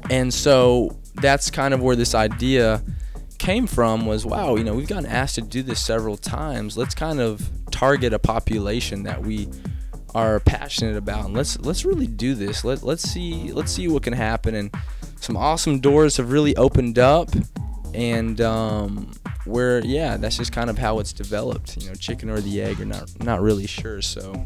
And 0.10 0.34
so 0.34 0.98
that's 1.16 1.50
kind 1.52 1.74
of 1.74 1.82
where 1.82 1.96
this 1.96 2.16
idea 2.16 2.84
came 3.38 3.68
from 3.68 4.06
was 4.06 4.26
wow, 4.26 4.56
you 4.56 4.64
know, 4.64 4.74
we've 4.74 4.88
gotten 4.88 5.06
asked 5.06 5.36
to 5.36 5.42
do 5.42 5.64
this 5.64 5.80
several 5.80 6.18
times. 6.18 6.78
Let's 6.78 6.96
kind 6.96 7.20
of 7.20 7.50
target 7.72 8.14
a 8.14 8.20
population 8.20 9.04
that 9.04 9.22
we 9.22 9.50
are 10.16 10.40
passionate 10.42 10.96
about 10.96 11.26
and 11.26 11.34
let's 11.34 11.60
let's 11.60 11.86
really 11.86 12.08
do 12.08 12.36
this. 12.36 12.64
Let 12.64 12.84
let's 12.84 13.04
see 13.04 13.52
let's 13.52 13.72
see 13.72 13.88
what 13.88 14.04
can 14.04 14.14
happen 14.14 14.56
and 14.56 14.74
some 15.20 15.36
awesome 15.36 15.80
doors 15.80 16.18
have 16.18 16.32
really 16.32 16.56
opened 16.56 17.00
up 17.00 17.30
and 17.94 18.40
um 18.42 19.12
where 19.46 19.84
yeah, 19.86 20.18
that's 20.18 20.38
just 20.38 20.52
kind 20.52 20.70
of 20.70 20.78
how 20.78 21.00
it's 21.00 21.14
developed. 21.14 21.78
You 21.78 21.90
know, 21.90 21.96
chicken 21.96 22.30
or 22.30 22.40
the 22.40 22.62
egg, 22.62 22.80
or 22.80 22.86
not 22.86 23.12
not 23.22 23.42
really 23.42 23.68
sure. 23.68 24.02
So 24.02 24.46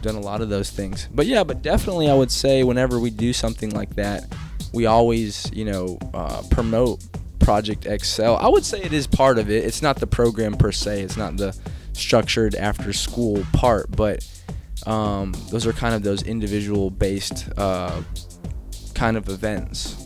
done 0.00 0.14
a 0.14 0.20
lot 0.20 0.40
of 0.40 0.48
those 0.48 0.70
things. 0.70 1.08
But 1.12 1.26
yeah, 1.26 1.44
but 1.44 1.62
definitely 1.62 2.10
I 2.10 2.14
would 2.14 2.30
say 2.30 2.64
whenever 2.64 2.98
we 2.98 3.10
do 3.10 3.32
something 3.32 3.70
like 3.70 3.94
that, 3.96 4.24
we 4.72 4.86
always, 4.86 5.50
you 5.52 5.64
know, 5.64 5.98
uh, 6.14 6.42
promote 6.50 7.04
Project 7.38 7.86
Excel. 7.86 8.36
I 8.36 8.48
would 8.48 8.64
say 8.64 8.82
it 8.82 8.92
is 8.92 9.06
part 9.06 9.38
of 9.38 9.50
it. 9.50 9.64
It's 9.64 9.82
not 9.82 9.96
the 9.96 10.06
program 10.06 10.54
per 10.54 10.72
se. 10.72 11.02
It's 11.02 11.16
not 11.16 11.36
the 11.36 11.56
structured 11.92 12.54
after 12.54 12.92
school 12.92 13.44
part, 13.52 13.90
but 13.90 14.26
um, 14.86 15.34
those 15.50 15.66
are 15.66 15.72
kind 15.72 15.94
of 15.94 16.02
those 16.02 16.22
individual 16.22 16.90
based 16.90 17.48
uh, 17.56 18.02
kind 18.94 19.16
of 19.16 19.28
events. 19.28 19.96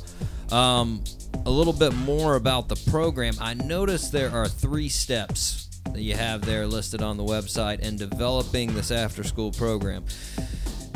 Um, 0.56 1.04
a 1.46 1.50
little 1.50 1.74
bit 1.74 1.94
more 1.94 2.36
about 2.36 2.68
the 2.68 2.76
program. 2.92 3.36
I 3.40 3.54
noticed 3.54 4.12
there 4.12 4.32
are 4.32 4.48
three 4.48 4.90
steps 4.90 5.70
that 5.94 6.02
you 6.02 6.16
have 6.16 6.46
there 6.46 6.68
listed 6.68 7.02
on 7.02 7.18
the 7.18 7.24
website 7.24 7.80
in 7.80 7.96
developing 7.96 8.74
this 8.74 8.92
after 8.92 9.24
school 9.24 9.52
program. 9.52 10.04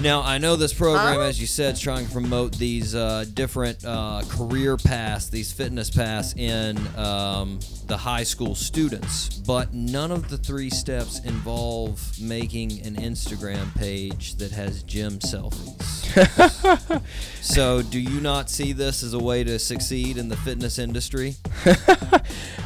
Now 0.06 0.22
I 0.22 0.38
know 0.38 0.56
this 0.56 0.72
program, 0.72 1.20
as 1.20 1.42
you 1.42 1.48
said, 1.48 1.74
is 1.74 1.80
trying 1.80 2.06
to 2.06 2.12
promote 2.12 2.56
these 2.60 2.94
uh, 2.94 3.26
different 3.34 3.84
uh, 3.84 4.22
career 4.30 4.78
paths, 4.78 5.30
these 5.30 5.52
fitness 5.52 5.90
paths 5.90 6.36
in 6.36 6.78
um, 6.96 7.58
the 7.88 7.98
high 7.98 8.22
school 8.22 8.54
students, 8.54 9.30
but 9.30 9.74
none 9.74 10.12
of 10.12 10.30
the 10.30 10.38
three 10.38 10.70
steps 10.70 11.22
involve 11.22 12.00
making 12.22 12.86
an 12.86 12.98
Instagram 12.98 13.76
page 13.80 14.36
that 14.36 14.52
has 14.52 14.84
gym 14.84 15.18
selfies. 15.18 17.02
so, 17.42 17.82
do 17.82 18.00
you 18.00 18.22
not 18.22 18.48
see 18.52 18.74
this 18.74 19.02
as 19.02 19.16
a 19.16 19.20
way 19.20 19.44
to 19.44 19.58
succeed 19.58 20.20
in 20.20 20.30
the 20.30 20.38
fitness 20.38 20.78
industry? 20.78 21.34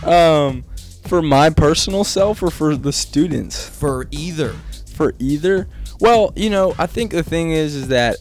Um, 0.02 0.64
for 1.08 1.22
my 1.22 1.50
personal 1.50 2.06
self 2.06 2.42
or 2.42 2.50
for 2.50 2.78
the 2.78 2.94
students? 2.94 3.68
For 3.68 4.08
either. 4.12 4.56
For 4.96 5.14
either? 5.20 5.68
Well, 6.00 6.32
you 6.36 6.50
know, 6.50 6.74
I 6.78 6.86
think 6.88 7.12
the 7.12 7.24
thing 7.24 7.52
is, 7.52 7.76
is 7.76 7.88
that 7.89 8.18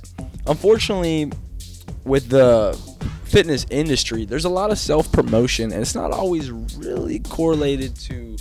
unfortunately, 0.47 1.31
with 2.05 2.29
the 2.29 2.79
fitness 3.25 3.67
industry, 3.71 4.25
there's 4.25 4.45
a 4.45 4.49
lot 4.49 4.71
of 4.71 4.79
self 4.79 5.11
promotion, 5.13 5.73
and 5.73 5.81
it's 5.81 5.95
not 5.95 6.11
always 6.11 6.51
really 6.51 7.21
correlated 7.21 7.95
to 7.97 8.37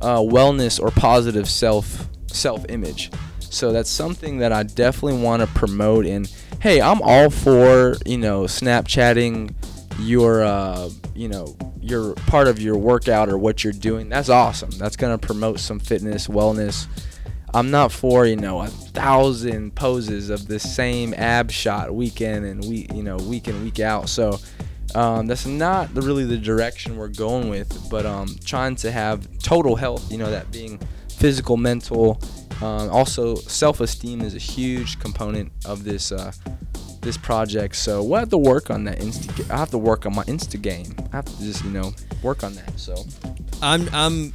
uh, 0.00 0.18
wellness 0.18 0.80
or 0.80 0.90
positive 0.90 1.48
self 1.48 2.06
self 2.28 2.64
image. 2.68 3.10
So 3.40 3.72
that's 3.72 3.90
something 3.90 4.38
that 4.38 4.52
I 4.52 4.64
definitely 4.64 5.20
want 5.20 5.40
to 5.40 5.48
promote. 5.48 6.06
And 6.06 6.30
hey, 6.60 6.80
I'm 6.80 7.00
all 7.02 7.30
for 7.30 7.96
you 8.04 8.18
know 8.18 8.42
Snapchatting 8.42 9.54
your 10.00 10.44
uh, 10.44 10.90
you 11.14 11.28
know 11.28 11.56
your 11.80 12.14
part 12.14 12.48
of 12.48 12.60
your 12.60 12.76
workout 12.76 13.28
or 13.28 13.38
what 13.38 13.64
you're 13.64 13.72
doing. 13.72 14.08
That's 14.08 14.28
awesome. 14.28 14.70
That's 14.70 14.96
gonna 14.96 15.18
promote 15.18 15.58
some 15.60 15.78
fitness, 15.78 16.28
wellness. 16.28 16.86
I'm 17.56 17.70
not 17.70 17.90
for 17.90 18.26
you 18.26 18.36
know 18.36 18.60
a 18.60 18.66
thousand 18.66 19.74
poses 19.74 20.28
of 20.28 20.46
the 20.46 20.58
same 20.58 21.14
ab 21.14 21.50
shot 21.50 21.94
week 21.94 22.20
in 22.20 22.44
and 22.44 22.62
week 22.68 22.92
you 22.92 23.02
know 23.02 23.16
week 23.16 23.48
in 23.48 23.64
week 23.64 23.80
out. 23.80 24.10
So 24.10 24.38
um, 24.94 25.26
that's 25.26 25.46
not 25.46 25.88
really 25.94 26.24
the 26.24 26.36
direction 26.36 26.98
we're 26.98 27.08
going 27.08 27.48
with. 27.48 27.88
But 27.90 28.04
um, 28.04 28.28
trying 28.44 28.76
to 28.76 28.92
have 28.92 29.26
total 29.38 29.74
health, 29.74 30.12
you 30.12 30.18
know, 30.18 30.30
that 30.30 30.52
being 30.52 30.78
physical, 31.08 31.56
mental, 31.56 32.20
um, 32.60 32.90
also 32.90 33.36
self-esteem 33.36 34.20
is 34.20 34.34
a 34.34 34.38
huge 34.38 34.98
component 35.00 35.50
of 35.64 35.84
this 35.84 36.12
uh, 36.12 36.32
this 37.00 37.16
project. 37.16 37.76
So 37.76 38.02
we'll 38.02 38.20
have 38.20 38.28
to 38.30 38.38
work 38.38 38.70
on 38.70 38.84
that. 38.84 38.98
Insta- 38.98 39.50
I 39.50 39.56
have 39.56 39.70
to 39.70 39.78
work 39.78 40.04
on 40.04 40.14
my 40.14 40.24
Insta 40.24 40.60
game. 40.60 40.94
I 41.10 41.16
have 41.16 41.24
to 41.24 41.38
just 41.38 41.64
you 41.64 41.70
know 41.70 41.94
work 42.22 42.44
on 42.44 42.52
that. 42.52 42.78
So 42.78 43.02
I'm 43.62 43.88
I'm 43.94 44.34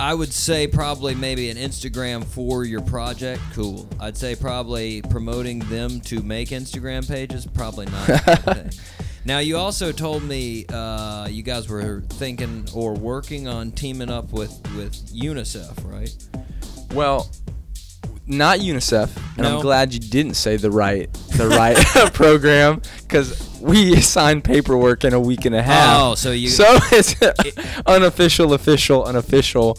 I 0.00 0.14
would 0.14 0.32
say 0.32 0.66
probably 0.66 1.14
maybe 1.14 1.50
an 1.50 1.56
Instagram 1.56 2.24
for 2.24 2.64
your 2.64 2.82
project. 2.82 3.42
Cool. 3.52 3.88
I'd 3.98 4.16
say 4.16 4.36
probably 4.36 5.02
promoting 5.02 5.58
them 5.60 6.00
to 6.02 6.22
make 6.22 6.50
Instagram 6.50 7.08
pages. 7.08 7.46
Probably 7.46 7.86
not. 7.86 8.08
a 8.08 8.42
good 8.44 8.54
thing. 8.54 8.70
Now 9.24 9.40
you 9.40 9.56
also 9.56 9.92
told 9.92 10.22
me 10.22 10.64
uh, 10.66 11.26
you 11.28 11.42
guys 11.42 11.68
were 11.68 12.00
thinking 12.10 12.66
or 12.74 12.94
working 12.94 13.48
on 13.48 13.72
teaming 13.72 14.10
up 14.10 14.32
with 14.32 14.52
with 14.76 14.94
UNICEF, 15.12 15.90
right? 15.90 16.14
well. 16.94 17.28
Not 18.28 18.58
UNICEF, 18.58 19.16
and 19.36 19.38
No. 19.38 19.56
I'm 19.56 19.62
glad 19.62 19.94
you 19.94 20.00
didn't 20.00 20.34
say 20.34 20.56
the 20.58 20.70
right 20.70 21.10
the 21.36 21.48
right 21.48 21.76
program 22.12 22.82
because 23.02 23.58
we 23.60 24.00
signed 24.02 24.44
paperwork 24.44 25.04
in 25.04 25.14
a 25.14 25.20
week 25.20 25.44
and 25.46 25.54
a 25.54 25.62
half. 25.62 25.98
Oh, 26.00 26.14
so 26.14 26.30
you- 26.32 26.48
so 26.50 26.64
it's 26.92 27.14
unofficial, 27.86 28.52
official, 28.52 29.04
unofficial. 29.04 29.78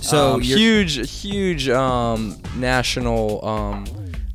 So 0.00 0.34
um, 0.34 0.40
huge, 0.40 1.10
huge 1.20 1.68
um, 1.68 2.40
national 2.56 3.44
um, 3.46 3.84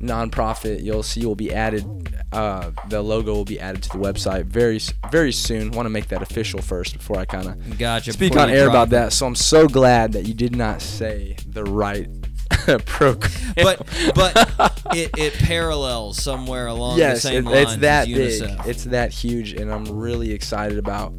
nonprofit. 0.00 0.82
You'll 0.82 1.02
see 1.02 1.26
will 1.26 1.34
be 1.34 1.52
added. 1.52 1.84
Uh, 2.32 2.70
the 2.88 3.00
logo 3.02 3.32
will 3.34 3.44
be 3.44 3.58
added 3.58 3.82
to 3.84 3.88
the 3.90 3.98
website 3.98 4.44
very, 4.44 4.78
very 5.10 5.32
soon. 5.32 5.70
Want 5.72 5.86
to 5.86 5.90
make 5.90 6.08
that 6.08 6.22
official 6.22 6.60
first 6.60 6.92
before 6.96 7.18
I 7.18 7.24
kind 7.24 7.48
of 7.48 7.78
Gotcha. 7.78 8.12
speak 8.12 8.36
on 8.36 8.50
air 8.50 8.68
about 8.68 8.90
that. 8.90 9.12
So 9.12 9.26
I'm 9.26 9.34
so 9.34 9.66
glad 9.68 10.12
that 10.12 10.26
you 10.26 10.34
did 10.34 10.54
not 10.54 10.82
say 10.82 11.36
the 11.48 11.64
right 11.64 12.08
program. 12.86 13.32
But 13.56 13.86
but 14.14 14.82
it, 14.94 15.10
it 15.16 15.34
parallels 15.34 16.22
somewhere 16.22 16.66
along 16.66 16.98
yes, 16.98 17.22
the 17.22 17.28
same 17.28 17.46
it- 17.48 17.56
it's 17.56 17.76
that 17.76 18.06
big. 18.06 18.42
It's 18.66 18.84
that 18.84 19.12
huge, 19.12 19.52
and 19.52 19.72
I'm 19.72 19.84
really 19.84 20.32
excited 20.32 20.78
about 20.78 21.12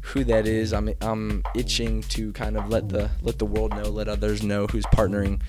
who 0.00 0.24
that 0.24 0.46
is. 0.46 0.72
I'm 0.72 0.92
I'm 1.00 1.42
itching 1.54 2.02
to 2.02 2.32
kind 2.32 2.56
of 2.56 2.68
let 2.68 2.88
the 2.88 3.10
let 3.22 3.38
the 3.38 3.46
world 3.46 3.74
know, 3.74 3.84
let 3.90 4.08
others 4.08 4.42
know 4.42 4.66
who's 4.66 4.84
partnering. 4.86 5.40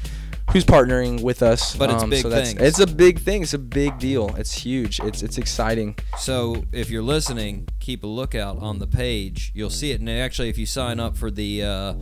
Who's 0.52 0.66
partnering 0.66 1.24
with 1.24 1.44
us? 1.44 1.78
But 1.78 1.92
it's 1.92 2.04
um, 2.04 2.10
big 2.10 2.24
so 2.24 2.30
things. 2.30 2.56
It's 2.60 2.80
a 2.80 2.88
big 2.88 3.20
thing. 3.20 3.44
It's 3.44 3.54
a 3.54 3.60
big 3.60 3.98
deal. 4.00 4.36
It's 4.36 4.54
huge. 4.54 5.00
It's 5.00 5.24
it's 5.24 5.38
exciting. 5.38 5.96
So 6.18 6.66
if 6.74 6.90
you're 6.90 7.04
listening, 7.04 7.70
keep 7.80 8.04
a 8.04 8.08
lookout 8.08 8.58
on 8.58 8.80
the 8.80 8.88
page. 8.88 9.52
You'll 9.56 9.70
see 9.70 9.92
it. 9.92 10.02
And 10.02 10.10
actually, 10.10 10.50
if 10.50 10.58
you 10.58 10.66
sign 10.66 11.00
up 11.00 11.16
for 11.16 11.32
the 11.32 11.64
uh, 11.64 11.94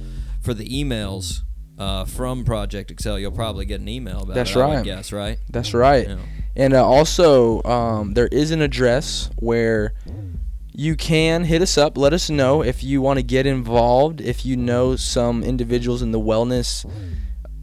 for 0.42 0.54
the 0.54 0.66
emails 0.68 1.42
uh, 1.80 2.06
from 2.06 2.44
Project 2.44 2.92
Excel, 2.92 3.18
you'll 3.18 3.32
probably 3.32 3.66
get 3.66 3.80
an 3.80 3.88
email 3.88 4.24
about 4.24 4.36
That's 4.36 4.52
it. 4.52 4.58
I 4.58 4.68
would 4.68 4.76
right. 4.76 4.86
guess 4.86 5.12
right. 5.12 5.40
That's 5.50 5.74
right. 5.74 6.08
Yeah. 6.08 6.18
And 6.56 6.74
uh, 6.74 6.86
also, 6.86 7.64
um, 7.64 8.14
there 8.14 8.28
is 8.28 8.52
an 8.52 8.62
address 8.62 9.30
where 9.38 9.94
you 10.74 10.96
can 10.96 11.46
hit 11.46 11.62
us 11.62 11.78
up. 11.78 11.98
Let 11.98 12.12
us 12.12 12.30
know 12.30 12.62
if 12.62 12.84
you 12.84 13.02
want 13.02 13.18
to 13.18 13.24
get 13.24 13.46
involved. 13.46 14.20
If 14.20 14.46
you 14.46 14.58
know 14.58 14.98
some 14.98 15.42
individuals 15.44 16.02
in 16.02 16.12
the 16.12 16.20
wellness 16.20 16.86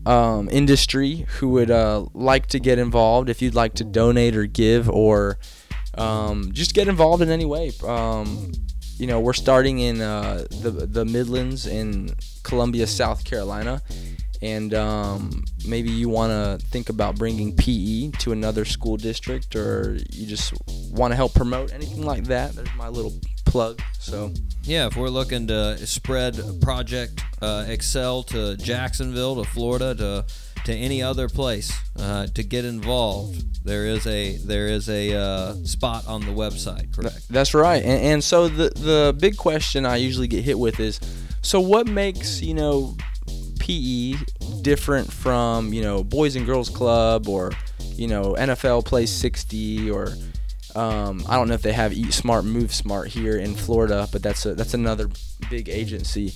um, 0.07 0.49
industry 0.51 1.27
who 1.39 1.51
would 1.51 1.71
uh, 1.71 2.07
like 2.15 2.47
to 2.49 2.59
get 2.59 2.79
involved, 2.79 3.29
if 3.29 3.43
you'd 3.43 3.55
like 3.55 3.75
to 3.75 3.85
donate 3.85 4.35
or 4.35 4.47
give 4.47 4.89
or 4.89 5.39
um, 5.95 6.53
just 6.53 6.75
get 6.75 6.89
involved 6.89 7.23
in 7.23 7.29
any 7.29 7.45
way. 7.45 7.73
You 8.99 9.07
know, 9.07 9.21
we're 9.21 9.35
starting 9.35 9.79
in 9.79 10.01
uh, 10.01 10.47
the 10.51 10.71
the 10.71 11.05
Midlands 11.05 11.67
in 11.67 12.15
Columbia, 12.43 12.87
South 12.87 13.25
Carolina, 13.25 13.83
and 14.41 14.73
um, 14.75 15.45
maybe 15.67 15.91
you 15.91 16.09
want 16.09 16.31
to 16.31 16.67
think 16.69 16.89
about 16.89 17.17
bringing 17.17 17.55
PE 17.55 18.11
to 18.19 18.33
another 18.33 18.65
school 18.65 18.97
district, 18.97 19.55
or 19.55 19.99
you 20.11 20.27
just 20.27 20.55
want 20.91 21.13
to 21.13 21.17
help 21.17 21.35
promote 21.35 21.73
anything 21.73 22.05
like 22.05 22.25
that. 22.25 22.55
There's 22.55 22.75
my 22.77 22.89
little 22.89 23.13
plug. 23.45 23.81
So 23.99 24.33
Yeah, 24.63 24.87
if 24.87 24.97
we're 24.97 25.09
looking 25.09 25.47
to 25.49 25.87
spread 25.87 26.39
Project 26.61 27.23
uh, 27.41 27.65
Excel 27.69 28.23
to 28.25 28.57
Jacksonville, 28.57 29.43
to 29.43 29.49
Florida, 29.51 29.95
to 29.95 30.25
to 30.67 30.75
any 30.75 31.03
other 31.03 31.29
place 31.29 31.73
uh, 31.99 32.27
to 32.35 32.43
get 32.43 32.65
involved, 32.65 33.65
there 33.65 33.87
is 33.87 34.07
a 34.07 34.37
there 34.39 34.67
is 34.67 34.89
a 34.89 35.15
uh, 35.15 35.55
spot 35.65 36.07
on 36.07 36.21
the 36.21 36.33
website. 36.33 36.95
Correct. 36.95 37.29
That's 37.31 37.55
right. 37.55 37.83
And, 37.83 38.03
and 38.03 38.25
so 38.25 38.49
the 38.49 38.71
the 38.71 39.17
big 39.19 39.37
question 39.37 39.87
I 39.87 39.97
usually 39.97 40.29
get 40.29 40.45
hit 40.45 40.59
with 40.59 40.81
is, 40.81 41.01
so 41.41 41.61
what 41.61 41.87
makes 41.87 42.43
you 42.43 42.55
know 42.55 42.97
PE 43.61 44.15
different 44.63 45.13
from 45.13 45.73
you 45.73 45.83
know 45.83 46.03
Boys 46.03 46.37
and 46.37 46.45
Girls 46.45 46.69
Club 46.69 47.29
or 47.29 47.53
you 47.95 48.09
know 48.09 48.35
NFL 48.39 48.85
Play 48.85 49.07
60 49.07 49.91
or 49.91 50.09
um, 50.75 51.25
I 51.29 51.37
don't 51.37 51.49
know 51.49 51.55
if 51.55 51.63
they 51.63 51.73
have 51.73 51.93
Eat 51.93 52.13
Smart 52.13 52.45
Move 52.45 52.75
Smart 52.75 53.09
here 53.09 53.39
in 53.39 53.55
Florida, 53.55 54.09
but 54.13 54.23
that's 54.23 54.45
a 54.45 54.55
that's 54.55 54.75
another 54.75 55.09
big 55.49 55.69
agency. 55.69 56.35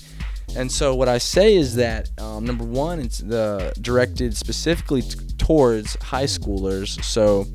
And 0.55 0.71
so 0.71 0.93
what 0.95 1.07
I 1.07 1.17
say 1.17 1.55
is 1.55 1.75
that 1.75 2.09
um, 2.19 2.45
number 2.45 2.63
one, 2.63 2.99
it's 2.99 3.19
the 3.19 3.73
directed 3.79 4.35
specifically 4.35 5.01
t- 5.01 5.17
towards 5.37 5.95
high 6.01 6.25
schoolers. 6.25 7.01
So 7.03 7.45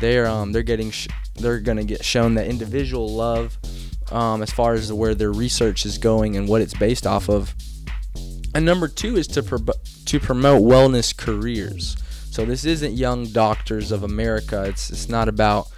they're 0.00 0.26
um, 0.26 0.52
they're 0.52 0.62
getting 0.62 0.90
sh- 0.90 1.08
they're 1.36 1.60
gonna 1.60 1.84
get 1.84 2.04
shown 2.04 2.34
that 2.34 2.46
individual 2.46 3.08
love 3.08 3.56
um, 4.12 4.42
as 4.42 4.50
far 4.50 4.74
as 4.74 4.92
where 4.92 5.14
their 5.14 5.32
research 5.32 5.86
is 5.86 5.98
going 5.98 6.36
and 6.36 6.48
what 6.48 6.60
it's 6.60 6.74
based 6.74 7.06
off 7.06 7.28
of. 7.28 7.54
And 8.54 8.64
number 8.64 8.88
two 8.88 9.16
is 9.16 9.26
to 9.28 9.42
pro- 9.42 9.74
to 10.06 10.20
promote 10.20 10.62
wellness 10.62 11.16
careers. 11.16 11.96
So 12.30 12.44
this 12.44 12.66
isn't 12.66 12.92
young 12.92 13.26
doctors 13.26 13.92
of 13.92 14.02
America. 14.02 14.64
It's 14.64 14.90
it's 14.90 15.08
not 15.08 15.28
about 15.28 15.68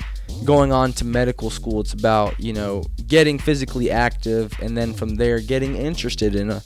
going 0.45 0.73
on 0.73 0.93
to 0.95 1.05
medical 1.05 1.51
school. 1.51 1.81
It's 1.81 1.93
about 1.93 2.39
you 2.41 2.53
know 2.53 2.85
getting 3.07 3.39
physically 3.39 3.91
active 3.91 4.53
and 4.61 4.77
then 4.77 4.95
from 4.95 5.17
there 5.17 5.41
getting 5.41 5.77
interested 5.77 6.35
in 6.35 6.51
a 6.51 6.63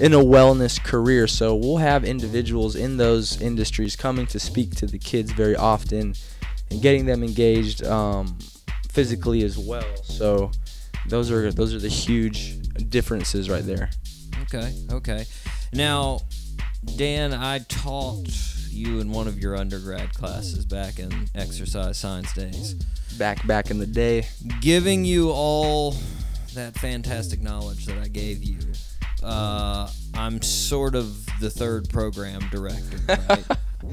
in 0.00 0.12
a 0.12 0.18
wellness 0.18 0.82
career. 0.82 1.26
So 1.26 1.54
we'll 1.54 1.78
have 1.78 2.04
individuals 2.04 2.76
in 2.76 2.96
those 2.96 3.40
industries 3.40 3.96
coming 3.96 4.26
to 4.28 4.40
speak 4.40 4.74
to 4.76 4.86
the 4.86 4.98
kids 4.98 5.30
very 5.32 5.56
often 5.56 6.14
and 6.70 6.82
getting 6.82 7.06
them 7.06 7.22
engaged 7.22 7.84
um, 7.84 8.38
physically 8.90 9.44
as 9.44 9.56
well. 9.58 9.96
So 10.02 10.50
those 11.08 11.30
are 11.30 11.52
those 11.52 11.74
are 11.74 11.78
the 11.78 11.88
huge 11.88 12.60
differences 12.88 13.48
right 13.48 13.64
there. 13.64 13.90
Okay. 14.42 14.74
Okay. 14.90 15.26
Now, 15.72 16.20
Dan, 16.96 17.32
I 17.32 17.60
taught 17.60 18.28
you 18.70 19.00
in 19.00 19.10
one 19.10 19.28
of 19.28 19.38
your 19.38 19.56
undergrad 19.56 20.14
classes 20.14 20.64
back 20.64 20.98
in 20.98 21.28
exercise 21.34 21.96
science 21.98 22.32
days, 22.32 22.74
Back 23.18 23.46
back 23.46 23.70
in 23.70 23.78
the 23.78 23.86
day. 23.86 24.26
giving 24.60 25.04
you 25.04 25.30
all 25.30 25.94
that 26.54 26.74
fantastic 26.74 27.40
knowledge 27.40 27.86
that 27.86 27.98
I 27.98 28.08
gave 28.08 28.42
you. 28.42 28.58
Uh, 29.22 29.88
I'm 30.14 30.42
sort 30.42 30.94
of 30.94 31.24
the 31.40 31.48
third 31.50 31.88
program 31.88 32.40
director, 32.50 32.98
right? 33.28 33.44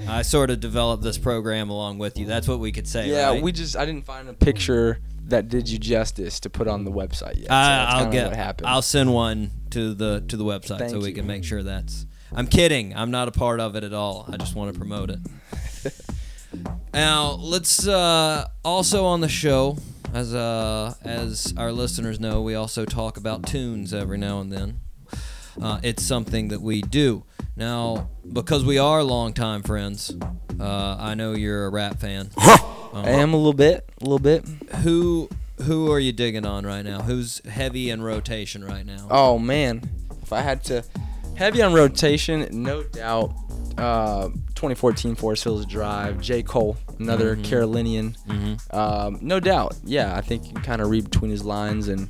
I 0.07 0.21
sort 0.23 0.49
of 0.49 0.59
developed 0.59 1.03
this 1.03 1.17
program 1.17 1.69
along 1.69 1.99
with 1.99 2.17
you. 2.17 2.25
That's 2.25 2.47
what 2.47 2.59
we 2.59 2.71
could 2.71 2.87
say. 2.87 3.09
Yeah, 3.09 3.29
right? 3.29 3.41
we 3.41 3.51
just 3.51 3.77
I 3.77 3.85
didn't 3.85 4.05
find 4.05 4.27
a 4.27 4.33
picture 4.33 4.99
that 5.25 5.47
did 5.49 5.69
you 5.69 5.77
justice 5.79 6.39
to 6.41 6.49
put 6.49 6.67
on 6.67 6.83
the 6.83 6.91
website 6.91 7.37
yet. 7.37 7.43
So 7.43 7.49
that's 7.49 7.93
I'll 7.93 8.11
get. 8.11 8.27
what 8.27 8.35
happened. 8.35 8.67
I'll 8.67 8.81
send 8.81 9.13
one 9.13 9.51
to 9.71 9.93
the 9.93 10.23
to 10.27 10.37
the 10.37 10.43
website 10.43 10.79
Thank 10.79 10.91
so 10.91 10.99
we 10.99 11.09
you. 11.09 11.13
can 11.15 11.27
make 11.27 11.43
sure 11.43 11.63
that's. 11.63 12.05
I'm 12.33 12.47
kidding. 12.47 12.95
I'm 12.95 13.11
not 13.11 13.27
a 13.27 13.31
part 13.31 13.59
of 13.59 13.75
it 13.75 13.83
at 13.83 13.93
all. 13.93 14.25
I 14.31 14.37
just 14.37 14.55
want 14.55 14.73
to 14.73 14.77
promote 14.79 15.09
it. 15.09 15.19
now 16.93 17.31
let's 17.39 17.87
uh, 17.87 18.47
also 18.63 19.05
on 19.05 19.21
the 19.21 19.29
show, 19.29 19.77
as 20.13 20.33
uh, 20.33 20.93
as 21.03 21.53
our 21.57 21.71
listeners 21.71 22.19
know, 22.19 22.41
we 22.41 22.55
also 22.55 22.85
talk 22.85 23.17
about 23.17 23.45
tunes 23.45 23.93
every 23.93 24.17
now 24.17 24.39
and 24.41 24.51
then. 24.51 24.81
Uh, 25.61 25.79
it's 25.83 26.03
something 26.03 26.47
that 26.47 26.61
we 26.61 26.81
do. 26.81 27.23
Now, 27.55 28.09
because 28.31 28.63
we 28.63 28.77
are 28.77 29.03
longtime 29.03 29.63
friends, 29.63 30.15
uh, 30.59 30.97
I 30.99 31.13
know 31.15 31.33
you're 31.33 31.65
a 31.65 31.69
rap 31.69 31.99
fan. 31.99 32.31
I 32.37 33.09
am 33.09 33.33
a 33.33 33.37
little 33.37 33.53
bit, 33.53 33.89
a 33.99 34.03
little 34.03 34.19
bit. 34.19 34.45
Who 34.83 35.29
who 35.63 35.91
are 35.91 35.99
you 35.99 36.11
digging 36.11 36.45
on 36.45 36.65
right 36.65 36.83
now? 36.83 37.01
Who's 37.01 37.39
heavy 37.45 37.89
in 37.89 38.01
rotation 38.01 38.63
right 38.63 38.85
now? 38.85 39.07
Oh 39.09 39.37
man, 39.37 39.81
if 40.21 40.33
I 40.33 40.41
had 40.41 40.63
to 40.65 40.83
heavy 41.35 41.61
on 41.61 41.73
rotation, 41.73 42.47
no 42.63 42.83
doubt. 42.83 43.33
Uh, 43.77 44.29
2014 44.61 45.15
Forest 45.15 45.43
Hills 45.43 45.65
Drive, 45.65 46.21
J. 46.21 46.43
Cole, 46.43 46.77
another 46.99 47.35
Mm-hmm. 47.35 47.43
Carolinian. 47.45 48.15
Um, 48.69 49.17
no 49.19 49.39
doubt. 49.39 49.75
Yeah, 49.83 50.15
I 50.15 50.21
think 50.21 50.45
you 50.45 50.53
can 50.53 50.61
kind 50.61 50.81
of 50.83 50.89
read 50.91 51.05
between 51.05 51.31
his 51.31 51.43
lines, 51.43 51.87
and 51.87 52.07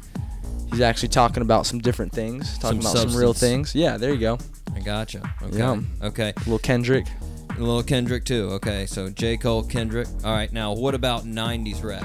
he's 0.69 0.81
actually 0.81 1.07
talking 1.09 1.43
about 1.43 1.65
some 1.65 1.79
different 1.79 2.11
things, 2.11 2.57
talking 2.59 2.81
Some 2.81 2.91
about 2.91 3.09
some 3.09 3.17
real 3.17 3.33
things. 3.33 3.73
Yeah, 3.73 3.95
there 3.95 4.11
you 4.11 4.19
go. 4.19 4.37
I 4.75 4.81
gotcha. 4.81 5.21
Okay. 5.43 5.59
Yeah. 5.59 5.79
Okay. 6.03 6.33
little 6.39 6.59
Kendrick. 6.59 7.05
A 7.51 7.59
little 7.61 7.83
Kendrick 7.83 8.25
too. 8.25 8.49
Okay. 8.53 8.85
So 8.85 9.09
J. 9.09 9.37
Cole, 9.37 9.63
Kendrick. 9.63 10.07
All 10.25 10.33
right. 10.33 10.51
Now, 10.51 10.73
what 10.73 10.93
about 10.93 11.23
'90s 11.23 11.83
rap? 11.85 12.03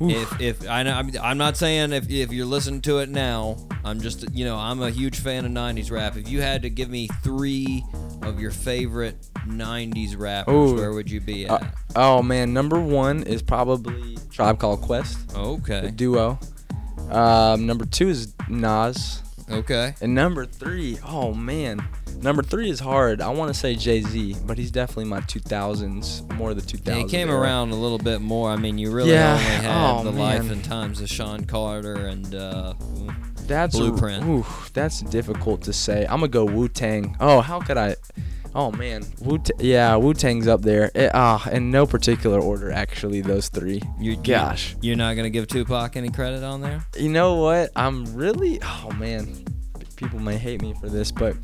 If 0.00 0.40
if 0.40 0.68
I 0.68 0.84
know, 0.84 0.92
I'm, 0.92 1.10
I'm 1.20 1.38
not 1.38 1.56
saying 1.56 1.92
if 1.92 2.08
if 2.08 2.32
you're 2.32 2.46
listening 2.46 2.82
to 2.82 2.98
it 2.98 3.08
now, 3.08 3.56
I'm 3.84 4.00
just 4.00 4.32
you 4.32 4.44
know 4.44 4.56
I'm 4.56 4.80
a 4.80 4.90
huge 4.90 5.18
fan 5.18 5.44
of 5.44 5.50
'90s 5.50 5.90
rap. 5.90 6.16
If 6.16 6.28
you 6.28 6.40
had 6.40 6.62
to 6.62 6.70
give 6.70 6.88
me 6.88 7.08
three 7.22 7.84
of 8.22 8.38
your 8.38 8.52
favorite 8.52 9.16
'90s 9.46 10.16
rappers, 10.16 10.54
Ooh. 10.54 10.76
where 10.76 10.92
would 10.92 11.10
you 11.10 11.20
be 11.20 11.46
at? 11.46 11.62
Uh, 11.62 11.66
oh 11.96 12.22
man, 12.22 12.52
number 12.52 12.80
one 12.80 13.24
is 13.24 13.42
probably 13.42 14.18
Tribe 14.30 14.60
Called 14.60 14.82
Quest, 14.82 15.30
the 15.30 15.38
okay. 15.38 15.90
duo. 15.90 16.38
Um, 17.10 17.66
number 17.66 17.84
two 17.84 18.08
is 18.08 18.34
Nas, 18.48 19.22
Okay. 19.50 19.94
and 20.00 20.14
number 20.14 20.44
three, 20.46 20.98
oh 21.06 21.32
man, 21.32 21.82
number 22.20 22.42
three 22.42 22.68
is 22.70 22.80
hard. 22.80 23.20
I 23.20 23.28
want 23.30 23.52
to 23.52 23.58
say 23.58 23.74
Jay 23.74 24.02
Z, 24.02 24.36
but 24.46 24.58
he's 24.58 24.70
definitely 24.70 25.04
my 25.06 25.20
2000s, 25.20 26.30
more 26.34 26.50
of 26.50 26.56
the 26.56 26.62
2000s. 26.62 26.86
Yeah, 26.86 26.94
he 26.96 27.04
came 27.04 27.28
era. 27.30 27.40
around 27.40 27.70
a 27.70 27.76
little 27.76 27.98
bit 27.98 28.20
more. 28.20 28.50
I 28.50 28.56
mean, 28.56 28.78
you 28.78 28.90
really 28.90 29.12
Yeah. 29.12 29.32
only 29.32 29.44
had 29.44 29.98
Oh, 30.00 30.04
the 30.04 30.12
life 30.12 30.50
and 30.50 30.62
times 30.64 31.00
of 31.00 31.08
Sean 31.08 31.44
Carter 31.44 31.94
and 32.06 32.34
uh, 32.34 32.74
That's 33.46 33.74
a- 33.74 33.78
Blueprint. 33.78 34.24
ooh, 34.26 34.46
that's 34.74 35.00
difficult 35.02 35.62
to 35.62 35.72
say. 35.72 36.02
I'm 36.04 36.20
gonna 36.20 36.28
go 36.28 36.44
Wu 36.44 36.68
Tang. 36.68 37.16
Oh, 37.20 37.40
how 37.40 37.60
could 37.60 37.78
I? 37.78 37.96
Oh 38.54 38.72
man, 38.72 39.04
Wu. 39.20 39.38
Yeah, 39.58 39.96
Wu 39.96 40.14
Tang's 40.14 40.48
up 40.48 40.62
there. 40.62 40.90
It, 40.94 41.10
ah, 41.14 41.48
in 41.50 41.70
no 41.70 41.86
particular 41.86 42.40
order, 42.40 42.72
actually. 42.72 43.20
Those 43.20 43.48
three. 43.48 43.82
you, 44.00 44.16
Gosh. 44.16 44.74
you, 44.80 44.94
are 44.94 44.96
not 44.96 45.14
gonna 45.16 45.30
give 45.30 45.46
Tupac 45.48 45.96
any 45.96 46.10
credit 46.10 46.42
on 46.42 46.60
there. 46.60 46.84
You 46.96 47.08
know 47.10 47.34
what? 47.36 47.70
I'm 47.76 48.14
really. 48.14 48.58
Oh 48.62 48.90
man, 48.98 49.44
people 49.96 50.18
may 50.18 50.36
hate 50.38 50.62
me 50.62 50.74
for 50.80 50.88
this, 50.88 51.12
but 51.12 51.36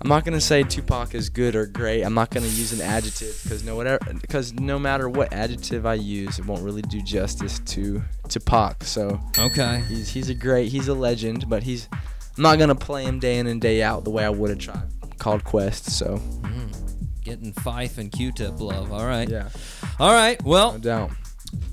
I'm 0.00 0.08
not 0.08 0.24
gonna 0.24 0.40
say 0.40 0.62
Tupac 0.62 1.14
is 1.14 1.28
good 1.28 1.54
or 1.54 1.66
great. 1.66 2.02
I'm 2.02 2.14
not 2.14 2.30
gonna 2.30 2.46
use 2.46 2.72
an 2.72 2.80
adjective 2.80 3.38
because 3.42 3.64
no 3.64 3.76
whatever 3.76 3.98
because 4.20 4.52
no 4.54 4.78
matter 4.78 5.08
what 5.08 5.32
adjective 5.32 5.84
I 5.86 5.94
use, 5.94 6.38
it 6.38 6.46
won't 6.46 6.62
really 6.62 6.82
do 6.82 7.02
justice 7.02 7.58
to 7.66 8.02
Tupac. 8.28 8.84
So 8.84 9.20
Okay. 9.38 9.82
he's 9.88 10.08
he's 10.08 10.30
a 10.30 10.34
great, 10.34 10.70
he's 10.70 10.88
a 10.88 10.94
legend, 10.94 11.48
but 11.48 11.62
he's 11.64 11.88
I'm 11.92 12.42
not 12.42 12.58
gonna 12.58 12.74
play 12.76 13.04
him 13.04 13.18
day 13.18 13.38
in 13.38 13.46
and 13.48 13.60
day 13.60 13.82
out 13.82 14.04
the 14.04 14.10
way 14.10 14.24
I 14.24 14.30
would 14.30 14.50
have 14.50 14.58
Tribe 14.60 14.88
called 15.18 15.44
Quest. 15.44 15.90
So 15.90 16.20
Getting 17.22 17.52
Phife 17.52 17.98
and 17.98 18.10
Q-Tip 18.10 18.58
love. 18.58 18.90
All 18.92 19.04
right. 19.04 19.28
yeah, 19.28 19.50
All 20.00 20.12
right. 20.12 20.42
Well. 20.44 20.72
no 20.72 20.78
doubt. 20.78 21.10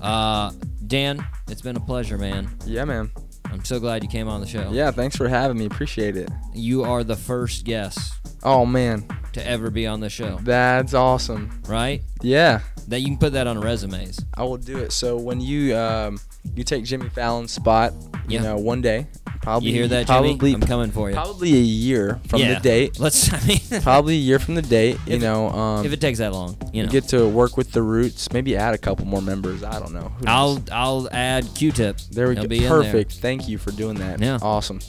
Uh, 0.00 0.52
Dan, 0.86 1.24
it's 1.48 1.62
been 1.62 1.76
a 1.76 1.80
pleasure, 1.80 2.18
man. 2.18 2.48
Yeah, 2.66 2.84
man. 2.84 3.10
I'm 3.52 3.64
so 3.64 3.78
glad 3.80 4.02
you 4.02 4.08
came 4.08 4.28
on 4.28 4.40
the 4.40 4.46
show. 4.46 4.70
Yeah, 4.72 4.90
thanks 4.90 5.16
for 5.16 5.28
having 5.28 5.56
me. 5.58 5.66
Appreciate 5.66 6.16
it. 6.16 6.28
You 6.52 6.82
are 6.84 7.04
the 7.04 7.16
first 7.16 7.64
guest 7.64 8.14
Oh 8.42 8.66
man, 8.66 9.06
to 9.32 9.46
ever 9.46 9.70
be 9.70 9.86
on 9.86 10.00
the 10.00 10.10
show, 10.10 10.38
that's 10.42 10.92
awesome. 10.92 11.62
right? 11.66 12.02
Yeah. 12.20 12.60
That 12.88 13.00
you 13.00 13.06
can 13.06 13.16
put 13.16 13.32
that 13.32 13.46
on 13.46 13.58
resumes. 13.60 14.20
I 14.34 14.42
will 14.42 14.58
do 14.58 14.76
it. 14.78 14.92
So 14.92 15.16
when 15.16 15.40
you 15.40 15.74
um 15.76 16.18
you 16.54 16.62
take 16.64 16.84
Jimmy 16.84 17.08
Fallon's 17.08 17.52
spot, 17.52 17.94
you 18.28 18.38
Yeah. 18.38 18.42
know, 18.42 18.56
one 18.58 18.82
day, 18.82 19.06
probably 19.44 19.68
You 19.68 19.74
hear 19.74 19.88
that, 19.88 20.06
probably 20.06 20.34
Jimmy? 20.34 20.54
I'm 20.54 20.60
coming 20.62 20.90
for 20.90 21.08
you. 21.08 21.14
probably 21.14 21.54
a 21.54 21.58
year 21.60 22.20
from 22.28 22.40
yeah. 22.40 22.54
the 22.54 22.60
date. 22.60 22.98
Let's. 23.04 23.32
I 23.32 23.40
mean, 23.46 23.60
Probably 23.82 24.14
a 24.14 24.18
year 24.18 24.38
from 24.38 24.54
the 24.56 24.62
date. 24.62 24.98
You 25.06 25.16
If- 25.16 25.22
know, 25.22 25.50
um, 25.50 25.86
if 25.86 25.92
it 25.92 26.00
takes 26.00 26.18
that 26.18 26.32
long, 26.32 26.56
you 26.72 26.82
know, 26.82 26.88
get 26.88 27.04
to 27.08 27.28
work 27.28 27.56
with 27.56 27.70
the 27.72 27.82
Roots. 27.82 28.32
Maybe 28.32 28.56
add 28.56 28.74
a 28.74 28.78
couple 28.78 29.04
more 29.06 29.22
members. 29.22 29.62
I 29.62 29.78
don't 29.78 29.92
know. 29.92 30.10
I'll? 30.26 30.62
I'll 30.72 31.08
add 31.12 31.46
Q-Tip. 31.54 31.98
There 32.10 32.28
we 32.28 32.34
He'll 32.34 32.44
go. 32.44 32.48
there. 32.56 32.68
Perfect. 32.68 33.12
Thank 33.12 33.48
you 33.48 33.58
for 33.58 33.70
doing 33.70 33.96
that. 33.96 34.20
Yeah. 34.20 34.38
Awesome. 34.42 34.80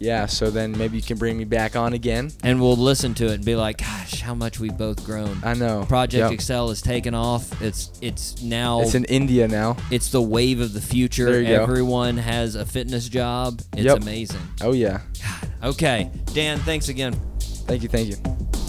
Yeah. 0.00 0.26
So 0.26 0.50
then 0.50 0.76
maybe 0.76 0.96
you 0.96 1.02
can 1.02 1.16
bring 1.18 1.36
me 1.38 1.44
back 1.44 1.76
on 1.76 1.92
again. 1.92 2.30
And 2.42 2.60
we'll 2.60 2.76
listen 2.76 3.14
to 3.14 3.26
it 3.26 3.34
and 3.34 3.44
be 3.44 3.56
like, 3.56 3.78
gosh, 3.78 4.20
how 4.20 4.34
much 4.34 4.58
we've 4.60 4.76
both 4.76 5.04
grown. 5.04 5.38
I 5.44 5.54
know. 5.54 5.84
Project 5.88 6.20
Yep. 6.22 6.32
Excel 6.32 6.70
is 6.70 6.82
taken 6.82 7.14
off. 7.14 7.60
It's 7.62 7.90
it's 8.02 8.42
now 8.42 8.80
It's 8.80 8.94
in 8.94 9.04
India 9.04 9.48
now. 9.48 9.76
it's 9.90 10.10
the 10.10 10.22
wave 10.22 10.60
of 10.60 10.72
the 10.72 10.80
future. 10.80 11.30
There 11.30 11.40
you 11.42 11.48
go. 11.56 11.62
Everyone 11.62 12.16
has 12.16 12.54
a 12.54 12.66
fitness 12.66 13.08
job. 13.08 13.60
It's 13.72 13.82
Yep. 13.84 13.98
amazing. 14.02 14.40
Oh 14.62 14.72
yeah. 14.72 15.00
Okay, 15.62 16.10
Dan, 16.34 16.58
thanks 16.60 16.88
again. 16.88 17.14
Thank 17.40 17.82
you. 17.82 17.88
Thank 17.88 18.08
you. 18.08 18.65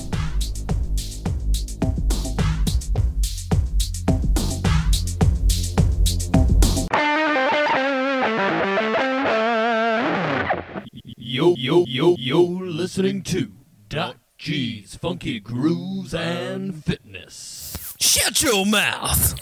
Listening 12.98 13.22
to 13.22 13.52
Doc 13.90 14.18
G's 14.40 14.96
Funky 14.96 15.40
Grooves 15.40 16.16
and 16.16 16.84
Fitness. 16.84 17.96
Shut 18.00 18.42
your 18.42 18.66
mouth. 18.66 19.40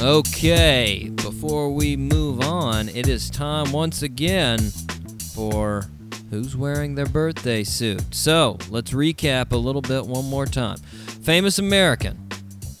Okay, 0.00 1.10
before 1.16 1.74
we 1.74 1.94
move 1.94 2.40
on, 2.40 2.88
it 2.88 3.06
is 3.06 3.28
time 3.28 3.70
once 3.72 4.00
again 4.00 4.72
for 5.34 5.84
who's 6.30 6.56
wearing 6.56 6.94
their 6.94 7.06
birthday 7.06 7.64
suit. 7.64 8.14
So 8.14 8.58
let's 8.70 8.92
recap 8.92 9.52
a 9.52 9.56
little 9.56 9.82
bit 9.82 10.06
one 10.06 10.24
more 10.24 10.46
time. 10.46 10.78
Famous 11.22 11.58
American, 11.58 12.28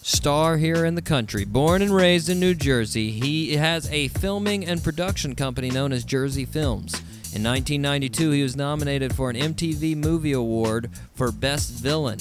star 0.02 0.56
here 0.56 0.84
in 0.84 0.94
the 0.94 1.02
country, 1.02 1.44
born 1.44 1.82
and 1.82 1.94
raised 1.94 2.28
in 2.28 2.40
New 2.40 2.54
Jersey. 2.54 3.10
He 3.10 3.56
has 3.56 3.90
a 3.90 4.08
filming 4.08 4.64
and 4.64 4.82
production 4.82 5.34
company 5.34 5.70
known 5.70 5.92
as 5.92 6.04
Jersey 6.04 6.44
Films. 6.44 6.94
In 7.32 7.44
1992, 7.44 8.30
he 8.32 8.42
was 8.42 8.56
nominated 8.56 9.14
for 9.14 9.30
an 9.30 9.36
MTV 9.36 9.96
Movie 9.96 10.32
Award 10.32 10.90
for 11.14 11.30
Best 11.30 11.70
Villain. 11.70 12.18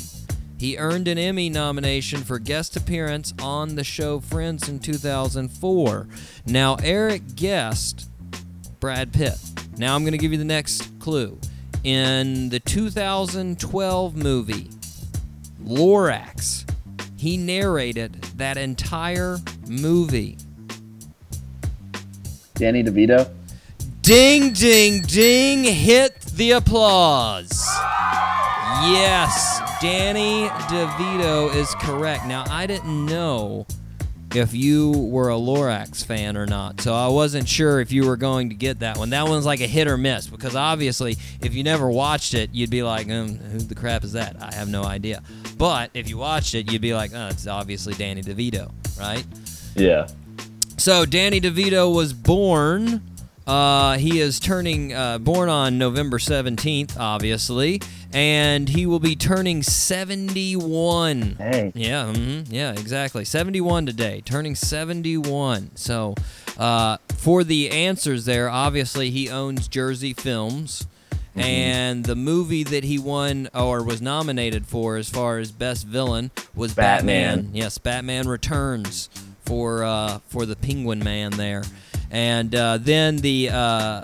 He 0.60 0.78
earned 0.78 1.08
an 1.08 1.18
Emmy 1.18 1.50
nomination 1.50 2.20
for 2.20 2.38
guest 2.38 2.76
appearance 2.76 3.34
on 3.42 3.76
the 3.76 3.84
show 3.84 4.20
Friends 4.20 4.68
in 4.68 4.80
2004. 4.80 6.08
Now, 6.46 6.76
Eric 6.84 7.36
guessed 7.36 8.10
Brad 8.80 9.14
Pitt. 9.14 9.38
Now 9.80 9.96
I'm 9.96 10.04
going 10.04 10.12
to 10.12 10.18
give 10.18 10.34
you 10.34 10.38
the 10.38 10.44
next 10.44 11.00
clue. 11.00 11.40
In 11.86 12.50
the 12.50 12.60
2012 12.60 14.16
movie 14.18 14.70
Lorax, 15.64 16.70
he 17.18 17.38
narrated 17.38 18.22
that 18.36 18.58
entire 18.58 19.38
movie. 19.70 20.38
Danny 22.56 22.84
DeVito. 22.84 23.32
Ding, 24.02 24.52
ding, 24.52 25.02
ding. 25.04 25.64
Hit 25.64 26.20
the 26.36 26.52
applause. 26.52 27.66
Yes, 28.84 29.62
Danny 29.82 30.50
DeVito 30.68 31.56
is 31.56 31.74
correct. 31.76 32.26
Now, 32.26 32.44
I 32.50 32.68
didn't 32.68 33.06
know 33.06 33.66
if 34.36 34.54
you 34.54 34.92
were 34.92 35.30
a 35.30 35.36
Lorax 35.36 36.06
fan 36.06 36.38
or 36.38 36.46
not, 36.46 36.82
so 36.82 36.94
I 36.94 37.08
wasn't 37.08 37.48
sure 37.48 37.80
if 37.80 37.92
you 37.92 38.06
were 38.06 38.18
going 38.18 38.50
to 38.50 38.56
get 38.56 38.80
that 38.80 38.98
one. 38.98 39.10
That 39.12 39.28
one's 39.28 39.46
like 39.46 39.62
a 39.62 39.68
hit 39.68 39.88
or 39.88 39.98
miss 39.98 40.28
because 40.28 40.56
obviously, 40.56 41.18
if 41.42 41.54
you 41.54 41.64
never 41.64 41.90
watched 41.90 42.34
it, 42.34 42.50
you'd 42.54 42.70
be 42.70 42.84
like, 42.84 43.10
um, 43.10 43.36
who 43.38 43.60
the 43.60 43.76
crap 43.76 44.04
is 44.04 44.14
that? 44.14 44.36
I 44.42 44.54
have 44.54 44.70
no 44.70 44.84
idea. 44.84 45.24
But 45.58 45.92
if 45.94 46.10
you 46.10 46.18
watched 46.18 46.56
it, 46.56 46.72
you'd 46.72 46.82
be 46.82 46.94
like, 46.94 47.12
oh, 47.14 47.28
it's 47.28 47.48
obviously 47.48 47.94
Danny 47.94 48.22
DeVito, 48.22 48.72
right? 49.00 49.26
Yeah. 49.76 50.08
So 50.78 51.06
Danny 51.06 51.42
DeVito 51.42 51.94
was 51.94 52.14
born. 52.14 53.02
Uh, 53.50 53.98
he 53.98 54.20
is 54.22 54.40
turning 54.40 54.94
uh, 54.94 55.18
born 55.18 55.50
on 55.50 55.80
November 55.80 56.20
17th, 56.20 56.96
obviously, 57.00 57.82
and 58.14 58.70
he 58.70 58.86
will 58.86 59.00
be 59.00 59.16
turning 59.16 59.64
71. 59.64 61.36
Hey. 61.40 61.72
Yeah, 61.74 62.14
hmm 62.14 62.42
yeah, 62.48 62.74
exactly. 62.74 63.26
71 63.26 63.88
today, 63.88 64.22
turning 64.24 64.54
71. 64.54 65.72
So, 65.74 66.14
uh, 66.60 66.98
for 67.18 67.44
the 67.44 67.72
answers 67.72 68.26
there, 68.26 68.50
obviously 68.50 69.10
he 69.10 69.32
owns 69.32 69.68
Jersey 69.68 70.14
Films. 70.14 70.86
And 71.36 72.04
the 72.04 72.18
movie 72.18 72.64
that 72.66 72.84
he 72.84 73.00
won 73.00 73.48
or 73.56 73.82
was 73.82 74.02
nominated 74.02 74.66
for 74.66 74.98
as 74.98 75.10
far 75.10 75.38
as 75.38 75.54
best 75.54 75.88
villain 75.88 76.32
was 76.54 76.74
Batman. 76.74 77.38
Batman. 77.38 77.56
Yes, 77.56 77.78
Batman 77.78 78.28
Returns 78.28 79.10
for 79.46 79.86
uh, 79.86 80.20
for 80.28 80.46
the 80.46 80.58
Penguin 80.58 81.00
Man 81.00 81.32
there. 81.32 81.64
And 82.12 82.54
uh, 82.56 82.78
then 82.80 83.18
the 83.18 83.50
uh, 83.50 84.04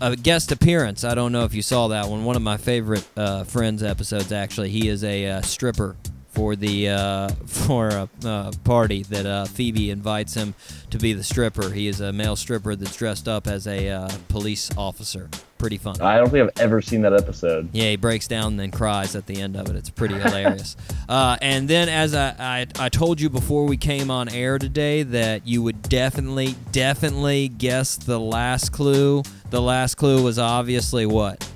a 0.00 0.16
guest 0.16 0.52
appearance. 0.52 1.04
I 1.04 1.14
don't 1.14 1.32
know 1.32 1.44
if 1.44 1.54
you 1.54 1.62
saw 1.62 1.88
that 1.88 2.08
one. 2.08 2.24
One 2.24 2.36
of 2.36 2.42
my 2.42 2.56
favorite 2.56 3.06
uh, 3.16 3.44
Friends 3.44 3.82
episodes, 3.82 4.32
actually. 4.32 4.70
He 4.70 4.88
is 4.88 5.04
a 5.04 5.26
uh, 5.26 5.40
stripper 5.42 5.96
for 6.34 6.56
the 6.56 6.88
uh, 6.88 7.28
for 7.46 7.88
a 7.88 8.08
uh, 8.24 8.52
party 8.64 9.02
that 9.04 9.26
uh, 9.26 9.44
Phoebe 9.46 9.90
invites 9.90 10.34
him 10.34 10.54
to 10.90 10.98
be 10.98 11.12
the 11.12 11.24
stripper. 11.24 11.70
He 11.70 11.88
is 11.88 12.00
a 12.00 12.12
male 12.12 12.36
stripper 12.36 12.76
that's 12.76 12.96
dressed 12.96 13.28
up 13.28 13.46
as 13.46 13.66
a 13.66 13.88
uh, 13.88 14.10
police 14.28 14.70
officer. 14.76 15.30
Pretty 15.64 15.78
fun. 15.78 15.98
I 16.02 16.18
don't 16.18 16.28
think 16.28 16.42
I've 16.42 16.62
ever 16.62 16.82
seen 16.82 17.00
that 17.00 17.14
episode. 17.14 17.70
Yeah, 17.72 17.88
he 17.88 17.96
breaks 17.96 18.28
down 18.28 18.48
and 18.48 18.60
then 18.60 18.70
cries 18.70 19.16
at 19.16 19.24
the 19.24 19.40
end 19.40 19.56
of 19.56 19.70
it. 19.70 19.76
It's 19.76 19.88
pretty 19.88 20.14
hilarious. 20.14 20.76
Uh, 21.06 21.36
and 21.42 21.68
then, 21.68 21.90
as 21.90 22.14
I, 22.14 22.34
I, 22.38 22.66
I 22.78 22.88
told 22.88 23.20
you 23.20 23.28
before 23.28 23.66
we 23.66 23.76
came 23.76 24.10
on 24.10 24.28
air 24.30 24.58
today, 24.58 25.02
that 25.02 25.46
you 25.46 25.62
would 25.62 25.82
definitely, 25.82 26.54
definitely 26.72 27.48
guess 27.48 27.96
the 27.96 28.18
last 28.18 28.72
clue. 28.72 29.22
The 29.50 29.60
last 29.60 29.96
clue 29.96 30.22
was 30.22 30.38
obviously 30.38 31.04
what? 31.04 31.46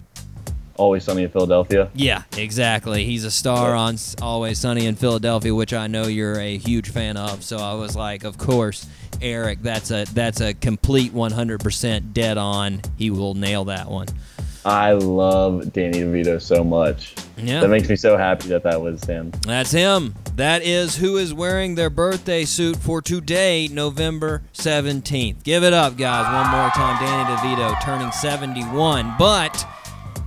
Always 0.77 1.05
Sunny 1.05 1.23
in 1.23 1.31
Philadelphia. 1.31 1.91
Yeah, 1.95 2.25
exactly. 2.37 3.05
He's 3.05 3.25
a 3.25 3.31
star 3.31 3.75
on 3.75 3.97
Always 4.21 4.59
Sunny 4.59 4.85
in 4.85 4.97
Philadelphia, 4.97 5.55
which 5.55 5.73
I 5.73 5.87
know 5.87 6.07
you're 6.07 6.39
a 6.39 6.59
huge 6.59 6.91
fan 6.91 7.17
of. 7.17 7.43
So 7.43 7.57
I 7.57 7.73
was 7.73 7.97
like, 7.97 8.25
of 8.25 8.37
course, 8.37 8.87
Eric. 9.21 9.63
That's 9.63 9.91
a 9.91 10.05
that's 10.13 10.41
a 10.41 10.55
complete 10.55 11.13
100% 11.13 12.13
dead 12.13 12.39
on. 12.39 12.81
He 12.97 13.11
will 13.11 13.35
nail 13.35 13.65
that 13.67 13.91
one. 13.91 14.07
I 14.65 14.93
love 14.93 15.73
Danny 15.73 16.01
DeVito 16.01 16.43
so 16.43 16.63
much. 16.63 17.15
Yeah. 17.39 17.61
That 17.61 17.69
makes 17.69 17.89
me 17.89 17.97
so 17.97 18.17
happy 18.17 18.49
that 18.49 18.65
that 18.65 18.81
was 18.81 19.03
him. 19.05 19.31
That's 19.43 19.71
him. 19.71 20.15
That 20.37 20.63
is 20.63 20.97
who 20.97 21.17
is 21.17 21.33
wearing 21.33 21.75
their 21.75 21.91
birthday 21.91 22.45
suit 22.45 22.77
for 22.77 23.01
today, 23.01 23.69
November 23.69 24.43
17th. 24.53 25.43
Give 25.43 25.65
it 25.65 25.73
up, 25.73 25.97
guys, 25.97 26.27
one 26.27 26.51
more 26.51 26.71
time. 26.71 26.99
Danny 27.01 27.37
DeVito 27.37 27.81
turning 27.83 28.13
71. 28.13 29.15
But 29.19 29.67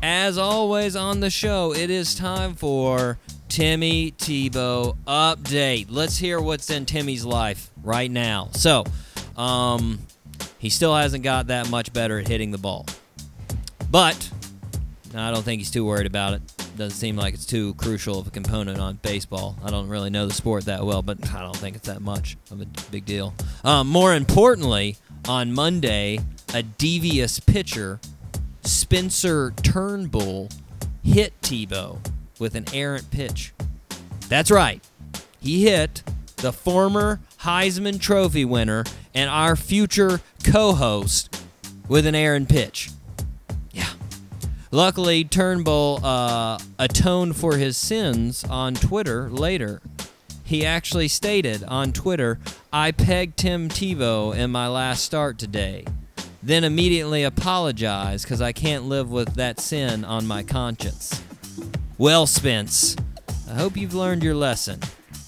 as 0.02 0.38
always 0.38 0.96
on 0.96 1.20
the 1.20 1.30
show, 1.30 1.74
it 1.74 1.90
is 1.90 2.16
time 2.16 2.56
for 2.56 3.20
Timmy 3.52 4.12
Tebow 4.12 4.96
update. 5.06 5.88
Let's 5.90 6.18
hear 6.18 6.40
what's 6.40 6.70
in 6.70 6.86
Timmy's 6.86 7.26
life 7.26 7.70
right 7.84 8.10
now. 8.10 8.48
So, 8.54 8.86
um, 9.36 10.00
he 10.58 10.70
still 10.70 10.96
hasn't 10.96 11.26
got 11.26 11.48
that 11.48 11.70
much 11.70 11.92
better 11.92 12.18
at 12.18 12.30
hitting 12.30 12.52
the 12.52 12.58
ball. 12.58 12.86
But 13.90 14.32
I 15.14 15.32
don't 15.32 15.44
think 15.44 15.60
he's 15.60 15.70
too 15.70 15.84
worried 15.84 16.06
about 16.06 16.36
it. 16.36 16.42
Doesn't 16.78 16.98
seem 16.98 17.18
like 17.18 17.34
it's 17.34 17.46
too 17.46 17.74
crucial 17.74 18.20
of 18.20 18.28
a 18.28 18.30
component 18.30 18.80
on 18.80 19.00
baseball. 19.02 19.58
I 19.66 19.70
don't 19.70 19.90
really 19.90 20.10
know 20.10 20.28
the 20.28 20.34
sport 20.34 20.64
that 20.66 20.86
well, 20.86 21.02
but 21.02 21.18
I 21.36 21.42
don't 21.42 21.58
think 21.58 21.76
it's 21.76 21.88
that 21.90 22.02
much 22.02 22.38
of 22.52 22.62
a 22.62 22.66
big 22.90 23.04
deal. 23.04 23.34
Um, 23.66 23.90
more 23.90 24.16
importantly, 24.16 24.96
on 25.28 25.52
Monday, 25.52 26.20
a 26.54 26.64
devious 26.64 27.42
pitcher, 27.42 28.00
Spencer 28.64 29.52
Turnbull, 29.62 30.48
hit 31.04 31.34
Tebow 31.42 32.00
with 32.42 32.56
an 32.56 32.66
errant 32.74 33.12
pitch. 33.12 33.54
That's 34.28 34.50
right. 34.50 34.84
He 35.40 35.64
hit 35.64 36.02
the 36.38 36.52
former 36.52 37.20
Heisman 37.42 38.02
Trophy 38.02 38.46
winner 38.46 38.84
and 39.14 39.30
our 39.30 39.56
future 39.56 40.22
co 40.44 40.74
host 40.74 41.44
with 41.88 42.08
an 42.08 42.16
errant 42.16 42.50
pitch. 42.50 42.90
Yeah. 43.72 43.90
Luckily, 44.72 45.24
Turnbull 45.24 46.04
uh, 46.04 46.58
atoned 46.80 47.36
for 47.36 47.58
his 47.58 47.78
sins 47.78 48.44
on 48.44 48.74
Twitter 48.74 49.30
later. 49.30 49.80
He 50.44 50.66
actually 50.66 51.10
stated 51.10 51.64
on 51.66 51.94
Twitter, 51.94 52.40
I 52.74 52.92
pegged 52.92 53.38
Tim 53.38 53.70
Tebow 53.70 54.36
in 54.36 54.50
my 54.50 54.68
last 54.68 55.04
start 55.04 55.38
today. 55.38 55.86
Then 56.42 56.64
immediately 56.64 57.24
apologized 57.24 58.26
because 58.26 58.42
I 58.42 58.52
can't 58.52 58.86
live 58.86 59.12
with 59.12 59.36
that 59.36 59.60
sin 59.60 60.04
on 60.04 60.26
my 60.26 60.42
conscience. 60.42 61.22
Well, 62.02 62.26
Spence, 62.26 62.96
I 63.48 63.54
hope 63.54 63.78
you've 63.78 63.94
learned 63.94 64.24
your 64.24 64.34
lesson. 64.34 64.80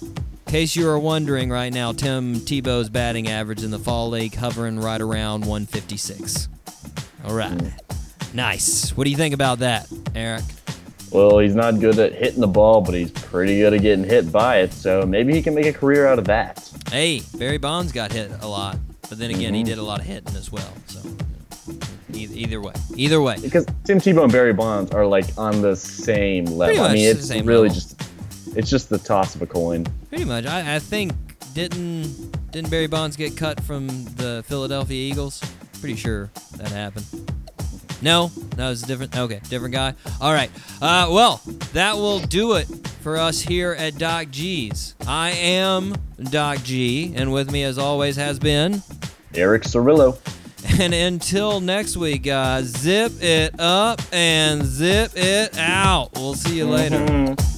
In 0.02 0.16
case 0.48 0.76
you 0.76 0.90
are 0.90 0.98
wondering 0.98 1.52
right 1.52 1.72
now, 1.72 1.92
Tim 1.92 2.38
Tebow's 2.38 2.90
batting 2.90 3.28
average 3.28 3.64
in 3.64 3.70
the 3.70 3.78
Fall 3.78 4.10
League 4.10 4.34
hovering 4.34 4.80
right 4.80 5.00
around 5.00 5.42
156. 5.42 6.50
All 7.26 7.36
right. 7.36 7.62
Nice. 8.34 8.90
What 8.98 9.04
do 9.04 9.12
you 9.12 9.18
think 9.18 9.36
about 9.36 9.60
that, 9.60 9.88
Eric? 10.16 10.42
Well, 11.12 11.38
he's 11.38 11.54
not 11.54 11.80
good 11.80 12.00
at 12.00 12.14
hitting 12.14 12.42
the 12.42 12.48
ball, 12.48 12.82
but 12.82 12.96
he's 12.96 13.12
pretty 13.12 13.60
good 13.60 13.76
at 13.76 13.82
getting 13.84 14.04
hit 14.04 14.32
by 14.32 14.62
it. 14.62 14.74
So 14.74 15.06
maybe 15.06 15.32
he 15.32 15.44
can 15.44 15.54
make 15.54 15.68
a 15.68 15.74
career 15.74 16.08
out 16.08 16.18
of 16.18 16.26
that. 16.26 16.68
Hey, 16.90 17.22
Barry 17.38 17.60
Bonds 17.60 17.92
got 17.92 18.12
hit 18.12 18.32
a 18.42 18.48
lot, 18.48 18.80
but 19.08 19.20
then 19.20 19.30
again, 19.30 19.54
he 19.54 19.62
mm-hmm. 19.62 19.70
did 19.70 19.78
a 19.78 19.84
lot 19.84 20.00
of 20.00 20.08
hitting 20.08 20.36
as 20.36 20.52
well. 20.52 20.74
So, 20.88 21.02
e- 22.16 22.30
either 22.34 22.62
way, 22.62 22.74
either 22.96 23.22
way. 23.22 23.38
Because 23.42 23.66
Tim 23.84 24.00
Tebow 24.00 24.24
and 24.24 24.32
Barry 24.32 24.54
Bonds 24.54 24.92
are 24.92 25.06
like 25.06 25.26
on 25.38 25.62
the 25.62 25.76
same 25.76 26.46
level. 26.46 26.84
I 26.84 26.94
mean, 26.94 27.06
it's 27.06 27.30
really 27.30 27.70
level. 27.70 27.70
just 27.70 28.02
it's 28.56 28.70
just 28.70 28.90
the 28.90 28.98
toss 28.98 29.36
of 29.36 29.42
a 29.42 29.48
coin. 29.48 29.86
Pretty 30.10 30.26
much. 30.26 30.46
I, 30.46 30.76
I 30.76 30.80
think 30.80 31.14
didn't 31.54 32.52
didn't 32.52 32.70
Barry 32.70 32.88
Bonds 32.88 33.16
get 33.16 33.36
cut 33.38 33.60
from 33.62 33.88
the 34.16 34.44
Philadelphia 34.48 35.12
Eagles? 35.12 35.42
Pretty 35.80 35.96
sure 35.96 36.32
that 36.58 36.70
happened. 36.70 37.06
No, 38.02 38.28
that 38.58 38.70
was 38.70 38.84
a 38.84 38.86
different. 38.86 39.18
Okay, 39.18 39.40
different 39.50 39.74
guy. 39.74 39.94
All 40.20 40.34
right. 40.34 40.52
Uh, 40.82 41.08
well, 41.10 41.42
that 41.72 41.96
will 41.96 42.20
do 42.20 42.54
it 42.54 42.66
for 43.02 43.18
us 43.18 43.42
here 43.42 43.72
at 43.74 43.98
Doc 43.98 44.28
G's. 44.30 44.94
I 45.08 45.32
am 45.32 45.96
Doc 46.22 46.64
G, 46.64 47.14
and 47.16 47.32
with 47.32 47.50
me, 47.50 47.64
as 47.64 47.78
always, 47.78 48.18
has 48.18 48.40
been. 48.40 48.84
Eric 49.34 49.64
Cirillo. 49.64 50.18
And 50.80 50.94
until 50.94 51.60
next 51.62 51.98
week, 51.98 52.24
guys, 52.24 52.66
zip 52.66 53.12
it 53.22 53.60
up 53.60 54.02
and 54.12 54.64
zip 54.66 55.12
it 55.16 55.58
out. 55.58 56.10
We'll 56.16 56.36
see 56.36 56.58
you 56.58 56.66
later. 56.66 57.00
Mhm. 57.00 57.53